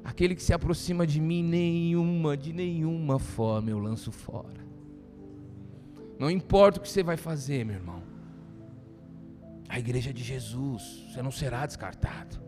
Aquele 0.05 0.35
que 0.35 0.43
se 0.43 0.53
aproxima 0.53 1.07
de 1.07 1.21
mim, 1.21 1.43
nenhuma, 1.43 2.37
de 2.37 2.53
nenhuma 2.53 3.19
forma 3.19 3.71
eu 3.71 3.79
lanço 3.79 4.11
fora. 4.11 4.61
Não 6.19 6.31
importa 6.31 6.79
o 6.79 6.83
que 6.83 6.89
você 6.89 7.03
vai 7.03 7.17
fazer, 7.17 7.65
meu 7.65 7.77
irmão. 7.77 8.03
A 9.69 9.79
igreja 9.79 10.11
é 10.11 10.13
de 10.13 10.25
Jesus, 10.25 11.07
você 11.09 11.23
não 11.23 11.31
será 11.31 11.65
descartado. 11.65 12.41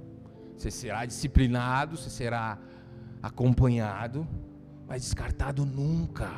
Você 0.56 0.70
será 0.70 1.06
disciplinado, 1.06 1.96
você 1.96 2.10
será 2.10 2.58
acompanhado, 3.22 4.26
mas 4.88 5.02
descartado 5.02 5.64
nunca. 5.64 6.30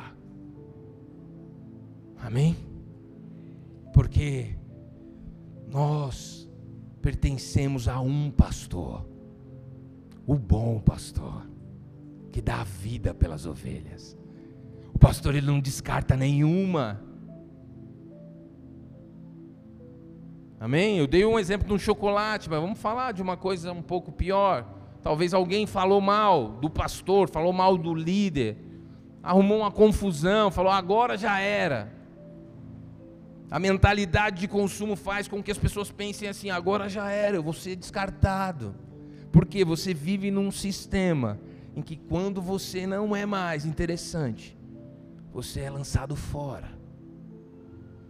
Amém? 2.17 2.55
Porque 3.93 4.55
nós 5.75 6.49
pertencemos 7.01 7.89
a 7.89 7.99
um 7.99 8.31
pastor, 8.31 9.05
o 10.25 10.35
bom 10.35 10.79
pastor, 10.79 11.45
que 12.31 12.41
dá 12.41 12.61
a 12.61 12.63
vida 12.63 13.13
pelas 13.13 13.45
ovelhas. 13.45 14.17
O 14.93 14.97
pastor 14.97 15.35
ele 15.35 15.45
não 15.45 15.59
descarta 15.59 16.15
nenhuma. 16.15 17.03
Amém? 20.57 20.97
Eu 20.97 21.07
dei 21.07 21.25
um 21.25 21.37
exemplo 21.37 21.67
de 21.67 21.73
um 21.73 21.77
chocolate, 21.77 22.49
mas 22.49 22.61
vamos 22.61 22.79
falar 22.79 23.11
de 23.11 23.21
uma 23.21 23.35
coisa 23.35 23.73
um 23.73 23.81
pouco 23.81 24.13
pior. 24.13 24.65
Talvez 25.03 25.33
alguém 25.33 25.67
falou 25.67 25.99
mal 25.99 26.51
do 26.51 26.69
pastor, 26.69 27.29
falou 27.29 27.51
mal 27.51 27.77
do 27.77 27.93
líder, 27.93 28.57
arrumou 29.21 29.57
uma 29.57 29.71
confusão, 29.71 30.49
falou 30.49 30.71
agora 30.71 31.17
já 31.17 31.37
era. 31.41 31.94
A 33.49 33.59
mentalidade 33.59 34.41
de 34.41 34.47
consumo 34.47 34.95
faz 34.95 35.27
com 35.27 35.41
que 35.41 35.51
as 35.51 35.57
pessoas 35.57 35.91
pensem 35.91 36.27
assim: 36.27 36.49
agora 36.49 36.89
já 36.89 37.09
era, 37.09 37.37
eu 37.37 37.43
vou 37.43 37.53
ser 37.53 37.75
descartado. 37.75 38.75
Porque 39.31 39.65
você 39.65 39.93
vive 39.93 40.31
num 40.31 40.51
sistema 40.51 41.39
em 41.75 41.81
que 41.81 41.95
quando 41.95 42.41
você 42.41 42.87
não 42.87 43.15
é 43.15 43.25
mais 43.25 43.65
interessante, 43.65 44.57
você 45.31 45.61
é 45.61 45.69
lançado 45.69 46.15
fora. 46.15 46.73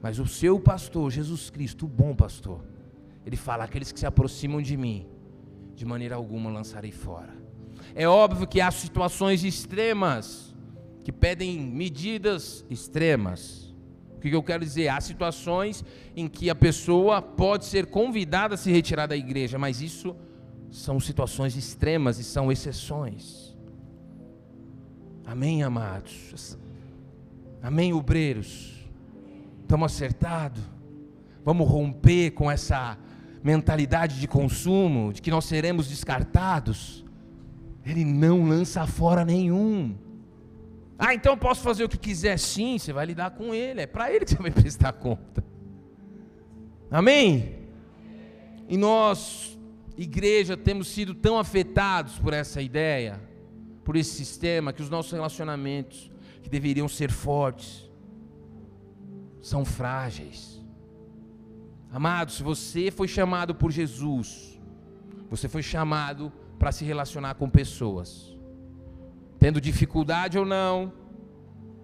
Mas 0.01 0.19
o 0.19 0.27
seu 0.27 0.59
pastor, 0.59 1.09
Jesus 1.11 1.49
Cristo, 1.49 1.85
o 1.85 1.89
bom 1.89 2.15
pastor, 2.15 2.63
ele 3.25 3.35
fala: 3.35 3.63
aqueles 3.63 3.91
que 3.91 3.99
se 3.99 4.05
aproximam 4.05 4.61
de 4.61 4.77
mim, 4.77 5.07
de 5.75 5.85
maneira 5.85 6.15
alguma 6.15 6.49
lançarei 6.49 6.91
fora. 6.91 7.33
É 7.93 8.07
óbvio 8.07 8.47
que 8.47 8.61
há 8.61 8.71
situações 8.71 9.43
extremas 9.43 10.55
que 11.03 11.11
pedem 11.11 11.59
medidas 11.59 12.65
extremas. 12.69 13.64
Que 14.29 14.35
eu 14.35 14.43
quero 14.43 14.63
dizer? 14.63 14.87
Há 14.87 14.99
situações 14.99 15.83
em 16.15 16.27
que 16.27 16.49
a 16.49 16.55
pessoa 16.55 17.21
pode 17.21 17.65
ser 17.65 17.85
convidada 17.85 18.55
a 18.55 18.57
se 18.57 18.71
retirar 18.71 19.05
da 19.05 19.15
igreja, 19.15 19.57
mas 19.57 19.81
isso 19.81 20.15
são 20.71 20.99
situações 20.99 21.55
extremas 21.55 22.17
e 22.17 22.23
são 22.23 22.51
exceções. 22.51 23.55
Amém, 25.25 25.63
amados? 25.63 26.57
Amém, 27.61 27.93
obreiros? 27.93 28.87
Estamos 29.61 29.93
acertados? 29.93 30.63
Vamos 31.43 31.67
romper 31.67 32.31
com 32.31 32.49
essa 32.49 32.97
mentalidade 33.43 34.19
de 34.19 34.27
consumo, 34.27 35.13
de 35.13 35.21
que 35.21 35.29
nós 35.29 35.45
seremos 35.45 35.87
descartados? 35.87 37.05
Ele 37.85 38.03
não 38.03 38.47
lança 38.47 38.87
fora 38.87 39.23
nenhum. 39.23 39.95
Ah, 40.97 41.13
então 41.13 41.33
eu 41.33 41.37
posso 41.37 41.61
fazer 41.61 41.83
o 41.83 41.89
que 41.89 41.97
quiser? 41.97 42.39
Sim, 42.39 42.77
você 42.77 42.93
vai 42.93 43.05
lidar 43.05 43.31
com 43.31 43.53
ele, 43.53 43.81
é 43.81 43.87
para 43.87 44.11
ele 44.11 44.25
que 44.25 44.31
você 44.31 44.41
vai 44.41 44.51
prestar 44.51 44.93
conta. 44.93 45.43
Amém? 46.89 47.55
E 48.69 48.77
nós, 48.77 49.57
igreja, 49.97 50.55
temos 50.55 50.87
sido 50.87 51.13
tão 51.13 51.37
afetados 51.37 52.17
por 52.17 52.33
essa 52.33 52.61
ideia, 52.61 53.21
por 53.83 53.95
esse 53.95 54.11
sistema, 54.11 54.71
que 54.71 54.81
os 54.81 54.89
nossos 54.89 55.11
relacionamentos, 55.11 56.11
que 56.41 56.49
deveriam 56.49 56.87
ser 56.87 57.11
fortes, 57.11 57.89
são 59.41 59.63
frágeis. 59.63 60.63
Amado, 61.91 62.31
se 62.31 62.41
você 62.41 62.89
foi 62.89 63.07
chamado 63.07 63.53
por 63.53 63.71
Jesus, 63.71 64.59
você 65.29 65.47
foi 65.47 65.61
chamado 65.61 66.31
para 66.57 66.71
se 66.71 66.83
relacionar 66.83 67.35
com 67.35 67.49
pessoas, 67.49 68.34
tendo 69.45 69.61
dificuldade 69.61 70.39
ou 70.39 70.43
não, 70.43 70.91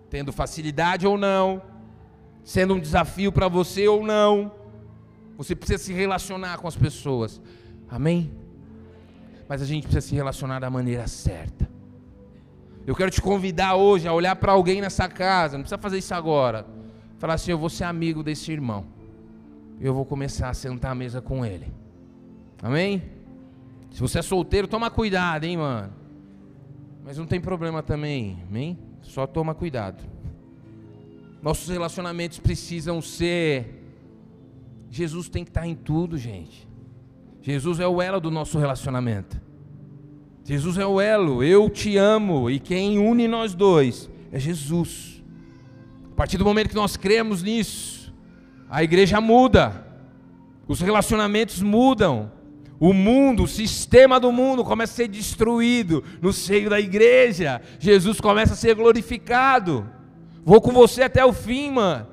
tendo 0.10 0.34
facilidade 0.34 1.06
ou 1.06 1.16
não, 1.16 1.62
sendo 2.44 2.74
um 2.74 2.80
desafio 2.80 3.32
para 3.32 3.48
você 3.48 3.88
ou 3.88 4.04
não, 4.04 4.52
você 5.38 5.56
precisa 5.56 5.78
se 5.78 5.94
relacionar 5.94 6.58
com 6.58 6.68
as 6.68 6.76
pessoas, 6.76 7.40
amém? 7.88 8.32
Mas 9.48 9.62
a 9.62 9.66
gente 9.66 9.84
precisa 9.84 10.02
se 10.02 10.16
relacionar 10.16 10.58
da 10.58 10.72
maneira 10.72 11.06
certa. 11.06 11.70
Eu 12.88 12.96
quero 12.96 13.12
te 13.12 13.22
convidar 13.22 13.76
hoje 13.76 14.08
a 14.08 14.14
olhar 14.14 14.36
para 14.38 14.54
alguém 14.54 14.82
nessa 14.82 15.08
casa, 15.08 15.56
não 15.56 15.62
precisa 15.62 15.80
fazer 15.80 16.00
isso 16.00 16.16
agora 16.16 16.66
falar 17.20 17.36
assim: 17.36 17.52
Eu 17.52 17.60
vou 17.60 17.70
ser 17.70 17.84
amigo 17.84 18.24
desse 18.24 18.52
irmão. 18.52 18.88
Eu 19.80 19.94
vou 19.94 20.04
começar 20.04 20.50
a 20.50 20.54
sentar 20.56 20.94
à 20.94 20.96
mesa 20.96 21.22
com 21.22 21.46
ele. 21.46 21.72
Amém? 22.60 23.04
Se 23.92 24.00
você 24.00 24.18
é 24.18 24.24
solteiro, 24.24 24.68
toma 24.68 24.90
cuidado, 24.90 25.44
hein, 25.44 25.58
mano. 25.58 26.01
Mas 27.04 27.18
não 27.18 27.26
tem 27.26 27.42
problema 27.42 27.82
também, 27.82 28.44
amém? 28.48 28.78
Só 29.02 29.26
toma 29.26 29.56
cuidado. 29.56 30.04
Nossos 31.42 31.70
relacionamentos 31.70 32.40
precisam 32.40 33.02
ser. 33.02 33.84
Jesus 34.90 35.30
tem 35.30 35.44
que 35.44 35.50
estar 35.50 35.66
em 35.68 35.76
tudo, 35.76 36.18
gente. 36.18 36.68
Jesus 37.42 37.80
é 37.80 37.88
o 37.88 38.02
elo 38.02 38.20
do 38.20 38.30
nosso 38.30 38.60
relacionamento. 38.60 39.42
Jesus 40.44 40.78
é 40.78 40.86
o 40.86 41.02
elo. 41.02 41.44
Eu 41.44 41.70
te 41.70 41.98
amo. 41.98 42.50
E 42.50 42.60
quem 42.60 43.00
une 43.00 43.28
nós 43.28 43.56
dois 43.56 44.10
é 44.32 44.40
Jesus 44.40 45.12
partir 46.22 46.38
do 46.38 46.46
momento 46.46 46.70
que 46.70 46.76
nós 46.76 46.96
cremos 46.96 47.42
nisso, 47.42 48.14
a 48.70 48.84
igreja 48.84 49.20
muda, 49.20 49.84
os 50.68 50.80
relacionamentos 50.80 51.64
mudam, 51.64 52.32
o 52.82 52.96
mundo, 52.96 53.44
o 53.44 53.48
sistema 53.48 54.20
do 54.20 54.32
mundo 54.32 54.64
começa 54.64 54.94
a 54.94 54.96
ser 54.96 55.08
destruído 55.08 56.04
no 56.20 56.34
seio 56.34 56.68
da 56.68 56.80
igreja, 56.80 57.62
Jesus 57.78 58.20
começa 58.20 58.54
a 58.54 58.58
ser 58.58 58.74
glorificado. 58.74 59.88
Vou 60.44 60.60
com 60.60 60.72
você 60.72 61.04
até 61.04 61.24
o 61.24 61.32
fim, 61.32 61.70
mano. 61.70 62.08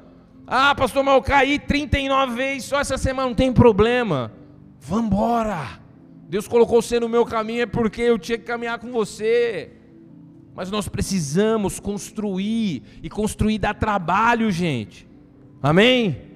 Ah, 0.47 0.75
pastor, 0.75 1.03
mas 1.03 1.15
eu 1.15 1.23
caí 1.23 1.59
39 1.59 2.35
vezes 2.35 2.65
só 2.65 2.81
essa 2.81 2.99
semana, 2.99 3.29
não 3.29 3.35
tem 3.35 3.51
problema. 3.51 4.31
Vambora. 4.79 5.81
Deus 6.29 6.47
colocou 6.47 6.83
você 6.83 7.01
no 7.01 7.09
meu 7.09 7.25
caminho 7.25 7.63
é 7.63 7.67
porque 7.67 8.03
eu 8.03 8.19
tinha 8.19 8.37
que 8.37 8.45
caminhar 8.45 8.79
com 8.79 8.93
você. 8.93 9.73
Mas 10.55 10.71
nós 10.71 10.87
precisamos 10.87 11.81
construir, 11.81 12.83
e 13.03 13.09
construir 13.09 13.59
dá 13.59 13.73
trabalho, 13.73 14.51
gente. 14.51 15.09
Amém? 15.63 16.29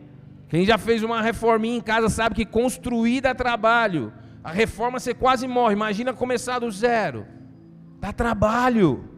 Quem 0.48 0.64
já 0.64 0.78
fez 0.78 1.02
uma 1.02 1.20
reforminha 1.20 1.76
em 1.76 1.82
casa 1.82 2.08
sabe 2.08 2.34
que 2.34 2.46
construir 2.46 3.20
dá 3.20 3.34
trabalho. 3.34 4.10
A 4.42 4.50
reforma 4.50 4.98
você 4.98 5.14
quase 5.14 5.46
morre. 5.46 5.74
Imagina 5.74 6.12
começar 6.12 6.58
do 6.58 6.70
zero. 6.70 7.26
Dá 8.00 8.12
trabalho. 8.12 9.08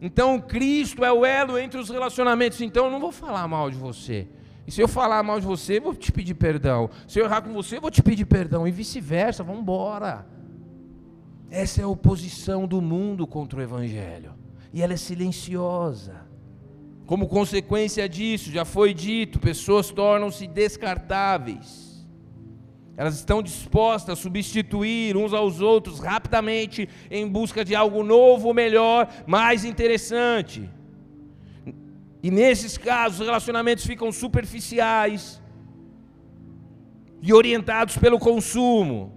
Então 0.00 0.40
Cristo 0.40 1.04
é 1.04 1.12
o 1.12 1.24
elo 1.24 1.58
entre 1.58 1.78
os 1.78 1.88
relacionamentos. 1.88 2.60
Então 2.60 2.86
eu 2.86 2.90
não 2.90 3.00
vou 3.00 3.12
falar 3.12 3.46
mal 3.48 3.70
de 3.70 3.76
você. 3.76 4.28
E 4.66 4.72
se 4.72 4.80
eu 4.80 4.88
falar 4.88 5.22
mal 5.22 5.40
de 5.40 5.46
você, 5.46 5.80
vou 5.80 5.94
te 5.94 6.12
pedir 6.12 6.34
perdão. 6.34 6.90
Se 7.08 7.18
eu 7.18 7.24
errar 7.24 7.42
com 7.42 7.52
você, 7.52 7.80
vou 7.80 7.90
te 7.90 8.02
pedir 8.02 8.26
perdão. 8.26 8.68
E 8.68 8.70
vice-versa, 8.70 9.42
vamos 9.42 9.62
embora. 9.62 10.26
Essa 11.50 11.80
é 11.80 11.84
a 11.84 11.88
oposição 11.88 12.66
do 12.66 12.80
mundo 12.80 13.26
contra 13.26 13.58
o 13.58 13.62
Evangelho. 13.62 14.34
E 14.72 14.82
ela 14.82 14.92
é 14.92 14.96
silenciosa. 14.96 16.28
Como 17.06 17.26
consequência 17.26 18.08
disso, 18.08 18.52
já 18.52 18.64
foi 18.64 18.94
dito, 18.94 19.40
pessoas 19.40 19.90
tornam-se 19.90 20.46
descartáveis. 20.46 21.89
Elas 23.00 23.14
estão 23.14 23.42
dispostas 23.42 24.18
a 24.18 24.20
substituir 24.20 25.16
uns 25.16 25.32
aos 25.32 25.62
outros 25.62 26.00
rapidamente 26.00 26.86
em 27.10 27.26
busca 27.26 27.64
de 27.64 27.74
algo 27.74 28.02
novo, 28.02 28.52
melhor, 28.52 29.08
mais 29.26 29.64
interessante. 29.64 30.68
E 32.22 32.30
nesses 32.30 32.76
casos, 32.76 33.20
os 33.20 33.26
relacionamentos 33.26 33.86
ficam 33.86 34.12
superficiais 34.12 35.40
e 37.22 37.32
orientados 37.32 37.96
pelo 37.96 38.18
consumo, 38.18 39.14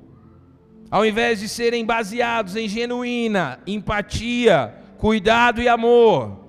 ao 0.89 1.05
invés 1.05 1.41
de 1.41 1.49
serem 1.49 1.83
baseados 1.83 2.55
em 2.55 2.69
genuína 2.69 3.59
empatia, 3.67 4.73
cuidado 4.97 5.61
e 5.61 5.67
amor 5.67 6.39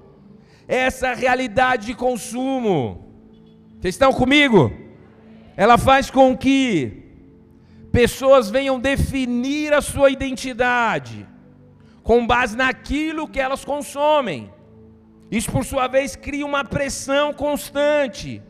essa 0.68 1.14
realidade 1.14 1.86
de 1.86 1.94
consumo. 1.94 3.04
Vocês 3.80 3.96
estão 3.96 4.12
comigo? 4.12 4.72
Ela 5.56 5.76
faz 5.76 6.12
com 6.12 6.36
que 6.36 7.03
pessoas 7.94 8.50
venham 8.50 8.80
definir 8.80 9.72
a 9.72 9.80
sua 9.80 10.10
identidade 10.10 11.28
com 12.02 12.26
base 12.26 12.56
naquilo 12.56 13.28
que 13.28 13.38
elas 13.38 13.64
consomem. 13.64 14.52
Isso, 15.30 15.48
por 15.52 15.64
sua 15.64 15.86
vez, 15.86 16.16
cria 16.16 16.44
uma 16.44 16.64
pressão 16.64 17.32
constante 17.32 18.42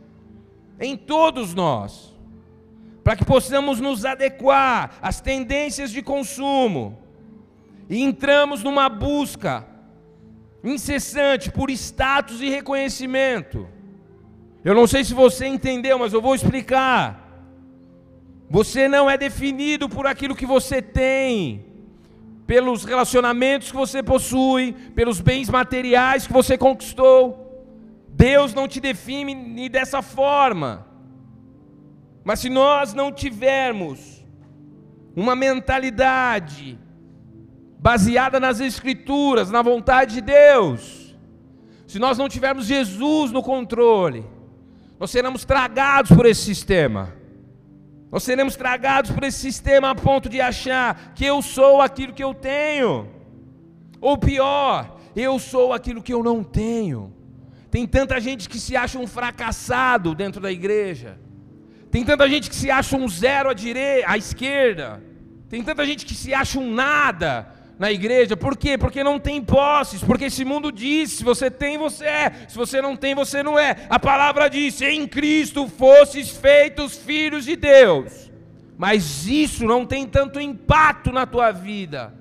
em 0.80 0.97
todos 0.97 1.53
nós, 1.53 2.18
para 3.05 3.16
que 3.16 3.24
possamos 3.24 3.80
nos 3.80 4.07
adequar 4.07 4.97
às 5.03 5.20
tendências 5.20 5.90
de 5.90 6.01
consumo 6.01 6.99
e 7.90 8.03
entramos 8.03 8.62
numa 8.62 8.88
busca 8.88 9.66
incessante 10.64 11.51
por 11.51 11.68
status 11.68 12.40
e 12.40 12.49
reconhecimento. 12.49 13.68
Eu 14.64 14.74
não 14.74 14.86
sei 14.86 15.05
se 15.05 15.12
você 15.12 15.45
entendeu, 15.47 15.99
mas 15.99 16.14
eu 16.14 16.22
vou 16.22 16.34
explicar. 16.34 17.24
Você 18.49 18.88
não 18.88 19.09
é 19.09 19.16
definido 19.16 19.88
por 19.88 20.07
aquilo 20.07 20.34
que 20.34 20.47
você 20.47 20.82
tem, 20.82 21.64
pelos 22.47 22.84
relacionamentos 22.84 23.70
que 23.70 23.76
você 23.76 24.03
possui, 24.03 24.72
pelos 24.95 25.20
bens 25.20 25.49
materiais 25.49 26.26
que 26.26 26.32
você 26.32 26.59
conquistou. 26.59 27.40
Deus 28.09 28.55
não 28.55 28.68
te 28.68 28.80
define 28.80 29.68
dessa 29.68 30.03
forma. 30.03 30.86
Mas 32.22 32.40
se 32.40 32.49
nós 32.49 32.95
não 32.95 33.11
tivermos 33.12 34.24
uma 35.16 35.34
mentalidade 35.34 36.78
baseada 37.78 38.40
nas 38.40 38.61
Escrituras, 38.61 39.51
na 39.51 39.62
vontade 39.62 40.14
de 40.14 40.20
Deus, 40.20 41.14
se 41.86 41.99
nós 41.99 42.16
não 42.16 42.28
tivermos 42.28 42.66
Jesus 42.66 43.30
no 43.30 43.42
controle, 43.42 44.24
nós 44.99 45.11
seremos 45.11 45.45
tragados 45.45 46.11
por 46.11 46.24
esse 46.24 46.42
sistema. 46.42 47.12
Nós 48.15 48.23
seremos 48.23 48.55
tragados 48.55 49.11
por 49.11 49.25
esse 49.25 49.41
sistema 49.41 49.91
a 49.91 49.95
ponto 49.97 50.29
de 50.29 50.41
achar 50.41 51.15
que 51.17 51.25
eu 51.25 51.43
sou 51.43 51.81
aquilo 51.81 52.12
que 52.12 52.23
eu 52.23 52.33
tenho. 52.33 53.09
Ou 54.01 54.17
pior, 54.17 55.01
eu 55.17 55.37
sou 55.41 55.73
aquilo 55.73 56.01
que 56.01 56.15
eu 56.15 56.23
não 56.23 56.45
tenho. 56.45 57.12
Tem 57.73 57.85
tanta 57.85 58.21
gente 58.21 58.49
que 58.49 58.61
se 58.61 58.77
acha 58.77 59.01
um 59.01 59.07
fracassado 59.09 60.15
dentro 60.15 60.41
da 60.41 60.53
igreja. 60.53 61.19
Tem 61.91 62.05
tanta 62.05 62.29
gente 62.29 62.49
que 62.49 62.55
se 62.55 62.71
acha 62.71 62.97
um 62.97 63.09
zero 63.09 63.51
à 63.51 63.53
direita, 63.53 64.09
à 64.09 64.17
esquerda. 64.17 65.03
Tem 65.49 65.61
tanta 65.61 65.85
gente 65.85 66.07
que 66.07 66.15
se 66.15 66.33
acha 66.33 66.61
um 66.61 66.73
nada 66.73 67.53
na 67.79 67.91
igreja. 67.91 68.37
Por 68.37 68.57
quê? 68.57 68.79
Porque 68.79 69.03
não 69.03 69.18
tem 69.18 69.43
posses. 69.43 70.03
Porque 70.03 70.27
esse 70.27 70.45
mundo 70.45 70.70
diz: 70.70 71.12
se 71.12 71.25
você 71.25 71.51
tem, 71.51 71.77
você 71.79 72.05
é. 72.05 72.33
Se 72.49 72.57
você 72.57 72.81
não 72.81 72.97
tem, 72.97 73.14
você 73.14 73.43
não 73.43 73.59
é. 73.59 73.87
A 73.89 73.99
palavra 73.99 74.49
diz: 74.49 74.81
em 74.81 75.07
Cristo 75.07 75.68
fosses 75.68 76.31
feitos 76.31 76.97
filhos 76.97 77.45
de 77.45 77.57
Deus. 77.57 78.31
Mas 78.77 79.27
isso 79.27 79.64
não 79.64 79.87
tem 79.87 80.07
tanto 80.07 80.41
impacto 80.41 81.12
na 81.12 81.27
tua 81.27 81.53
vida. 81.53 82.12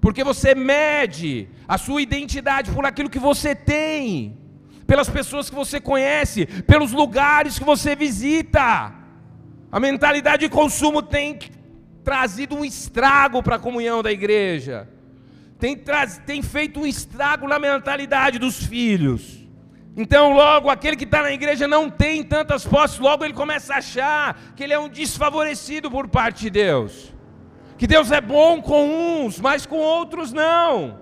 Porque 0.00 0.24
você 0.24 0.54
mede 0.54 1.48
a 1.66 1.78
sua 1.78 2.02
identidade 2.02 2.70
por 2.70 2.84
aquilo 2.84 3.10
que 3.10 3.18
você 3.18 3.54
tem, 3.54 4.36
pelas 4.86 5.08
pessoas 5.08 5.48
que 5.48 5.54
você 5.54 5.80
conhece, 5.80 6.46
pelos 6.46 6.92
lugares 6.92 7.58
que 7.58 7.64
você 7.64 7.94
visita. 7.94 8.92
A 9.70 9.80
mentalidade 9.80 10.46
de 10.46 10.48
consumo 10.48 11.02
tem 11.02 11.38
trazido 12.04 12.56
um 12.56 12.64
estrago 12.64 13.42
para 13.42 13.56
a 13.56 13.58
comunhão 13.58 14.02
da 14.02 14.10
igreja, 14.10 14.88
tem, 15.58 15.76
traz, 15.76 16.20
tem 16.26 16.42
feito 16.42 16.80
um 16.80 16.86
estrago 16.86 17.46
na 17.46 17.58
mentalidade 17.58 18.38
dos 18.38 18.64
filhos. 18.64 19.46
Então, 19.96 20.32
logo, 20.32 20.70
aquele 20.70 20.96
que 20.96 21.04
está 21.04 21.22
na 21.22 21.32
igreja 21.32 21.68
não 21.68 21.90
tem 21.90 22.24
tantas 22.24 22.64
posses, 22.66 22.98
logo 22.98 23.24
ele 23.24 23.34
começa 23.34 23.74
a 23.74 23.78
achar 23.78 24.40
que 24.56 24.64
ele 24.64 24.72
é 24.72 24.78
um 24.78 24.88
desfavorecido 24.88 25.90
por 25.90 26.08
parte 26.08 26.42
de 26.42 26.50
Deus. 26.50 27.14
Que 27.76 27.86
Deus 27.86 28.10
é 28.10 28.20
bom 28.20 28.60
com 28.60 29.24
uns, 29.24 29.38
mas 29.38 29.66
com 29.66 29.76
outros 29.76 30.32
não. 30.32 30.98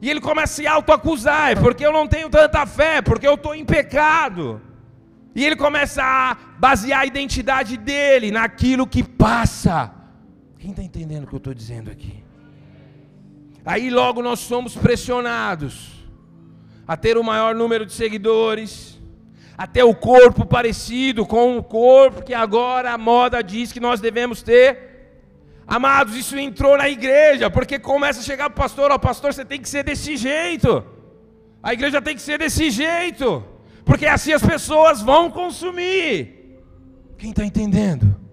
E 0.00 0.10
ele 0.10 0.20
começa 0.20 0.52
a 0.52 0.56
se 0.56 0.66
autoacusar, 0.66 1.52
é 1.52 1.54
porque 1.54 1.84
eu 1.84 1.92
não 1.92 2.06
tenho 2.06 2.28
tanta 2.28 2.66
fé, 2.66 3.00
porque 3.00 3.26
eu 3.26 3.34
estou 3.34 3.54
em 3.54 3.64
pecado. 3.64 4.60
E 5.34 5.44
ele 5.44 5.56
começa 5.56 6.02
a 6.02 6.36
basear 6.58 7.00
a 7.00 7.06
identidade 7.06 7.76
dele 7.76 8.30
naquilo 8.30 8.86
que 8.86 9.02
passa 9.02 10.03
quem 10.64 10.70
está 10.70 10.82
entendendo 10.82 11.24
o 11.24 11.26
que 11.26 11.34
eu 11.34 11.36
estou 11.36 11.52
dizendo 11.52 11.90
aqui? 11.90 12.24
Aí 13.66 13.90
logo 13.90 14.22
nós 14.22 14.40
somos 14.40 14.74
pressionados 14.74 15.92
a 16.88 16.96
ter 16.96 17.18
o 17.18 17.22
maior 17.22 17.54
número 17.54 17.84
de 17.84 17.92
seguidores, 17.92 18.98
a 19.58 19.66
ter 19.66 19.82
o 19.82 19.94
corpo 19.94 20.46
parecido 20.46 21.26
com 21.26 21.58
o 21.58 21.62
corpo 21.62 22.22
que 22.22 22.32
agora 22.32 22.92
a 22.92 22.96
moda 22.96 23.42
diz 23.42 23.72
que 23.72 23.78
nós 23.78 24.00
devemos 24.00 24.42
ter. 24.42 25.12
Amados, 25.66 26.16
isso 26.16 26.34
entrou 26.38 26.78
na 26.78 26.88
igreja, 26.88 27.50
porque 27.50 27.78
começa 27.78 28.20
a 28.20 28.22
chegar 28.22 28.48
o 28.48 28.54
pastor, 28.54 28.90
ó, 28.90 28.96
pastor, 28.96 29.34
você 29.34 29.44
tem 29.44 29.60
que 29.60 29.68
ser 29.68 29.84
desse 29.84 30.16
jeito. 30.16 30.82
A 31.62 31.74
igreja 31.74 32.00
tem 32.00 32.14
que 32.14 32.22
ser 32.22 32.38
desse 32.38 32.70
jeito, 32.70 33.44
porque 33.84 34.06
assim 34.06 34.32
as 34.32 34.42
pessoas 34.42 35.02
vão 35.02 35.30
consumir. 35.30 36.58
Quem 37.18 37.32
está 37.32 37.44
entendendo? 37.44 38.23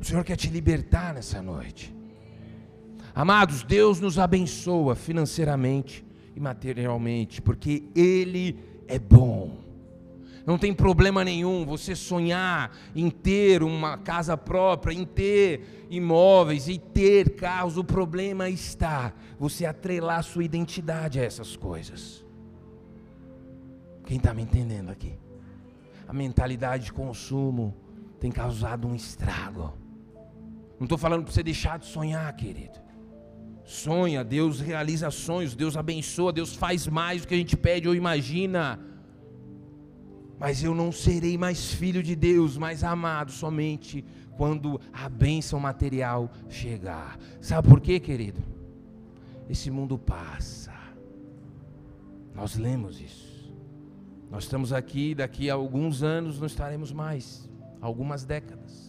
O 0.00 0.04
Senhor 0.04 0.24
quer 0.24 0.36
te 0.36 0.48
libertar 0.48 1.12
nessa 1.12 1.42
noite. 1.42 1.94
Amados, 3.14 3.62
Deus 3.62 4.00
nos 4.00 4.18
abençoa 4.18 4.94
financeiramente 4.94 6.04
e 6.34 6.40
materialmente, 6.40 7.42
porque 7.42 7.84
Ele 7.94 8.58
é 8.88 8.98
bom. 8.98 9.58
Não 10.46 10.56
tem 10.56 10.72
problema 10.72 11.22
nenhum 11.22 11.66
você 11.66 11.94
sonhar 11.94 12.74
em 12.96 13.10
ter 13.10 13.62
uma 13.62 13.98
casa 13.98 14.36
própria, 14.36 14.94
em 14.94 15.04
ter 15.04 15.86
imóveis 15.90 16.66
e 16.66 16.78
ter 16.78 17.36
carros. 17.36 17.76
O 17.76 17.84
problema 17.84 18.48
está 18.48 19.12
você 19.38 19.66
atrelar 19.66 20.22
sua 20.22 20.42
identidade 20.42 21.20
a 21.20 21.24
essas 21.24 21.56
coisas. 21.56 22.24
Quem 24.06 24.16
está 24.16 24.32
me 24.32 24.42
entendendo 24.42 24.90
aqui? 24.90 25.12
A 26.08 26.12
mentalidade 26.12 26.86
de 26.86 26.92
consumo 26.92 27.76
tem 28.18 28.32
causado 28.32 28.88
um 28.88 28.94
estrago. 28.94 29.72
Não 30.80 30.86
estou 30.86 30.96
falando 30.96 31.24
para 31.24 31.32
você 31.34 31.42
deixar 31.42 31.78
de 31.78 31.84
sonhar, 31.84 32.34
querido. 32.34 32.80
Sonha, 33.66 34.24
Deus 34.24 34.60
realiza 34.60 35.10
sonhos, 35.10 35.54
Deus 35.54 35.76
abençoa, 35.76 36.32
Deus 36.32 36.56
faz 36.56 36.86
mais 36.86 37.20
do 37.20 37.28
que 37.28 37.34
a 37.34 37.36
gente 37.36 37.54
pede 37.54 37.86
ou 37.86 37.94
imagina. 37.94 38.80
Mas 40.38 40.64
eu 40.64 40.74
não 40.74 40.90
serei 40.90 41.36
mais 41.36 41.70
filho 41.74 42.02
de 42.02 42.16
Deus, 42.16 42.56
mais 42.56 42.82
amado 42.82 43.30
somente 43.30 44.02
quando 44.38 44.80
a 44.90 45.06
bênção 45.06 45.60
material 45.60 46.32
chegar. 46.48 47.18
Sabe 47.42 47.68
por 47.68 47.78
quê, 47.78 48.00
querido? 48.00 48.42
Esse 49.50 49.70
mundo 49.70 49.98
passa. 49.98 50.72
Nós 52.34 52.56
lemos 52.56 53.02
isso. 53.02 53.54
Nós 54.30 54.44
estamos 54.44 54.72
aqui, 54.72 55.14
daqui 55.14 55.50
a 55.50 55.54
alguns 55.54 56.02
anos 56.02 56.40
não 56.40 56.46
estaremos 56.46 56.90
mais, 56.90 57.50
algumas 57.82 58.24
décadas 58.24 58.79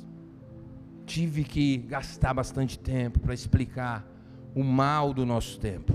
tive 1.12 1.44
que 1.44 1.78
gastar 1.78 2.34
bastante 2.34 2.80
tempo 2.80 3.20
para 3.20 3.34
explicar 3.34 4.08
o 4.56 4.64
mal 4.64 5.14
do 5.14 5.26
nosso 5.26 5.60
tempo. 5.60 5.94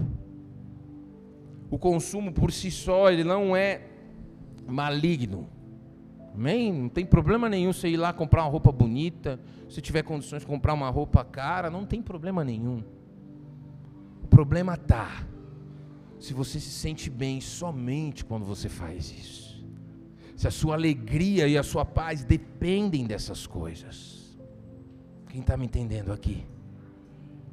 O 1.70 1.78
consumo 1.78 2.30
por 2.30 2.52
si 2.52 2.70
só, 2.70 3.10
ele 3.10 3.24
não 3.24 3.56
é 3.56 3.80
maligno. 4.66 5.48
Amém? 6.34 6.70
Não 6.70 6.88
tem 6.90 7.06
problema 7.06 7.48
nenhum 7.48 7.72
você 7.72 7.88
ir 7.88 7.96
lá 7.96 8.12
comprar 8.12 8.42
uma 8.42 8.50
roupa 8.50 8.70
bonita. 8.70 9.40
Se 9.70 9.80
tiver 9.80 10.02
condições 10.02 10.40
de 10.40 10.46
comprar 10.46 10.74
uma 10.74 10.90
roupa 10.90 11.24
cara, 11.24 11.70
não 11.70 11.86
tem 11.86 12.02
problema 12.02 12.44
nenhum. 12.44 12.84
O 14.22 14.26
problema 14.28 14.74
está 14.74 15.24
se 16.18 16.34
você 16.34 16.60
se 16.60 16.70
sente 16.70 17.08
bem 17.08 17.40
somente 17.40 18.22
quando 18.22 18.44
você 18.44 18.68
faz 18.68 19.10
isso. 19.10 19.64
Se 20.36 20.46
a 20.46 20.50
sua 20.50 20.74
alegria 20.74 21.48
e 21.48 21.56
a 21.56 21.62
sua 21.62 21.86
paz 21.86 22.22
dependem 22.22 23.06
dessas 23.06 23.46
coisas. 23.46 24.15
Quem 25.28 25.40
está 25.40 25.56
me 25.56 25.66
entendendo 25.66 26.12
aqui? 26.12 26.46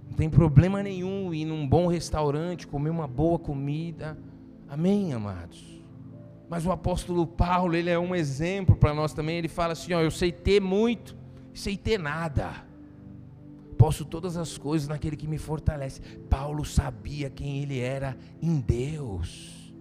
Não 0.08 0.14
tem 0.18 0.30
problema 0.30 0.84
nenhum 0.84 1.34
ir 1.34 1.46
num 1.46 1.68
bom 1.68 1.88
restaurante, 1.88 2.68
comer 2.68 2.90
uma 2.90 3.08
boa 3.08 3.40
comida. 3.40 4.18
Amém, 4.70 5.14
amados? 5.14 5.82
Mas 6.50 6.66
o 6.66 6.72
apóstolo 6.72 7.26
Paulo, 7.26 7.76
ele 7.76 7.90
é 7.90 7.98
um 7.98 8.14
exemplo 8.14 8.76
para 8.76 8.94
nós 8.94 9.14
também. 9.14 9.38
Ele 9.38 9.48
fala 9.48 9.74
assim: 9.74 9.94
ó, 9.94 10.02
eu 10.02 10.12
sei 10.12 10.32
ter 10.32 10.62
muito, 10.62 11.16
sei 11.54 11.76
ter 11.76 11.98
nada. 11.98 12.64
Posso 13.78 14.06
todas 14.06 14.38
as 14.38 14.58
coisas 14.58 14.88
naquele 14.88 15.16
que 15.16 15.28
me 15.28 15.38
fortalece. 15.38 16.00
Paulo 16.30 16.64
sabia 16.64 17.30
quem 17.30 17.64
ele 17.64 17.80
era 17.80 18.16
em 18.42 18.60
Deus. 18.60 19.74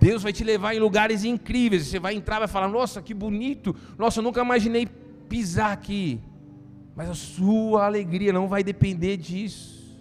Deus 0.00 0.22
vai 0.22 0.32
te 0.32 0.44
levar 0.44 0.74
em 0.74 0.80
lugares 0.80 1.24
incríveis. 1.24 1.86
Você 1.86 1.98
vai 1.98 2.14
entrar 2.14 2.40
vai 2.40 2.48
falar: 2.48 2.68
Nossa, 2.68 3.00
que 3.00 3.14
bonito. 3.14 3.74
Nossa, 3.96 4.18
eu 4.18 4.24
nunca 4.24 4.40
imaginei 4.40 4.88
pisar 5.28 5.72
aqui. 5.72 6.20
Mas 6.98 7.08
a 7.10 7.14
sua 7.14 7.86
alegria 7.86 8.32
não 8.32 8.48
vai 8.48 8.64
depender 8.64 9.16
disso. 9.16 9.96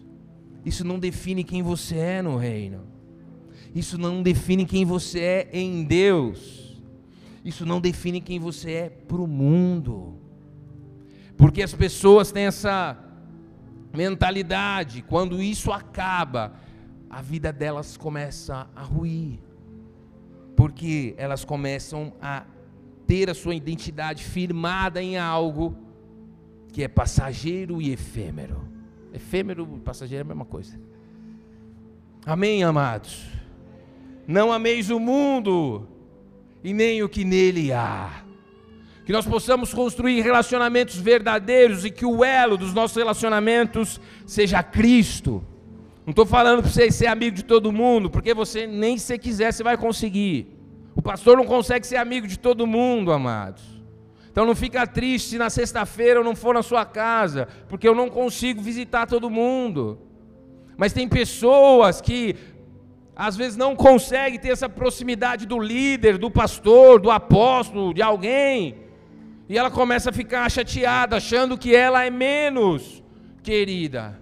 Isso 0.66 0.84
não 0.84 0.98
define 0.98 1.44
quem 1.44 1.62
você 1.62 1.96
é 1.96 2.22
no 2.24 2.38
reino. 2.38 2.88
Isso 3.76 4.00
não 4.00 4.24
define 4.24 4.66
quem 4.66 4.84
você 4.84 5.20
é 5.20 5.50
em 5.54 5.84
Deus. 5.84 6.82
Isso 7.46 7.68
não 7.68 7.80
define 7.80 8.20
quem 8.20 8.40
você 8.40 8.72
é 8.72 8.90
para 8.90 9.22
o 9.22 9.28
mundo. 9.28 10.18
Porque 11.38 11.62
as 11.62 11.72
pessoas 11.72 12.32
têm 12.32 12.46
essa 12.48 12.98
mentalidade, 13.94 15.04
quando 15.04 15.40
isso 15.40 15.72
acaba, 15.72 16.56
a 17.12 17.22
vida 17.22 17.54
delas 17.54 17.96
começa 17.96 18.68
a 18.76 18.82
ruir. 18.82 19.38
Porque 20.56 21.14
elas 21.16 21.46
começam 21.46 22.12
a 22.20 22.44
ter 23.06 23.30
a 23.30 23.36
sua 23.36 23.54
identidade 23.54 24.24
firmada 24.24 25.00
em 25.00 25.16
algo 25.16 25.86
que 26.72 26.84
é 26.84 26.88
passageiro 26.88 27.82
e 27.82 27.92
efêmero. 27.92 28.62
Efêmero 29.14 29.68
e 29.76 29.80
passageiro 29.80 30.22
é 30.22 30.26
a 30.26 30.28
mesma 30.28 30.46
coisa. 30.46 30.80
Amém, 32.26 32.64
amados? 32.64 33.26
Não 34.28 34.52
ameis 34.52 34.90
o 34.90 35.00
mundo 35.00 35.88
e 36.64 36.74
nem 36.74 37.02
o 37.02 37.10
que 37.10 37.24
nele 37.24 37.72
há. 37.72 38.24
Que 39.06 39.14
nós 39.14 39.26
possamos 39.26 39.74
construir 39.74 40.22
relacionamentos 40.22 40.98
verdadeiros 40.98 41.86
e 41.86 41.90
que 41.90 42.06
o 42.06 42.26
elo 42.26 42.58
dos 42.58 42.74
nossos 42.74 42.98
relacionamentos 42.98 44.02
seja 44.26 44.62
Cristo. 44.62 45.42
Não 46.06 46.12
estou 46.12 46.26
falando 46.26 46.62
para 46.62 46.72
você 46.72 46.92
ser 46.92 47.08
amigo 47.08 47.36
de 47.36 47.44
todo 47.44 47.72
mundo, 47.72 48.10
porque 48.10 48.34
você 48.34 48.68
nem 48.68 48.98
se 48.98 49.18
quiser 49.18 49.54
você 49.54 49.64
vai 49.64 49.78
conseguir. 49.78 50.48
O 50.94 51.02
pastor 51.02 51.38
não 51.38 51.46
consegue 51.46 51.88
ser 51.88 51.96
amigo 51.96 52.28
de 52.28 52.38
todo 52.38 52.68
mundo, 52.68 53.12
amados. 53.12 53.77
Então 54.38 54.46
não 54.46 54.54
fica 54.54 54.86
triste 54.86 55.30
se 55.30 55.38
na 55.40 55.50
sexta-feira 55.50 56.20
eu 56.20 56.24
não 56.24 56.36
for 56.36 56.54
na 56.54 56.62
sua 56.62 56.86
casa, 56.86 57.48
porque 57.68 57.88
eu 57.88 57.96
não 57.96 58.08
consigo 58.08 58.62
visitar 58.62 59.08
todo 59.08 59.32
mundo. 59.32 59.98
Mas 60.78 60.94
tem 60.94 61.10
pessoas 61.10 62.00
que 62.02 62.36
às 63.16 63.36
vezes 63.36 63.58
não 63.58 63.76
consegue 63.76 64.38
ter 64.38 64.50
essa 64.50 64.70
proximidade 64.70 65.48
do 65.48 65.58
líder, 65.58 66.20
do 66.20 66.30
pastor, 66.30 67.02
do 67.02 67.10
apóstolo, 67.10 67.96
de 67.96 68.04
alguém, 68.04 68.76
e 69.50 69.58
ela 69.58 69.72
começa 69.72 70.12
a 70.12 70.14
ficar 70.14 70.48
chateada, 70.52 71.16
achando 71.16 71.58
que 71.58 71.76
ela 71.76 72.06
é 72.06 72.12
menos 72.12 73.02
querida 73.42 74.20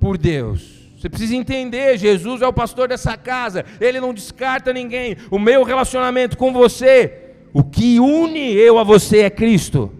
por 0.00 0.18
Deus. 0.18 0.90
Você 0.98 1.08
precisa 1.08 1.36
entender, 1.36 1.96
Jesus 1.96 2.42
é 2.42 2.46
o 2.48 2.52
pastor 2.52 2.88
dessa 2.88 3.16
casa, 3.16 3.64
ele 3.80 4.00
não 4.00 4.12
descarta 4.12 4.72
ninguém. 4.72 5.16
O 5.30 5.38
meu 5.38 5.62
relacionamento 5.62 6.36
com 6.36 6.52
você, 6.52 7.23
o 7.54 7.62
que 7.62 8.00
une 8.00 8.52
eu 8.52 8.80
a 8.80 8.82
você 8.82 9.20
é 9.20 9.30
Cristo. 9.30 9.92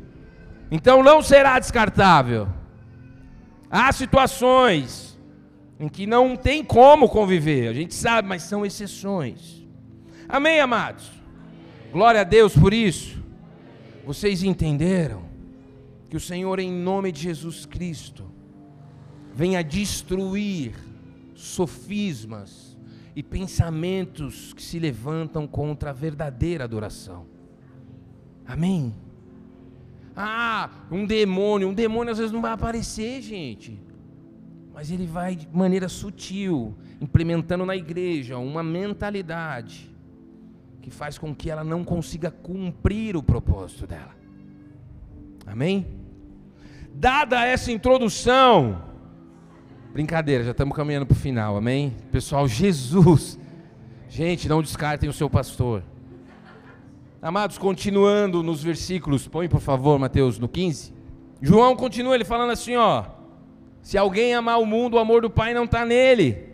Então 0.72 1.04
não 1.04 1.22
será 1.22 1.56
descartável. 1.60 2.48
Há 3.70 3.92
situações 3.92 5.16
em 5.78 5.88
que 5.88 6.04
não 6.04 6.36
tem 6.36 6.64
como 6.64 7.08
conviver, 7.08 7.68
a 7.68 7.72
gente 7.72 7.94
sabe, 7.94 8.28
mas 8.28 8.42
são 8.42 8.66
exceções. 8.66 9.64
Amém, 10.28 10.60
amados? 10.60 11.08
Glória 11.92 12.22
a 12.22 12.24
Deus 12.24 12.56
por 12.56 12.74
isso. 12.74 13.22
Vocês 14.04 14.42
entenderam 14.42 15.22
que 16.10 16.16
o 16.16 16.20
Senhor, 16.20 16.58
em 16.58 16.72
nome 16.72 17.12
de 17.12 17.20
Jesus 17.22 17.66
Cristo, 17.66 18.24
venha 19.32 19.62
destruir 19.62 20.74
sofismas 21.36 22.76
e 23.14 23.22
pensamentos 23.22 24.52
que 24.52 24.62
se 24.62 24.80
levantam 24.80 25.46
contra 25.46 25.90
a 25.90 25.92
verdadeira 25.92 26.64
adoração. 26.64 27.33
Amém? 28.46 28.94
Ah, 30.16 30.70
um 30.90 31.04
demônio, 31.06 31.68
um 31.68 31.74
demônio 31.74 32.12
às 32.12 32.18
vezes 32.18 32.32
não 32.32 32.42
vai 32.42 32.52
aparecer, 32.52 33.20
gente 33.20 33.82
mas 34.74 34.90
ele 34.90 35.06
vai 35.06 35.36
de 35.36 35.48
maneira 35.52 35.88
sutil, 35.88 36.74
implementando 37.00 37.64
na 37.64 37.76
igreja 37.76 38.38
uma 38.38 38.60
mentalidade 38.60 39.88
que 40.82 40.90
faz 40.90 41.16
com 41.16 41.32
que 41.32 41.48
ela 41.48 41.62
não 41.62 41.84
consiga 41.84 42.28
cumprir 42.28 43.16
o 43.16 43.22
propósito 43.22 43.86
dela. 43.86 44.10
Amém? 45.46 45.86
Dada 46.92 47.46
essa 47.46 47.70
introdução, 47.70 48.82
brincadeira, 49.92 50.42
já 50.42 50.50
estamos 50.50 50.76
caminhando 50.76 51.06
para 51.06 51.14
o 51.14 51.18
final, 51.18 51.56
amém? 51.56 51.96
Pessoal, 52.10 52.48
Jesus, 52.48 53.38
gente, 54.08 54.48
não 54.48 54.60
descartem 54.60 55.08
o 55.08 55.12
seu 55.12 55.30
pastor. 55.30 55.84
Amados, 57.24 57.56
continuando 57.56 58.42
nos 58.42 58.62
versículos, 58.62 59.26
põe 59.26 59.48
por 59.48 59.58
favor, 59.58 59.98
Mateus, 59.98 60.38
no 60.38 60.46
15. 60.46 60.92
João 61.40 61.74
continua 61.74 62.14
ele 62.14 62.22
falando 62.22 62.50
assim, 62.50 62.76
ó. 62.76 63.06
Se 63.80 63.96
alguém 63.96 64.34
amar 64.34 64.60
o 64.60 64.66
mundo, 64.66 64.96
o 64.96 64.98
amor 64.98 65.22
do 65.22 65.30
Pai 65.30 65.54
não 65.54 65.64
está 65.64 65.86
nele. 65.86 66.50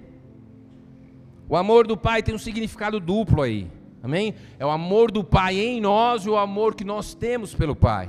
O 1.48 1.56
amor 1.56 1.88
do 1.88 1.96
Pai 1.96 2.22
tem 2.22 2.32
um 2.32 2.38
significado 2.38 3.00
duplo 3.00 3.42
aí. 3.42 3.68
Amém? 4.00 4.32
É 4.60 4.64
o 4.64 4.70
amor 4.70 5.10
do 5.10 5.24
Pai 5.24 5.58
em 5.58 5.80
nós 5.80 6.24
e 6.24 6.30
o 6.30 6.36
amor 6.36 6.76
que 6.76 6.84
nós 6.84 7.14
temos 7.14 7.52
pelo 7.52 7.74
Pai. 7.74 8.08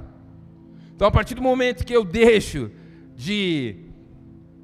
Então, 0.95 1.07
a 1.07 1.11
partir 1.11 1.33
do 1.33 1.41
momento 1.41 1.83
que 1.83 1.95
eu 1.95 2.05
deixo 2.05 2.69
de 3.15 3.75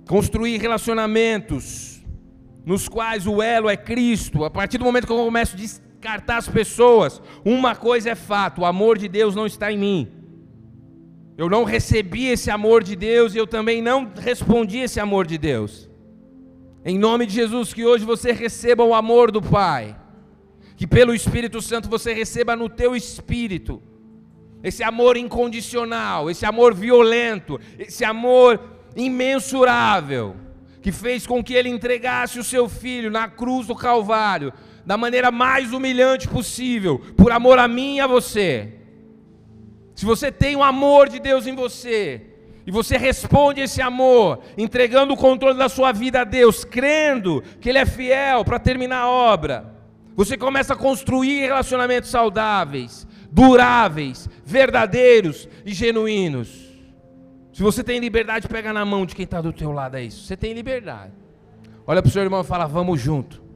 construir 0.08 0.60
relacionamentos 0.60 2.06
nos 2.64 2.88
quais 2.88 3.26
o 3.26 3.41
elo 3.41 3.68
é 3.68 3.76
Cristo, 3.76 4.45
a 4.45 4.52
partir 4.52 4.78
do 4.78 4.86
momento 4.86 5.08
que 5.08 5.12
eu 5.12 5.18
começo 5.18 5.56
a 5.56 5.60
descartar 5.98 6.38
as 6.38 6.48
pessoas, 6.48 7.22
uma 7.43 7.76
coisa 7.76 8.12
é 8.12 8.16
fato: 8.16 8.62
o 8.62 8.66
amor 8.66 8.98
de 8.98 9.08
Deus 9.08 9.36
não 9.36 9.45
está 9.45 9.72
em 9.72 9.78
mim. 9.78 10.12
Eu 11.38 11.50
não 11.50 11.64
recebi 11.64 12.28
esse 12.28 12.50
amor 12.50 12.84
de 12.84 12.95
Deus 12.95 13.36
e 13.36 13.38
eu 13.38 13.45
também 13.45 13.82
não 13.82 14.12
respondi 14.16 14.80
esse 14.80 15.00
amor 15.00 15.28
de 15.28 15.38
Deus. 15.38 15.88
Em 16.84 16.98
nome 16.98 17.26
de 17.26 17.34
Jesus, 17.34 17.74
que 17.74 17.86
hoje 17.86 18.06
você 18.06 18.32
receba 18.32 18.84
o 18.84 18.93
amor 18.93 19.32
do 19.32 19.41
Pai. 19.41 19.95
Que 20.76 20.88
pelo 20.88 21.14
Espírito 21.14 21.62
Santo 21.62 21.89
você 21.89 22.14
receba 22.14 22.56
no 22.56 22.70
teu 22.70 22.95
espírito 22.95 23.82
esse 24.64 24.84
amor 24.84 25.18
incondicional, 25.18 26.30
esse 26.30 26.45
amor 26.45 26.74
violento, 26.74 27.60
esse 27.78 28.04
amor 28.04 28.60
imensurável, 28.95 30.36
que 30.82 30.91
fez 30.91 31.26
com 31.28 31.43
que 31.43 31.54
ele 31.54 31.70
entregasse 31.70 32.39
o 32.39 32.43
seu 32.43 32.68
filho 32.68 33.12
na 33.12 33.28
cruz 33.28 33.68
do 33.68 33.76
Calvário, 33.76 34.52
da 34.88 34.96
maneira 34.96 35.30
mais 35.30 35.74
humilhante 35.74 36.30
possível, 36.30 36.98
por 37.18 37.30
amor 37.34 37.60
a 37.60 37.68
mim 37.68 37.98
e 37.98 38.00
a 38.00 38.08
você. 38.08 38.74
Se 39.94 40.06
você 40.06 40.32
tem 40.32 40.56
o 40.56 40.64
amor 40.64 41.10
de 41.10 41.20
Deus 41.20 41.46
em 41.46 41.54
você, 41.54 42.22
e 42.66 42.72
você 42.72 42.96
responde 42.96 43.60
esse 43.60 43.82
amor, 43.82 44.40
entregando 44.58 45.14
o 45.14 45.18
controle 45.18 45.58
da 45.58 45.68
sua 45.68 45.92
vida 45.92 46.22
a 46.22 46.24
Deus, 46.24 46.64
crendo 46.64 47.44
que 47.60 47.68
Ele 47.68 47.80
é 47.80 47.86
fiel 47.86 48.46
para 48.46 48.60
terminar 48.60 49.00
a 49.00 49.10
obra, 49.10 49.74
você 50.16 50.38
começa 50.38 50.74
a 50.74 50.78
construir 50.78 51.42
relacionamentos 51.42 52.10
saudáveis, 52.10 53.06
duráveis, 53.30 54.30
verdadeiros 54.46 55.50
e 55.66 55.74
genuínos. 55.74 56.66
Se 57.52 57.62
você 57.62 57.84
tem 57.84 58.00
liberdade, 58.00 58.48
pega 58.48 58.72
na 58.72 58.86
mão 58.86 59.06
de 59.06 59.14
quem 59.14 59.26
está 59.26 59.42
do 59.42 59.52
teu 59.52 59.74
lado, 59.74 59.98
é 59.98 60.04
isso. 60.04 60.24
Você 60.24 60.38
tem 60.38 60.54
liberdade. 60.54 61.12
Olha 61.86 62.02
para 62.02 62.08
o 62.08 62.12
seu 62.12 62.22
irmão 62.22 62.40
e 62.40 62.46
fala, 62.46 62.66
vamos 62.68 63.02
junto. 63.02 63.47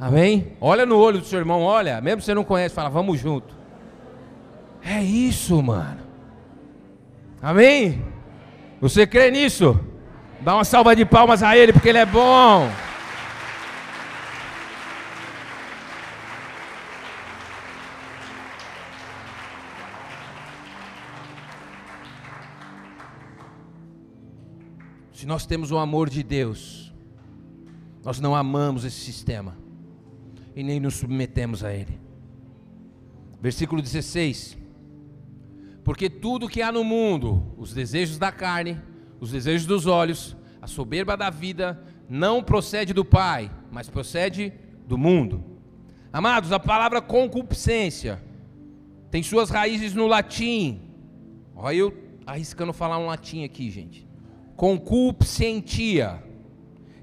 Amém? 0.00 0.56
Olha 0.58 0.86
no 0.86 0.96
olho 0.96 1.18
do 1.18 1.26
seu 1.26 1.38
irmão, 1.38 1.60
olha, 1.60 2.00
mesmo 2.00 2.22
você 2.22 2.32
não 2.32 2.42
conhece, 2.42 2.74
fala, 2.74 2.88
vamos 2.88 3.20
junto. 3.20 3.54
É 4.82 5.02
isso, 5.02 5.62
mano. 5.62 6.00
Amém? 7.42 8.02
Você 8.80 9.06
crê 9.06 9.30
nisso? 9.30 9.78
Dá 10.40 10.54
uma 10.54 10.64
salva 10.64 10.96
de 10.96 11.04
palmas 11.04 11.42
a 11.42 11.54
ele, 11.54 11.70
porque 11.74 11.90
ele 11.90 11.98
é 11.98 12.06
bom. 12.06 12.66
Se 25.12 25.26
nós 25.26 25.44
temos 25.44 25.70
o 25.70 25.76
amor 25.76 26.08
de 26.08 26.22
Deus, 26.22 26.90
nós 28.02 28.18
não 28.18 28.34
amamos 28.34 28.86
esse 28.86 28.98
sistema 28.98 29.60
e 30.54 30.62
nem 30.62 30.80
nos 30.80 30.94
submetemos 30.94 31.64
a 31.64 31.72
ele. 31.72 31.98
Versículo 33.40 33.80
16: 33.80 34.56
Porque 35.82 36.10
tudo 36.10 36.48
que 36.48 36.62
há 36.62 36.70
no 36.70 36.84
mundo, 36.84 37.54
os 37.56 37.72
desejos 37.72 38.18
da 38.18 38.30
carne, 38.30 38.80
os 39.18 39.30
desejos 39.30 39.66
dos 39.66 39.86
olhos, 39.86 40.36
a 40.60 40.66
soberba 40.66 41.16
da 41.16 41.30
vida, 41.30 41.82
não 42.08 42.42
procede 42.42 42.92
do 42.92 43.04
Pai, 43.04 43.50
mas 43.70 43.88
procede 43.88 44.52
do 44.86 44.98
mundo. 44.98 45.44
Amados, 46.12 46.52
a 46.52 46.58
palavra 46.58 47.00
concupiscência 47.00 48.20
tem 49.10 49.22
suas 49.22 49.50
raízes 49.50 49.94
no 49.94 50.06
latim. 50.06 50.80
Olha 51.54 51.76
eu 51.76 51.94
arriscando 52.26 52.72
falar 52.72 52.98
um 52.98 53.06
latim 53.06 53.44
aqui, 53.44 53.70
gente. 53.70 54.06
Concupiscentia, 54.56 56.22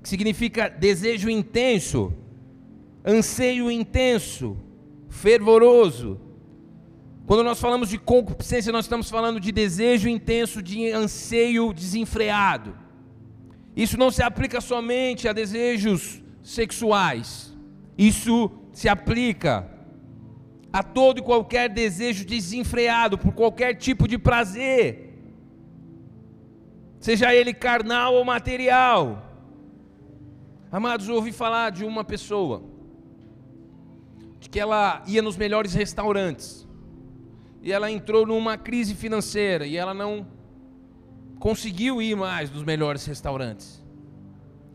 que 0.02 0.08
significa 0.08 0.70
desejo 0.70 1.30
intenso, 1.30 2.14
anseio 3.08 3.72
intenso, 3.72 4.58
fervoroso. 5.08 6.20
Quando 7.26 7.44
nós 7.44 7.60
falamos 7.60 7.90
de 7.90 7.98
concupiscência, 7.98 8.72
nós 8.72 8.86
estamos 8.86 9.10
falando 9.10 9.40
de 9.40 9.52
desejo 9.52 10.10
intenso, 10.10 10.62
de 10.62 10.92
anseio 10.92 11.72
desenfreado. 11.74 12.76
Isso 13.76 13.98
não 13.98 14.12
se 14.12 14.22
aplica 14.22 14.60
somente 14.60 15.28
a 15.28 15.34
desejos 15.34 16.22
sexuais. 16.44 17.56
Isso 17.98 18.52
se 18.74 18.90
aplica 18.90 19.70
a 20.72 20.84
todo 20.84 21.20
e 21.20 21.24
qualquer 21.24 21.70
desejo 21.70 22.26
desenfreado 22.26 23.18
por 23.18 23.34
qualquer 23.34 23.74
tipo 23.76 24.08
de 24.08 24.18
prazer, 24.18 25.14
seja 27.00 27.34
ele 27.34 27.54
carnal 27.54 28.14
ou 28.14 28.24
material. 28.26 29.24
Amados, 30.72 31.08
ouvi 31.08 31.32
falar 31.32 31.72
de 31.72 31.86
uma 31.86 32.04
pessoa, 32.04 32.64
que 34.50 34.60
ela 34.60 35.04
ia 35.06 35.22
nos 35.22 35.38
melhores 35.38 35.74
restaurantes, 35.74 36.68
e 37.62 37.72
ela 37.72 37.92
entrou 37.92 38.26
numa 38.26 38.58
crise 38.58 38.96
financeira, 38.96 39.66
e 39.66 39.76
ela 39.76 39.94
não 39.94 40.26
conseguiu 41.40 42.02
ir 42.02 42.16
mais 42.16 42.50
nos 42.50 42.64
melhores 42.64 43.06
restaurantes. 43.06 43.84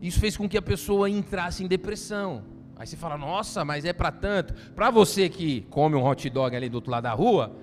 Isso 0.01 0.19
fez 0.19 0.35
com 0.35 0.49
que 0.49 0.57
a 0.57 0.61
pessoa 0.61 1.09
entrasse 1.09 1.63
em 1.63 1.67
depressão. 1.67 2.43
Aí 2.75 2.85
você 2.85 2.97
fala, 2.97 3.17
nossa, 3.17 3.63
mas 3.63 3.85
é 3.85 3.93
para 3.93 4.11
tanto. 4.11 4.53
Para 4.73 4.89
você 4.89 5.29
que 5.29 5.61
come 5.69 5.95
um 5.95 6.05
hot 6.05 6.29
dog 6.29 6.55
ali 6.55 6.67
do 6.67 6.75
outro 6.75 6.91
lado 6.91 7.03
da 7.03 7.13
rua, 7.13 7.55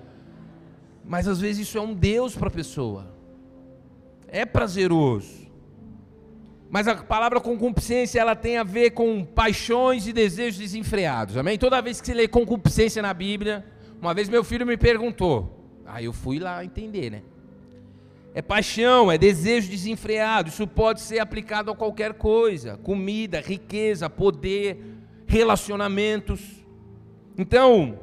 mas 1.05 1.27
às 1.27 1.39
vezes 1.39 1.67
isso 1.67 1.77
é 1.77 1.81
um 1.81 1.93
Deus 1.93 2.35
para 2.35 2.47
a 2.47 2.51
pessoa. 2.51 3.13
É 4.27 4.45
prazeroso. 4.45 5.50
Mas 6.71 6.87
a 6.87 6.95
palavra 6.95 7.41
concupiscência, 7.41 8.17
ela 8.17 8.33
tem 8.33 8.57
a 8.57 8.63
ver 8.63 8.91
com 8.91 9.25
paixões 9.25 10.07
e 10.07 10.13
desejos 10.13 10.57
desenfreados. 10.57 11.35
Amém? 11.35 11.57
Toda 11.57 11.81
vez 11.81 11.99
que 11.99 12.07
você 12.07 12.13
lê 12.13 12.29
concupiscência 12.29 13.01
na 13.01 13.13
Bíblia, 13.13 13.65
uma 14.01 14.13
vez 14.13 14.29
meu 14.29 14.41
filho 14.41 14.65
me 14.65 14.77
perguntou. 14.77 15.83
Aí 15.85 16.05
eu 16.05 16.13
fui 16.13 16.39
lá 16.39 16.63
entender, 16.63 17.11
né? 17.11 17.23
É 18.33 18.41
paixão, 18.41 19.11
é 19.11 19.17
desejo 19.17 19.69
desenfreado. 19.69 20.47
Isso 20.47 20.65
pode 20.65 21.01
ser 21.01 21.19
aplicado 21.19 21.69
a 21.69 21.75
qualquer 21.75 22.13
coisa: 22.13 22.77
comida, 22.77 23.41
riqueza, 23.41 24.09
poder, 24.09 24.81
relacionamentos. 25.27 26.39
Então, 27.37 27.99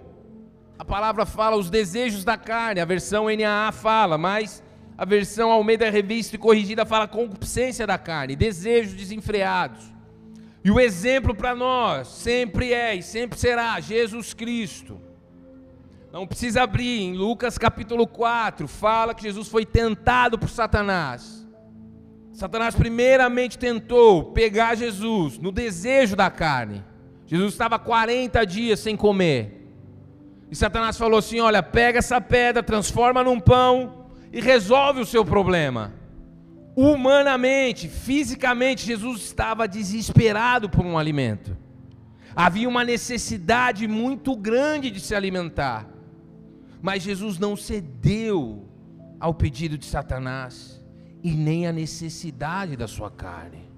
a 0.79 0.85
palavra 0.85 1.25
fala 1.25 1.57
os 1.57 1.71
desejos 1.71 2.23
da 2.23 2.37
carne, 2.37 2.83
a 2.83 2.85
versão 2.85 3.29
NAA 3.35 3.73
fala, 3.73 4.19
mas 4.19 4.63
a 4.99 5.05
versão 5.05 5.53
Almeida 5.53 5.89
Revista 5.89 6.35
e 6.35 6.39
Corrigida 6.41 6.85
fala 6.85 7.07
concupiscência 7.07 7.87
da 7.87 7.97
carne, 7.97 8.35
desejos 8.35 8.95
desenfreados. 8.95 9.81
E 10.65 10.73
o 10.73 10.81
exemplo 10.81 11.37
para 11.37 11.55
nós 11.55 12.09
sempre 12.09 12.73
é 12.75 12.97
e 12.97 13.03
sempre 13.03 13.39
será 13.39 13.79
Jesus 13.79 14.35
Cristo. 14.35 15.01
Não 16.13 16.27
precisa 16.27 16.63
abrir, 16.63 17.03
em 17.03 17.17
Lucas 17.17 17.57
capítulo 17.57 18.09
4, 18.09 18.67
fala 18.67 19.15
que 19.15 19.23
Jesus 19.23 19.47
foi 19.47 19.65
tentado 19.65 20.37
por 20.37 20.49
Satanás. 20.49 21.47
Satanás 22.33 22.75
primeiramente 22.75 23.57
tentou 23.57 24.33
pegar 24.33 24.75
Jesus 24.75 25.39
no 25.39 25.53
desejo 25.53 26.17
da 26.17 26.29
carne. 26.29 26.85
Jesus 27.25 27.53
estava 27.53 27.79
40 27.79 28.45
dias 28.45 28.81
sem 28.81 28.97
comer. 28.97 29.69
E 30.51 30.57
Satanás 30.57 30.97
falou 30.97 31.19
assim: 31.19 31.41
Olha, 31.41 31.63
pega 31.63 31.99
essa 31.99 32.21
pedra, 32.21 32.63
transforma 32.63 33.23
num 33.23 33.39
pão 33.39 33.98
e 34.39 34.41
resolve 34.41 35.01
o 35.01 35.05
seu 35.05 35.25
problema. 35.25 35.93
Humanamente, 36.77 37.89
fisicamente, 37.89 38.87
Jesus 38.87 39.23
estava 39.23 39.67
desesperado 39.67 40.71
por 40.71 40.87
um 40.87 40.97
alimento. 40.97 41.57
Havia 42.37 42.69
uma 42.69 42.85
necessidade 42.85 43.89
muito 43.89 44.37
grande 44.37 44.93
de 44.93 45.01
se 45.01 45.13
alimentar. 45.13 45.89
Mas 46.81 47.03
Jesus 47.03 47.37
não 47.37 47.57
cedeu 47.57 48.69
ao 49.19 49.35
pedido 49.35 49.77
de 49.77 49.87
Satanás 49.87 50.81
e 51.21 51.33
nem 51.33 51.67
à 51.67 51.73
necessidade 51.73 52.77
da 52.77 52.87
sua 52.87 53.11
carne. 53.11 53.69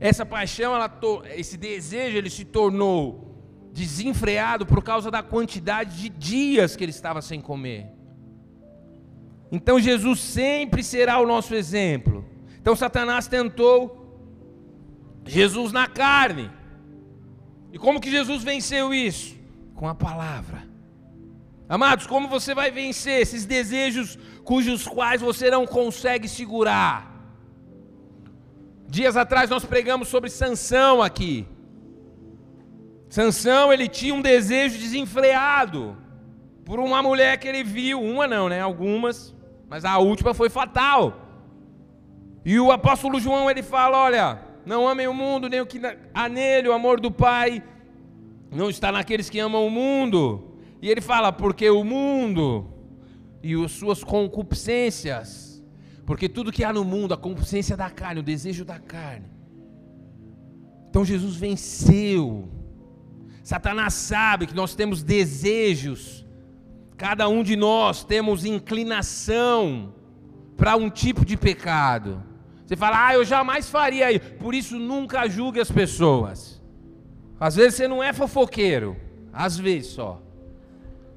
Essa 0.00 0.24
paixão, 0.24 0.74
ela, 0.74 0.90
esse 1.34 1.58
desejo, 1.58 2.16
ele 2.16 2.30
se 2.30 2.46
tornou 2.46 3.36
desenfreado 3.74 4.64
por 4.64 4.82
causa 4.82 5.10
da 5.10 5.22
quantidade 5.22 6.00
de 6.00 6.08
dias 6.08 6.74
que 6.74 6.82
ele 6.82 6.92
estava 6.92 7.20
sem 7.20 7.42
comer. 7.42 7.95
Então 9.50 9.78
Jesus 9.78 10.20
sempre 10.20 10.82
será 10.82 11.18
o 11.18 11.26
nosso 11.26 11.54
exemplo. 11.54 12.24
Então 12.60 12.74
Satanás 12.74 13.26
tentou 13.28 14.06
Jesus 15.24 15.72
na 15.72 15.86
carne. 15.86 16.50
E 17.72 17.78
como 17.78 18.00
que 18.00 18.10
Jesus 18.10 18.42
venceu 18.42 18.92
isso? 18.92 19.36
Com 19.74 19.88
a 19.88 19.94
palavra. 19.94 20.66
Amados, 21.68 22.06
como 22.06 22.28
você 22.28 22.54
vai 22.54 22.70
vencer 22.70 23.20
esses 23.20 23.44
desejos 23.44 24.18
cujos 24.44 24.86
quais 24.86 25.20
você 25.20 25.50
não 25.50 25.66
consegue 25.66 26.28
segurar? 26.28 27.12
Dias 28.88 29.16
atrás 29.16 29.50
nós 29.50 29.64
pregamos 29.64 30.08
sobre 30.08 30.30
Sansão 30.30 31.02
aqui. 31.02 31.46
Sansão, 33.08 33.72
ele 33.72 33.88
tinha 33.88 34.14
um 34.14 34.22
desejo 34.22 34.78
desenfreado 34.78 35.96
por 36.64 36.78
uma 36.78 37.02
mulher 37.02 37.38
que 37.38 37.48
ele 37.48 37.62
viu, 37.62 38.00
uma 38.00 38.26
não, 38.26 38.48
né? 38.48 38.60
Algumas, 38.60 39.34
mas 39.68 39.84
a 39.84 39.98
última 39.98 40.34
foi 40.34 40.48
fatal. 40.48 41.22
E 42.44 42.58
o 42.60 42.70
apóstolo 42.70 43.18
João 43.18 43.50
ele 43.50 43.62
fala, 43.62 43.98
olha, 43.98 44.40
não 44.64 44.86
amem 44.86 45.08
o 45.08 45.14
mundo, 45.14 45.48
nem 45.48 45.60
o 45.60 45.66
que 45.66 45.80
há 46.14 46.28
nele, 46.28 46.68
o 46.68 46.72
amor 46.72 47.00
do 47.00 47.10
Pai 47.10 47.62
não 48.50 48.70
está 48.70 48.90
naqueles 48.90 49.28
que 49.28 49.38
amam 49.38 49.66
o 49.66 49.70
mundo. 49.70 50.56
E 50.80 50.90
ele 50.90 51.00
fala: 51.00 51.32
porque 51.32 51.68
o 51.70 51.84
mundo 51.84 52.72
e 53.42 53.54
as 53.54 53.72
suas 53.72 54.02
concupiscências, 54.02 55.62
porque 56.04 56.28
tudo 56.28 56.52
que 56.52 56.64
há 56.64 56.72
no 56.72 56.84
mundo, 56.84 57.14
a 57.14 57.16
concupiscência 57.16 57.76
da 57.76 57.90
carne, 57.90 58.20
o 58.20 58.24
desejo 58.24 58.64
da 58.64 58.78
carne. 58.78 59.26
Então 60.90 61.04
Jesus 61.04 61.36
venceu. 61.36 62.48
Satanás 63.42 63.94
sabe 63.94 64.46
que 64.46 64.54
nós 64.54 64.74
temos 64.74 65.04
desejos, 65.04 66.25
cada 66.96 67.28
um 67.28 67.42
de 67.42 67.56
nós 67.56 68.04
temos 68.04 68.44
inclinação 68.44 69.94
para 70.56 70.76
um 70.76 70.88
tipo 70.88 71.24
de 71.24 71.36
pecado. 71.36 72.22
Você 72.64 72.74
fala, 72.74 73.06
ah, 73.06 73.14
eu 73.14 73.24
jamais 73.24 73.68
faria 73.68 74.10
isso. 74.10 74.34
Por 74.34 74.54
isso, 74.54 74.78
nunca 74.78 75.28
julgue 75.28 75.60
as 75.60 75.70
pessoas. 75.70 76.60
Às 77.38 77.56
vezes 77.56 77.74
você 77.74 77.86
não 77.86 78.02
é 78.02 78.12
fofoqueiro, 78.12 78.96
às 79.32 79.56
vezes 79.56 79.92
só. 79.92 80.22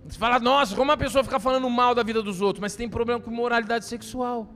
Você 0.05 0.17
fala, 0.17 0.39
nossa, 0.39 0.75
como 0.75 0.91
uma 0.91 0.97
pessoa 0.97 1.23
fica 1.23 1.39
falando 1.39 1.69
mal 1.69 1.95
da 1.95 2.03
vida 2.03 2.21
dos 2.21 2.41
outros, 2.41 2.59
mas 2.59 2.75
tem 2.75 2.89
problema 2.89 3.21
com 3.21 3.31
moralidade 3.31 3.85
sexual. 3.85 4.49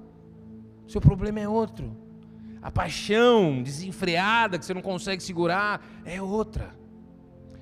Seu 0.88 1.00
problema 1.00 1.40
é 1.40 1.48
outro. 1.48 1.96
A 2.62 2.70
paixão 2.72 3.62
desenfreada 3.64 4.58
que 4.58 4.66
você 4.66 4.74
não 4.74 4.82
consegue 4.82 5.24
segurar 5.24 5.86
é 6.06 6.22
outra. 6.22 6.76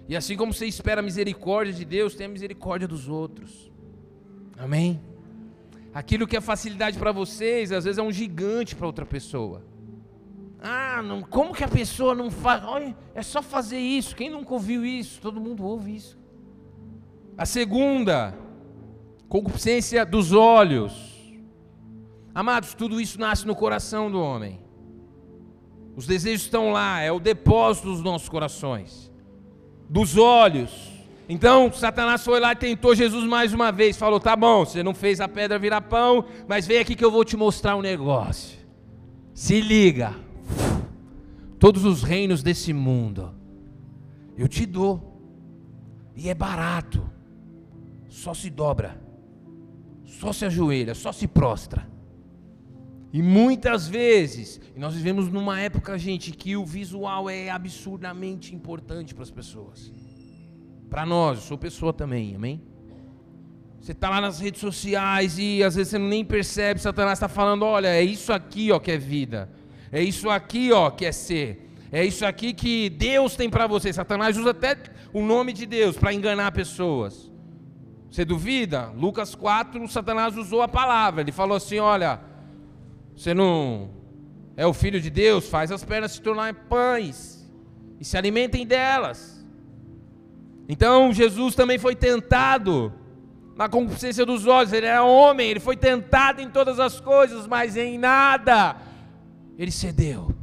E 0.07 0.15
assim 0.15 0.35
como 0.35 0.53
você 0.53 0.65
espera 0.65 1.01
a 1.01 1.03
misericórdia 1.03 1.73
de 1.73 1.85
Deus, 1.85 2.15
tem 2.15 2.25
a 2.25 2.29
misericórdia 2.29 2.87
dos 2.87 3.07
outros. 3.07 3.71
Amém? 4.57 5.01
Aquilo 5.93 6.27
que 6.27 6.37
é 6.37 6.41
facilidade 6.41 6.97
para 6.97 7.11
vocês, 7.11 7.71
às 7.71 7.83
vezes 7.83 7.97
é 7.97 8.03
um 8.03 8.11
gigante 8.11 8.75
para 8.75 8.87
outra 8.87 9.05
pessoa. 9.05 9.63
Ah, 10.61 11.01
não, 11.01 11.21
como 11.21 11.53
que 11.53 11.63
a 11.63 11.67
pessoa 11.67 12.13
não 12.13 12.29
faz? 12.29 12.63
Olha, 12.63 12.95
é 13.15 13.23
só 13.23 13.41
fazer 13.41 13.79
isso. 13.79 14.15
Quem 14.15 14.29
nunca 14.29 14.53
ouviu 14.53 14.85
isso? 14.85 15.19
Todo 15.19 15.41
mundo 15.41 15.65
ouve 15.65 15.95
isso. 15.95 16.19
A 17.37 17.45
segunda, 17.45 18.37
concupiscência 19.27 20.05
dos 20.05 20.31
olhos. 20.31 20.93
Amados, 22.33 22.73
tudo 22.73 23.01
isso 23.01 23.19
nasce 23.19 23.45
no 23.45 23.55
coração 23.55 24.11
do 24.11 24.21
homem. 24.21 24.61
Os 25.95 26.05
desejos 26.05 26.43
estão 26.43 26.71
lá, 26.71 27.01
é 27.01 27.11
o 27.11 27.19
depósito 27.19 27.87
dos 27.87 28.01
nossos 28.01 28.29
corações, 28.29 29.10
dos 29.91 30.17
olhos. 30.17 30.89
Então, 31.27 31.71
Satanás 31.71 32.23
foi 32.23 32.39
lá 32.39 32.53
e 32.53 32.55
tentou 32.55 32.95
Jesus 32.95 33.25
mais 33.25 33.53
uma 33.53 33.71
vez. 33.71 33.97
Falou: 33.97 34.19
Tá 34.19 34.35
bom, 34.35 34.65
você 34.65 34.81
não 34.81 34.93
fez 34.93 35.19
a 35.19 35.27
pedra 35.27 35.59
virar 35.59 35.81
pão, 35.81 36.25
mas 36.47 36.65
vem 36.65 36.79
aqui 36.79 36.95
que 36.95 37.03
eu 37.03 37.11
vou 37.11 37.25
te 37.25 37.35
mostrar 37.35 37.75
um 37.75 37.81
negócio. 37.81 38.57
Se 39.33 39.59
liga. 39.59 40.15
Todos 41.59 41.85
os 41.85 42.01
reinos 42.01 42.41
desse 42.41 42.73
mundo 42.73 43.35
eu 44.37 44.47
te 44.47 44.65
dou. 44.65 45.09
E 46.15 46.29
é 46.29 46.33
barato. 46.33 47.07
Só 48.09 48.33
se 48.33 48.49
dobra. 48.49 48.99
Só 50.05 50.33
se 50.33 50.45
ajoelha, 50.45 50.95
só 50.95 51.11
se 51.11 51.27
prostra. 51.27 51.87
E 53.13 53.21
muitas 53.21 53.87
vezes, 53.87 54.61
e 54.75 54.79
nós 54.79 54.93
vivemos 54.93 55.29
numa 55.29 55.59
época, 55.59 55.97
gente, 55.97 56.31
que 56.31 56.55
o 56.55 56.65
visual 56.65 57.29
é 57.29 57.49
absurdamente 57.49 58.55
importante 58.55 59.13
para 59.13 59.23
as 59.23 59.31
pessoas. 59.31 59.91
Para 60.89 61.05
nós, 61.05 61.39
eu 61.39 61.43
sou 61.43 61.57
pessoa 61.57 61.91
também, 61.91 62.35
amém? 62.35 62.61
Você 63.81 63.91
está 63.91 64.09
lá 64.09 64.21
nas 64.21 64.39
redes 64.39 64.61
sociais 64.61 65.37
e 65.39 65.63
às 65.63 65.75
vezes 65.75 65.89
você 65.89 65.97
nem 65.97 66.23
percebe, 66.23 66.79
Satanás 66.79 67.17
está 67.17 67.27
falando, 67.27 67.63
olha, 67.63 67.87
é 67.87 68.03
isso 68.03 68.31
aqui 68.31 68.71
ó, 68.71 68.79
que 68.79 68.91
é 68.91 68.97
vida. 68.97 69.49
É 69.91 70.01
isso 70.01 70.29
aqui 70.29 70.71
ó, 70.71 70.89
que 70.91 71.05
é 71.05 71.11
ser. 71.11 71.69
É 71.91 72.05
isso 72.05 72.25
aqui 72.25 72.53
que 72.53 72.89
Deus 72.89 73.35
tem 73.35 73.49
para 73.49 73.67
você. 73.67 73.91
Satanás 73.91 74.37
usa 74.37 74.51
até 74.51 74.77
o 75.11 75.21
nome 75.21 75.51
de 75.51 75.65
Deus 75.65 75.97
para 75.97 76.13
enganar 76.13 76.51
pessoas. 76.51 77.29
Você 78.09 78.23
duvida? 78.23 78.87
Lucas 78.95 79.35
4, 79.35 79.85
Satanás 79.87 80.37
usou 80.37 80.61
a 80.61 80.67
palavra. 80.67 81.21
Ele 81.21 81.31
falou 81.31 81.57
assim: 81.57 81.79
olha, 81.79 82.21
você 83.15 83.33
não 83.33 83.89
é 84.55 84.65
o 84.65 84.73
filho 84.73 84.99
de 84.99 85.09
Deus? 85.09 85.47
Faz 85.47 85.71
as 85.71 85.83
pernas 85.83 86.13
se 86.13 86.21
tornarem 86.21 86.55
pães 86.69 87.49
e 87.99 88.05
se 88.05 88.17
alimentem 88.17 88.65
delas. 88.65 89.45
Então 90.67 91.11
Jesus 91.13 91.55
também 91.55 91.77
foi 91.77 91.95
tentado 91.95 92.93
na 93.55 93.69
concupiscência 93.69 94.25
dos 94.25 94.47
olhos. 94.47 94.73
Ele 94.73 94.85
era 94.85 95.03
homem, 95.03 95.49
ele 95.49 95.59
foi 95.59 95.77
tentado 95.77 96.41
em 96.41 96.49
todas 96.49 96.79
as 96.79 96.99
coisas, 96.99 97.45
mas 97.45 97.77
em 97.77 97.97
nada 97.97 98.77
ele 99.57 99.71
cedeu. 99.71 100.33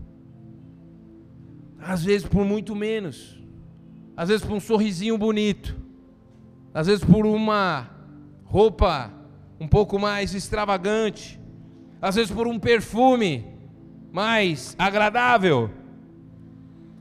Às 1.81 2.05
vezes 2.05 2.27
por 2.27 2.45
muito 2.45 2.77
menos, 2.77 3.43
às 4.17 4.29
vezes 4.29 4.45
por 4.45 4.55
um 4.55 4.61
sorrisinho 4.61 5.17
bonito, 5.17 5.77
às 6.75 6.87
vezes 6.87 7.05
por 7.05 7.25
uma 7.25 7.89
roupa 8.45 9.13
um 9.61 9.67
pouco 9.67 9.99
mais 9.99 10.35
extravagante, 10.35 11.41
às 12.01 12.15
vezes 12.15 12.31
por 12.31 12.47
um 12.47 12.59
perfume 12.59 13.45
mais 14.13 14.75
agradável, 14.79 15.71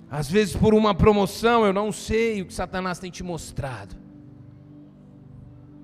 às 0.09 0.29
vezes 0.29 0.55
por 0.55 0.73
uma 0.73 0.93
promoção, 0.95 1.65
eu 1.65 1.73
não 1.73 1.91
sei 1.91 2.41
o 2.41 2.45
que 2.45 2.53
Satanás 2.53 2.99
tem 2.99 3.11
te 3.11 3.23
mostrado. 3.23 3.95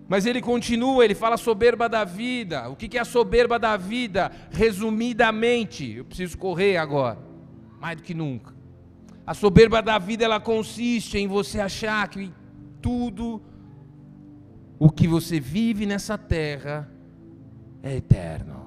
Mas 0.07 0.25
ele 0.25 0.41
continua, 0.41 1.03
ele 1.03 1.15
fala 1.15 1.37
soberba 1.37 1.87
da 1.87 2.03
vida. 2.03 2.69
O 2.69 2.75
que 2.75 2.97
é 2.97 3.01
a 3.01 3.05
soberba 3.05 3.57
da 3.57 3.77
vida? 3.77 4.31
Resumidamente, 4.51 5.91
eu 5.91 6.05
preciso 6.05 6.37
correr 6.37 6.77
agora, 6.77 7.17
mais 7.79 7.97
do 7.97 8.03
que 8.03 8.13
nunca. 8.13 8.53
A 9.25 9.33
soberba 9.33 9.81
da 9.81 9.97
vida 9.97 10.25
ela 10.25 10.39
consiste 10.39 11.17
em 11.17 11.27
você 11.27 11.59
achar 11.59 12.07
que 12.09 12.31
tudo 12.81 13.41
o 14.77 14.89
que 14.89 15.07
você 15.07 15.39
vive 15.39 15.85
nessa 15.85 16.17
terra 16.17 16.89
é 17.81 17.95
eterno. 17.95 18.62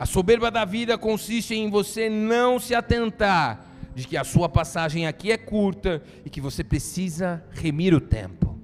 A 0.00 0.06
soberba 0.06 0.50
da 0.50 0.64
vida 0.64 0.96
consiste 0.96 1.54
em 1.54 1.68
você 1.68 2.08
não 2.08 2.58
se 2.58 2.74
atentar 2.74 3.66
de 3.94 4.06
que 4.06 4.16
a 4.16 4.24
sua 4.24 4.48
passagem 4.48 5.06
aqui 5.06 5.30
é 5.30 5.36
curta 5.36 6.02
e 6.24 6.30
que 6.30 6.40
você 6.40 6.64
precisa 6.64 7.44
remir 7.50 7.92
o 7.92 8.00
tempo. 8.00 8.58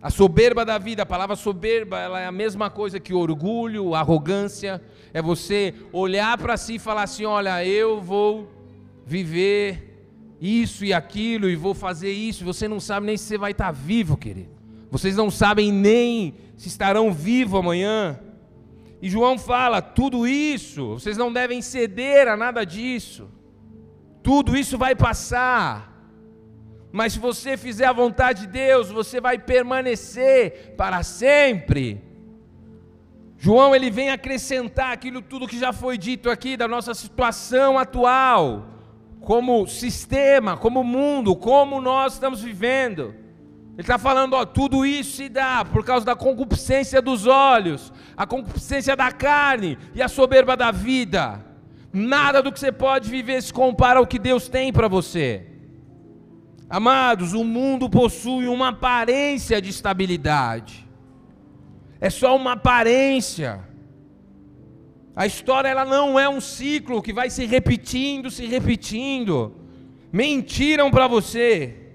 A 0.00 0.08
soberba 0.08 0.64
da 0.64 0.78
vida, 0.78 1.02
a 1.02 1.06
palavra 1.06 1.36
soberba, 1.36 1.98
ela 1.98 2.18
é 2.18 2.24
a 2.24 2.32
mesma 2.32 2.70
coisa 2.70 2.98
que 2.98 3.12
orgulho, 3.12 3.94
arrogância, 3.94 4.80
é 5.12 5.20
você 5.20 5.74
olhar 5.92 6.38
para 6.38 6.56
si 6.56 6.76
e 6.76 6.78
falar 6.78 7.02
assim: 7.02 7.26
olha, 7.26 7.62
eu 7.62 8.00
vou 8.00 8.50
viver 9.04 10.08
isso 10.40 10.82
e 10.82 10.94
aquilo 10.94 11.46
e 11.50 11.56
vou 11.56 11.74
fazer 11.74 12.10
isso, 12.10 12.42
você 12.42 12.66
não 12.66 12.80
sabe 12.80 13.04
nem 13.04 13.18
se 13.18 13.24
você 13.24 13.36
vai 13.36 13.50
estar 13.50 13.70
vivo, 13.70 14.16
querido. 14.16 14.48
Vocês 14.90 15.14
não 15.14 15.30
sabem 15.30 15.70
nem 15.70 16.36
se 16.56 16.68
estarão 16.68 17.12
vivos 17.12 17.60
amanhã. 17.60 18.18
E 19.00 19.08
João 19.08 19.38
fala: 19.38 19.82
tudo 19.82 20.26
isso, 20.26 20.94
vocês 20.94 21.16
não 21.16 21.32
devem 21.32 21.60
ceder 21.60 22.28
a 22.28 22.36
nada 22.36 22.64
disso. 22.64 23.30
Tudo 24.22 24.56
isso 24.56 24.76
vai 24.76 24.94
passar. 24.94 25.92
Mas 26.90 27.12
se 27.12 27.18
você 27.18 27.56
fizer 27.56 27.86
a 27.86 27.92
vontade 27.92 28.42
de 28.42 28.46
Deus, 28.48 28.90
você 28.90 29.20
vai 29.20 29.38
permanecer 29.38 30.74
para 30.76 31.02
sempre. 31.02 32.02
João 33.36 33.74
ele 33.74 33.90
vem 33.90 34.10
acrescentar 34.10 34.92
aquilo 34.92 35.20
tudo 35.20 35.46
que 35.46 35.58
já 35.58 35.72
foi 35.72 35.98
dito 35.98 36.30
aqui 36.30 36.56
da 36.56 36.66
nossa 36.66 36.94
situação 36.94 37.78
atual, 37.78 38.66
como 39.20 39.66
sistema, 39.66 40.56
como 40.56 40.82
mundo, 40.82 41.36
como 41.36 41.80
nós 41.80 42.14
estamos 42.14 42.40
vivendo. 42.40 43.14
Ele 43.76 43.82
está 43.82 43.98
falando, 43.98 44.32
ó, 44.32 44.46
tudo 44.46 44.86
isso 44.86 45.16
se 45.16 45.28
dá 45.28 45.62
por 45.62 45.84
causa 45.84 46.06
da 46.06 46.16
concupiscência 46.16 47.02
dos 47.02 47.26
olhos, 47.26 47.92
a 48.16 48.26
concupiscência 48.26 48.96
da 48.96 49.12
carne 49.12 49.76
e 49.94 50.00
a 50.00 50.08
soberba 50.08 50.56
da 50.56 50.70
vida. 50.70 51.44
Nada 51.92 52.42
do 52.42 52.50
que 52.50 52.58
você 52.58 52.72
pode 52.72 53.10
viver 53.10 53.42
se 53.42 53.52
compara 53.52 53.98
ao 53.98 54.06
que 54.06 54.18
Deus 54.18 54.48
tem 54.48 54.72
para 54.72 54.88
você. 54.88 55.46
Amados, 56.70 57.34
o 57.34 57.44
mundo 57.44 57.90
possui 57.90 58.48
uma 58.48 58.68
aparência 58.68 59.60
de 59.60 59.68
estabilidade. 59.68 60.88
É 62.00 62.08
só 62.08 62.34
uma 62.34 62.52
aparência. 62.52 63.60
A 65.14 65.26
história 65.26 65.68
ela 65.68 65.84
não 65.84 66.18
é 66.18 66.26
um 66.26 66.40
ciclo 66.40 67.02
que 67.02 67.12
vai 67.12 67.28
se 67.28 67.44
repetindo, 67.44 68.30
se 68.30 68.46
repetindo. 68.46 69.54
Mentiram 70.10 70.90
para 70.90 71.06
você. 71.06 71.85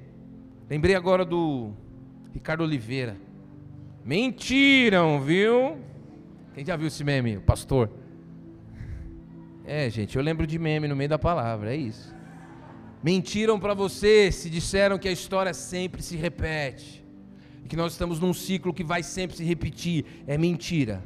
Lembrei 0.71 0.95
agora 0.95 1.25
do 1.25 1.73
Ricardo 2.33 2.63
Oliveira. 2.63 3.17
Mentiram, 4.05 5.19
viu? 5.19 5.77
Quem 6.53 6.63
já 6.63 6.77
viu 6.77 6.87
esse 6.87 7.03
meme, 7.03 7.35
o 7.35 7.41
pastor? 7.41 7.89
É, 9.65 9.89
gente, 9.89 10.15
eu 10.15 10.23
lembro 10.23 10.47
de 10.47 10.57
meme 10.57 10.87
no 10.87 10.95
meio 10.95 11.09
da 11.09 11.19
palavra, 11.19 11.73
é 11.73 11.75
isso. 11.75 12.15
Mentiram 13.03 13.59
para 13.59 13.73
você 13.73 14.31
se 14.31 14.49
disseram 14.49 14.97
que 14.97 15.09
a 15.09 15.11
história 15.11 15.53
sempre 15.53 16.01
se 16.01 16.15
repete. 16.15 17.03
E 17.65 17.67
que 17.67 17.75
nós 17.75 17.91
estamos 17.91 18.17
num 18.21 18.33
ciclo 18.33 18.73
que 18.73 18.81
vai 18.81 19.03
sempre 19.03 19.35
se 19.35 19.43
repetir. 19.43 20.05
É 20.25 20.37
mentira. 20.37 21.03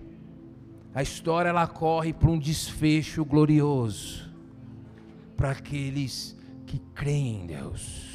A 0.93 1.01
história 1.01 1.49
ela 1.49 1.65
corre 1.65 2.13
para 2.13 2.29
um 2.29 2.37
desfecho 2.37 3.25
glorioso. 3.25 4.31
Para 5.35 5.49
aqueles 5.49 6.37
que 6.67 6.77
creem 6.93 7.41
em 7.41 7.47
Deus 7.47 8.14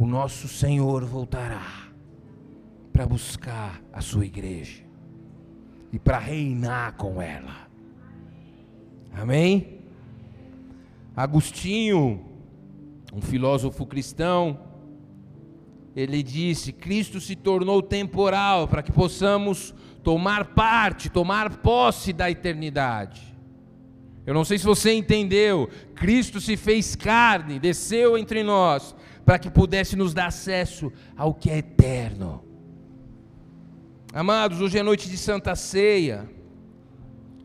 o 0.00 0.06
nosso 0.06 0.48
Senhor 0.48 1.04
voltará 1.04 1.90
para 2.90 3.04
buscar 3.04 3.82
a 3.92 4.00
sua 4.00 4.24
igreja 4.24 4.82
e 5.92 5.98
para 5.98 6.18
reinar 6.18 6.94
com 6.94 7.20
ela. 7.20 7.68
Amém? 9.12 9.80
Agostinho, 11.14 12.24
um 13.12 13.20
filósofo 13.20 13.84
cristão, 13.84 14.58
ele 15.94 16.22
disse: 16.22 16.72
Cristo 16.72 17.20
se 17.20 17.36
tornou 17.36 17.82
temporal 17.82 18.66
para 18.66 18.82
que 18.82 18.90
possamos 18.90 19.74
tomar 20.02 20.54
parte, 20.54 21.10
tomar 21.10 21.58
posse 21.58 22.14
da 22.14 22.30
eternidade. 22.30 23.20
Eu 24.24 24.32
não 24.32 24.46
sei 24.46 24.56
se 24.56 24.64
você 24.64 24.94
entendeu, 24.94 25.68
Cristo 25.94 26.40
se 26.40 26.56
fez 26.56 26.96
carne, 26.96 27.58
desceu 27.58 28.16
entre 28.16 28.42
nós 28.42 28.94
para 29.24 29.38
que 29.38 29.50
pudesse 29.50 29.96
nos 29.96 30.12
dar 30.14 30.26
acesso 30.26 30.92
ao 31.16 31.34
que 31.34 31.50
é 31.50 31.58
eterno. 31.58 32.44
Amados, 34.12 34.60
hoje 34.60 34.78
é 34.78 34.82
noite 34.82 35.08
de 35.08 35.16
Santa 35.16 35.54
Ceia, 35.54 36.28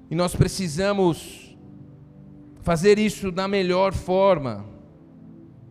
e 0.09 0.15
nós 0.15 0.35
precisamos 0.35 1.55
fazer 2.61 2.97
isso 2.97 3.31
da 3.31 3.47
melhor 3.47 3.93
forma, 3.93 4.65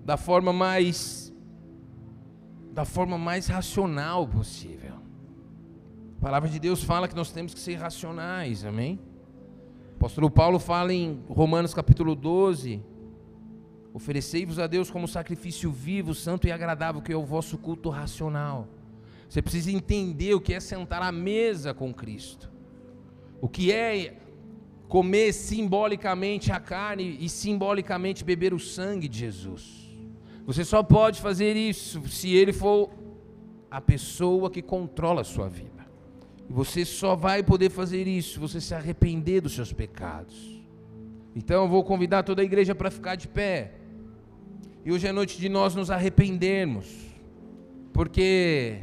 da 0.04 0.16
forma 0.16 0.52
mais 0.52 1.24
da 2.72 2.84
forma 2.84 3.16
mais 3.16 3.46
racional 3.46 4.26
possível. 4.26 4.94
A 6.18 6.20
palavra 6.20 6.48
de 6.48 6.58
Deus 6.58 6.82
fala 6.82 7.06
que 7.06 7.14
nós 7.14 7.30
temos 7.30 7.54
que 7.54 7.60
ser 7.60 7.74
racionais, 7.74 8.64
amém? 8.64 8.98
O 9.92 9.96
apóstolo 9.96 10.28
Paulo 10.28 10.58
fala 10.58 10.92
em 10.92 11.22
Romanos 11.28 11.72
capítulo 11.72 12.16
12, 12.16 12.82
Oferecei-vos 13.94 14.58
a 14.58 14.66
Deus 14.66 14.90
como 14.90 15.06
sacrifício 15.06 15.70
vivo, 15.70 16.16
santo 16.16 16.48
e 16.48 16.52
agradável, 16.52 17.00
que 17.00 17.12
é 17.12 17.16
o 17.16 17.24
vosso 17.24 17.56
culto 17.56 17.88
racional. 17.88 18.66
Você 19.28 19.40
precisa 19.40 19.70
entender 19.70 20.34
o 20.34 20.40
que 20.40 20.52
é 20.52 20.58
sentar 20.58 21.00
à 21.00 21.12
mesa 21.12 21.72
com 21.72 21.94
Cristo. 21.94 22.50
O 23.40 23.48
que 23.48 23.70
é 23.70 24.16
comer 24.88 25.32
simbolicamente 25.32 26.50
a 26.50 26.58
carne 26.58 27.16
e 27.20 27.28
simbolicamente 27.28 28.24
beber 28.24 28.52
o 28.52 28.58
sangue 28.58 29.06
de 29.06 29.20
Jesus. 29.20 29.88
Você 30.44 30.64
só 30.64 30.82
pode 30.82 31.20
fazer 31.20 31.54
isso 31.56 32.06
se 32.08 32.34
ele 32.34 32.52
for 32.52 32.90
a 33.70 33.80
pessoa 33.80 34.50
que 34.50 34.60
controla 34.60 35.20
a 35.20 35.24
sua 35.24 35.48
vida. 35.48 35.86
Você 36.48 36.84
só 36.84 37.14
vai 37.14 37.44
poder 37.44 37.70
fazer 37.70 38.08
isso 38.08 38.34
se 38.34 38.38
você 38.40 38.60
se 38.60 38.74
arrepender 38.74 39.40
dos 39.40 39.54
seus 39.54 39.72
pecados. 39.72 40.60
Então 41.34 41.62
eu 41.62 41.68
vou 41.68 41.84
convidar 41.84 42.24
toda 42.24 42.42
a 42.42 42.44
igreja 42.44 42.74
para 42.74 42.90
ficar 42.90 43.14
de 43.14 43.28
pé. 43.28 43.83
E 44.84 44.92
hoje 44.92 45.06
é 45.06 45.12
noite 45.12 45.40
de 45.40 45.48
nós 45.48 45.74
nos 45.74 45.90
arrependermos. 45.90 46.86
Porque 47.90 48.80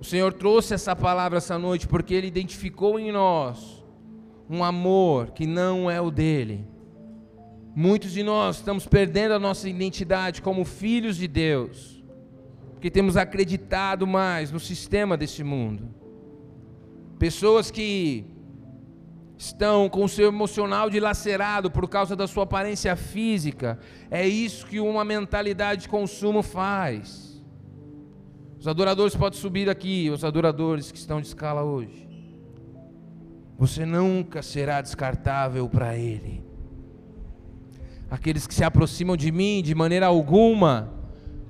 o 0.00 0.04
Senhor 0.04 0.32
trouxe 0.32 0.72
essa 0.72 0.96
palavra 0.96 1.36
essa 1.36 1.58
noite 1.58 1.86
porque 1.86 2.14
ele 2.14 2.28
identificou 2.28 2.98
em 2.98 3.12
nós 3.12 3.84
um 4.48 4.64
amor 4.64 5.32
que 5.32 5.46
não 5.46 5.90
é 5.90 6.00
o 6.00 6.10
dele. 6.10 6.66
Muitos 7.76 8.12
de 8.12 8.22
nós 8.22 8.56
estamos 8.56 8.86
perdendo 8.86 9.32
a 9.32 9.38
nossa 9.38 9.68
identidade 9.68 10.40
como 10.40 10.64
filhos 10.64 11.16
de 11.16 11.28
Deus, 11.28 12.02
porque 12.72 12.90
temos 12.90 13.16
acreditado 13.16 14.06
mais 14.06 14.50
no 14.50 14.60
sistema 14.60 15.16
desse 15.16 15.42
mundo. 15.42 15.88
Pessoas 17.18 17.70
que 17.70 18.24
estão 19.46 19.88
com 19.88 20.04
o 20.04 20.08
seu 20.08 20.28
emocional 20.28 20.88
dilacerado 20.88 21.70
por 21.70 21.88
causa 21.88 22.14
da 22.14 22.26
sua 22.26 22.44
aparência 22.44 22.94
física, 22.96 23.78
é 24.10 24.26
isso 24.26 24.66
que 24.66 24.80
uma 24.80 25.04
mentalidade 25.04 25.82
de 25.82 25.88
consumo 25.88 26.42
faz. 26.42 27.42
Os 28.58 28.66
adoradores 28.66 29.14
podem 29.14 29.38
subir 29.38 29.68
aqui, 29.68 30.10
os 30.10 30.24
adoradores 30.24 30.90
que 30.90 30.98
estão 30.98 31.20
de 31.20 31.26
escala 31.26 31.62
hoje. 31.62 32.08
Você 33.58 33.84
nunca 33.84 34.42
será 34.42 34.80
descartável 34.80 35.68
para 35.68 35.96
Ele 35.96 36.44
aqueles 38.14 38.46
que 38.46 38.54
se 38.54 38.62
aproximam 38.62 39.16
de 39.16 39.32
mim, 39.32 39.60
de 39.62 39.74
maneira 39.74 40.06
alguma, 40.06 40.92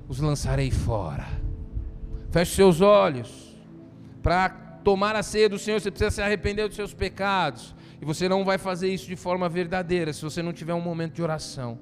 os 0.09 0.19
lançarei 0.19 0.71
fora. 0.71 1.27
Feche 2.31 2.55
seus 2.55 2.81
olhos. 2.81 3.55
Para 4.23 4.49
tomar 4.83 5.15
a 5.15 5.23
ceia 5.23 5.49
do 5.49 5.59
Senhor, 5.59 5.81
você 5.81 5.91
precisa 5.91 6.11
se 6.11 6.23
arrepender 6.23 6.67
dos 6.67 6.77
seus 6.77 6.95
pecados. 6.95 7.75
E 8.01 8.05
você 8.05 8.29
não 8.29 8.45
vai 8.45 8.59
fazer 8.59 8.89
isso 8.93 9.07
de 9.07 9.17
forma 9.17 9.49
verdadeira 9.49 10.13
se 10.13 10.23
você 10.23 10.43
não 10.43 10.53
tiver 10.53 10.75
um 10.75 10.81
momento 10.81 11.15
de 11.15 11.23
oração. 11.23 11.79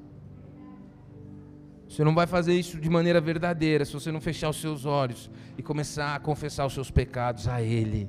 Você 1.89 2.03
não 2.05 2.15
vai 2.15 2.27
fazer 2.27 2.55
isso 2.55 2.79
de 2.79 2.89
maneira 2.89 3.21
verdadeira 3.21 3.85
se 3.85 3.93
você 3.93 4.11
não 4.11 4.21
fechar 4.21 4.49
os 4.49 4.61
seus 4.61 4.85
olhos 4.85 5.31
e 5.59 5.63
começar 5.63 6.15
a 6.15 6.21
confessar 6.21 6.65
os 6.65 6.73
seus 6.73 6.91
pecados 6.91 7.47
a 7.47 7.61
Ele. 7.61 8.09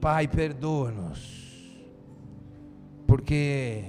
Pai, 0.00 0.28
perdoa-nos 0.28 1.44
porque 3.06 3.84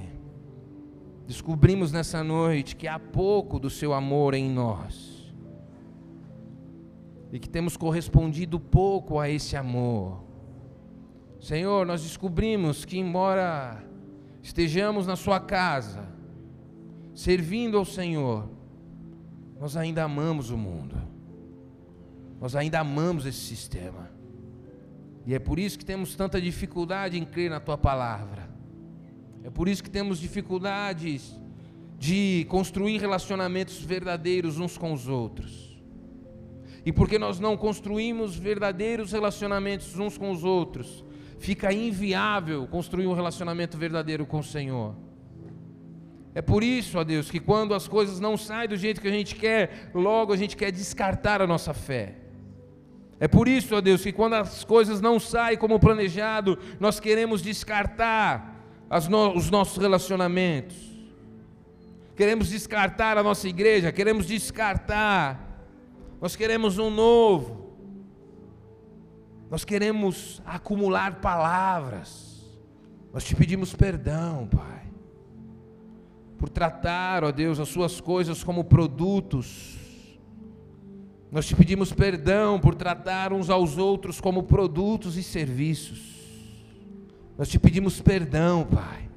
descobrimos 1.27 1.91
nessa 1.91 2.23
noite 2.23 2.75
que 2.75 2.87
há 2.87 2.99
pouco 2.99 3.59
do 3.59 3.69
seu 3.69 3.93
amor 3.93 4.33
em 4.33 4.49
nós 4.49 5.33
e 7.31 7.39
que 7.39 7.49
temos 7.49 7.75
correspondido 7.75 8.59
pouco 8.59 9.19
a 9.19 9.29
esse 9.29 9.55
amor. 9.55 10.24
Senhor, 11.45 11.85
nós 11.85 12.01
descobrimos 12.01 12.85
que, 12.85 12.97
embora 12.97 13.83
estejamos 14.41 15.05
na 15.05 15.15
Sua 15.15 15.39
casa, 15.39 16.09
servindo 17.13 17.77
ao 17.77 17.85
Senhor, 17.85 18.49
nós 19.59 19.77
ainda 19.77 20.03
amamos 20.03 20.49
o 20.49 20.57
mundo, 20.57 20.95
nós 22.41 22.55
ainda 22.55 22.79
amamos 22.79 23.27
esse 23.27 23.37
sistema, 23.37 24.09
e 25.23 25.35
é 25.35 25.39
por 25.39 25.59
isso 25.59 25.77
que 25.77 25.85
temos 25.85 26.15
tanta 26.15 26.41
dificuldade 26.41 27.15
em 27.15 27.23
crer 27.23 27.51
na 27.51 27.59
Tua 27.59 27.77
palavra. 27.77 28.49
É 29.43 29.51
por 29.51 29.67
isso 29.67 29.83
que 29.83 29.89
temos 29.91 30.17
dificuldades 30.17 31.39
de 31.99 32.47
construir 32.49 32.97
relacionamentos 32.97 33.79
verdadeiros 33.83 34.57
uns 34.57 34.79
com 34.79 34.91
os 34.91 35.07
outros. 35.07 35.79
E 36.83 36.91
porque 36.91 37.19
nós 37.19 37.39
não 37.39 37.55
construímos 37.55 38.35
verdadeiros 38.35 39.11
relacionamentos 39.11 39.95
uns 39.99 40.17
com 40.17 40.31
os 40.31 40.43
outros, 40.43 41.04
fica 41.39 41.71
inviável 41.71 42.67
construir 42.67 43.07
um 43.07 43.13
relacionamento 43.13 43.77
verdadeiro 43.77 44.25
com 44.25 44.39
o 44.39 44.43
Senhor. 44.43 44.95
É 46.33 46.41
por 46.41 46.63
isso, 46.63 46.97
ó 46.97 47.03
Deus, 47.03 47.31
que 47.31 47.39
quando 47.39 47.73
as 47.73 47.87
coisas 47.87 48.19
não 48.19 48.35
saem 48.35 48.67
do 48.67 48.75
jeito 48.75 48.99
que 48.99 49.07
a 49.07 49.11
gente 49.11 49.35
quer, 49.35 49.89
logo 49.93 50.33
a 50.33 50.37
gente 50.37 50.57
quer 50.57 50.71
descartar 50.71 51.41
a 51.41 51.47
nossa 51.47 51.73
fé. 51.73 52.15
É 53.19 53.27
por 53.27 53.47
isso, 53.47 53.73
ó 53.73 53.79
Deus, 53.79 54.03
que 54.03 54.11
quando 54.11 54.33
as 54.33 54.65
coisas 54.65 54.99
não 54.99 55.17
saem 55.17 55.57
como 55.57 55.79
planejado, 55.79 56.59
nós 56.77 56.99
queremos 56.99 57.41
descartar 57.41 58.53
no, 59.09 59.35
os 59.35 59.49
nossos 59.49 59.77
relacionamentos. 59.77 60.75
Queremos 62.15 62.49
descartar 62.49 63.17
a 63.17 63.23
nossa 63.23 63.47
igreja, 63.47 63.91
queremos 63.91 64.25
descartar. 64.25 65.41
Nós 66.21 66.35
queremos 66.35 66.77
um 66.77 66.89
novo. 66.89 67.64
Nós 69.49 69.63
queremos 69.63 70.41
acumular 70.45 71.21
palavras. 71.21 72.43
Nós 73.13 73.23
te 73.23 73.35
pedimos 73.35 73.73
perdão, 73.73 74.47
Pai, 74.47 74.83
por 76.37 76.49
tratar, 76.49 77.23
ó 77.23 77.31
Deus, 77.31 77.59
as 77.59 77.69
suas 77.69 78.01
coisas 78.01 78.43
como 78.43 78.63
produtos. 78.63 79.77
Nós 81.31 81.45
te 81.45 81.55
pedimos 81.55 81.93
perdão 81.93 82.59
por 82.59 82.75
tratar 82.75 83.31
uns 83.31 83.49
aos 83.49 83.77
outros 83.77 84.19
como 84.19 84.43
produtos 84.43 85.15
e 85.17 85.23
serviços. 85.23 86.15
Nós 87.37 87.49
te 87.49 87.59
pedimos 87.59 88.01
perdão, 88.01 88.65
Pai, 88.65 89.09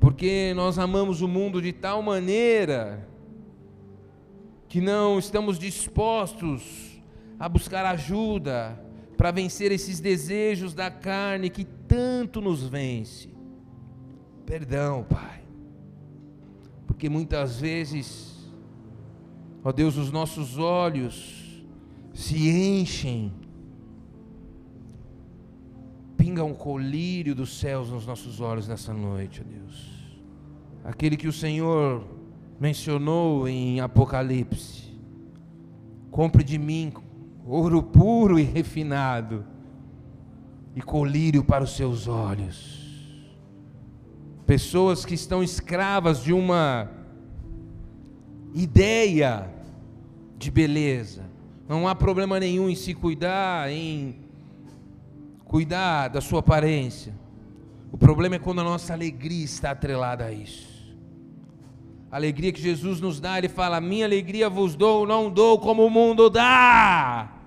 porque 0.00 0.52
nós 0.56 0.78
amamos 0.78 1.20
o 1.22 1.28
mundo 1.28 1.62
de 1.62 1.72
tal 1.72 2.02
maneira 2.02 3.08
que 4.68 4.80
não 4.80 5.18
estamos 5.18 5.58
dispostos 5.58 6.89
a 7.40 7.48
buscar 7.48 7.86
ajuda 7.86 8.78
para 9.16 9.30
vencer 9.30 9.72
esses 9.72 9.98
desejos 9.98 10.74
da 10.74 10.90
carne 10.90 11.48
que 11.48 11.64
tanto 11.64 12.40
nos 12.40 12.68
vence. 12.68 13.30
Perdão, 14.44 15.04
Pai, 15.08 15.40
porque 16.86 17.08
muitas 17.08 17.58
vezes, 17.58 18.52
ó 19.64 19.72
Deus, 19.72 19.96
os 19.96 20.12
nossos 20.12 20.58
olhos 20.58 21.64
se 22.12 22.50
enchem 22.50 23.32
pinga 26.16 26.44
um 26.44 26.52
colírio 26.52 27.34
dos 27.34 27.58
céus 27.58 27.88
nos 27.88 28.06
nossos 28.06 28.40
olhos 28.40 28.68
nessa 28.68 28.92
noite, 28.92 29.40
ó 29.40 29.48
Deus. 29.50 30.00
Aquele 30.84 31.16
que 31.16 31.26
o 31.26 31.32
Senhor 31.32 32.04
mencionou 32.60 33.48
em 33.48 33.80
Apocalipse. 33.80 34.90
Compre 36.10 36.44
de 36.44 36.58
mim 36.58 36.92
ouro 37.50 37.82
puro 37.82 38.38
e 38.38 38.44
refinado 38.44 39.44
e 40.74 40.80
colírio 40.80 41.42
para 41.42 41.64
os 41.64 41.74
seus 41.74 42.06
olhos. 42.06 42.78
Pessoas 44.46 45.04
que 45.04 45.14
estão 45.14 45.42
escravas 45.42 46.22
de 46.22 46.32
uma 46.32 46.88
ideia 48.54 49.50
de 50.38 50.50
beleza. 50.50 51.24
Não 51.68 51.88
há 51.88 51.94
problema 51.94 52.38
nenhum 52.38 52.68
em 52.68 52.74
se 52.76 52.94
cuidar, 52.94 53.70
em 53.70 54.16
cuidar 55.44 56.08
da 56.08 56.20
sua 56.20 56.38
aparência. 56.38 57.12
O 57.90 57.98
problema 57.98 58.36
é 58.36 58.38
quando 58.38 58.60
a 58.60 58.64
nossa 58.64 58.92
alegria 58.92 59.44
está 59.44 59.72
atrelada 59.72 60.24
a 60.24 60.32
isso. 60.32 60.70
A 62.10 62.16
alegria 62.16 62.52
que 62.52 62.60
Jesus 62.60 63.00
nos 63.00 63.20
dá, 63.20 63.38
Ele 63.38 63.48
fala: 63.48 63.80
Minha 63.80 64.04
alegria 64.04 64.48
vos 64.48 64.74
dou, 64.76 65.06
não 65.06 65.30
dou 65.30 65.58
como 65.58 65.84
o 65.84 65.90
mundo 65.90 66.30
dá. 66.30 67.39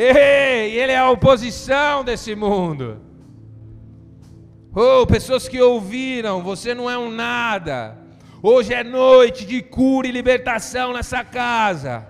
Ei, 0.00 0.78
Ele 0.78 0.92
é 0.92 0.98
a 0.98 1.10
oposição 1.10 2.04
desse 2.04 2.36
mundo. 2.36 3.00
Oh, 4.72 5.04
pessoas 5.04 5.48
que 5.48 5.60
ouviram, 5.60 6.40
você 6.40 6.72
não 6.72 6.88
é 6.88 6.96
um 6.96 7.10
nada. 7.10 7.98
Hoje 8.40 8.72
é 8.72 8.84
noite 8.84 9.44
de 9.44 9.60
cura 9.60 10.06
e 10.06 10.12
libertação 10.12 10.92
nessa 10.92 11.24
casa. 11.24 12.06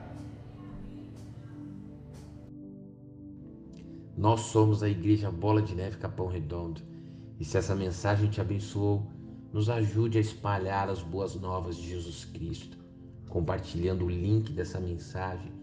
Nós 4.15 4.41
somos 4.41 4.83
a 4.83 4.89
Igreja 4.91 5.31
Bola 5.31 5.63
de 5.63 5.75
Neve 5.75 5.97
Capão 5.97 6.27
Redondo. 6.27 6.83
E 7.41 7.45
se 7.45 7.57
essa 7.57 7.75
mensagem 7.75 8.29
te 8.29 8.39
abençoou, 8.39 9.11
nos 9.51 9.71
ajude 9.71 10.19
a 10.19 10.21
espalhar 10.21 10.91
as 10.91 11.01
boas 11.01 11.35
novas 11.37 11.79
de 11.79 11.89
Jesus 11.89 12.27
Cristo, 12.27 12.77
compartilhando 13.31 14.05
o 14.05 14.11
link 14.11 14.53
dessa 14.53 14.79
mensagem 14.79 15.58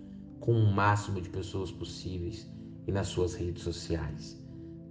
com 0.45 0.53
o 0.53 0.72
máximo 0.72 1.19
de 1.19 1.27
pessoas 1.27 1.72
possíveis 1.72 2.47
e 2.85 2.91
nas 2.91 3.07
suas 3.07 3.34
redes 3.34 3.63
sociais. 3.63 4.39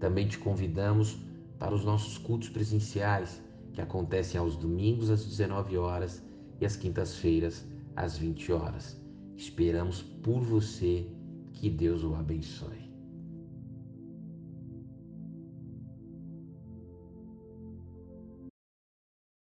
Também 0.00 0.26
te 0.26 0.36
convidamos 0.36 1.16
para 1.60 1.72
os 1.72 1.84
nossos 1.84 2.18
cultos 2.18 2.48
presenciais, 2.48 3.40
que 3.72 3.80
acontecem 3.80 4.38
aos 4.38 4.56
domingos 4.56 5.10
às 5.10 5.24
19 5.24 5.78
horas 5.78 6.20
e 6.60 6.66
às 6.66 6.76
quintas-feiras 6.76 7.64
às 7.94 8.18
20 8.18 8.52
horas. 8.52 9.00
Esperamos 9.36 10.02
por 10.02 10.40
você. 10.40 11.06
Que 11.52 11.70
Deus 11.70 12.02
o 12.02 12.16
abençoe. 12.16 12.83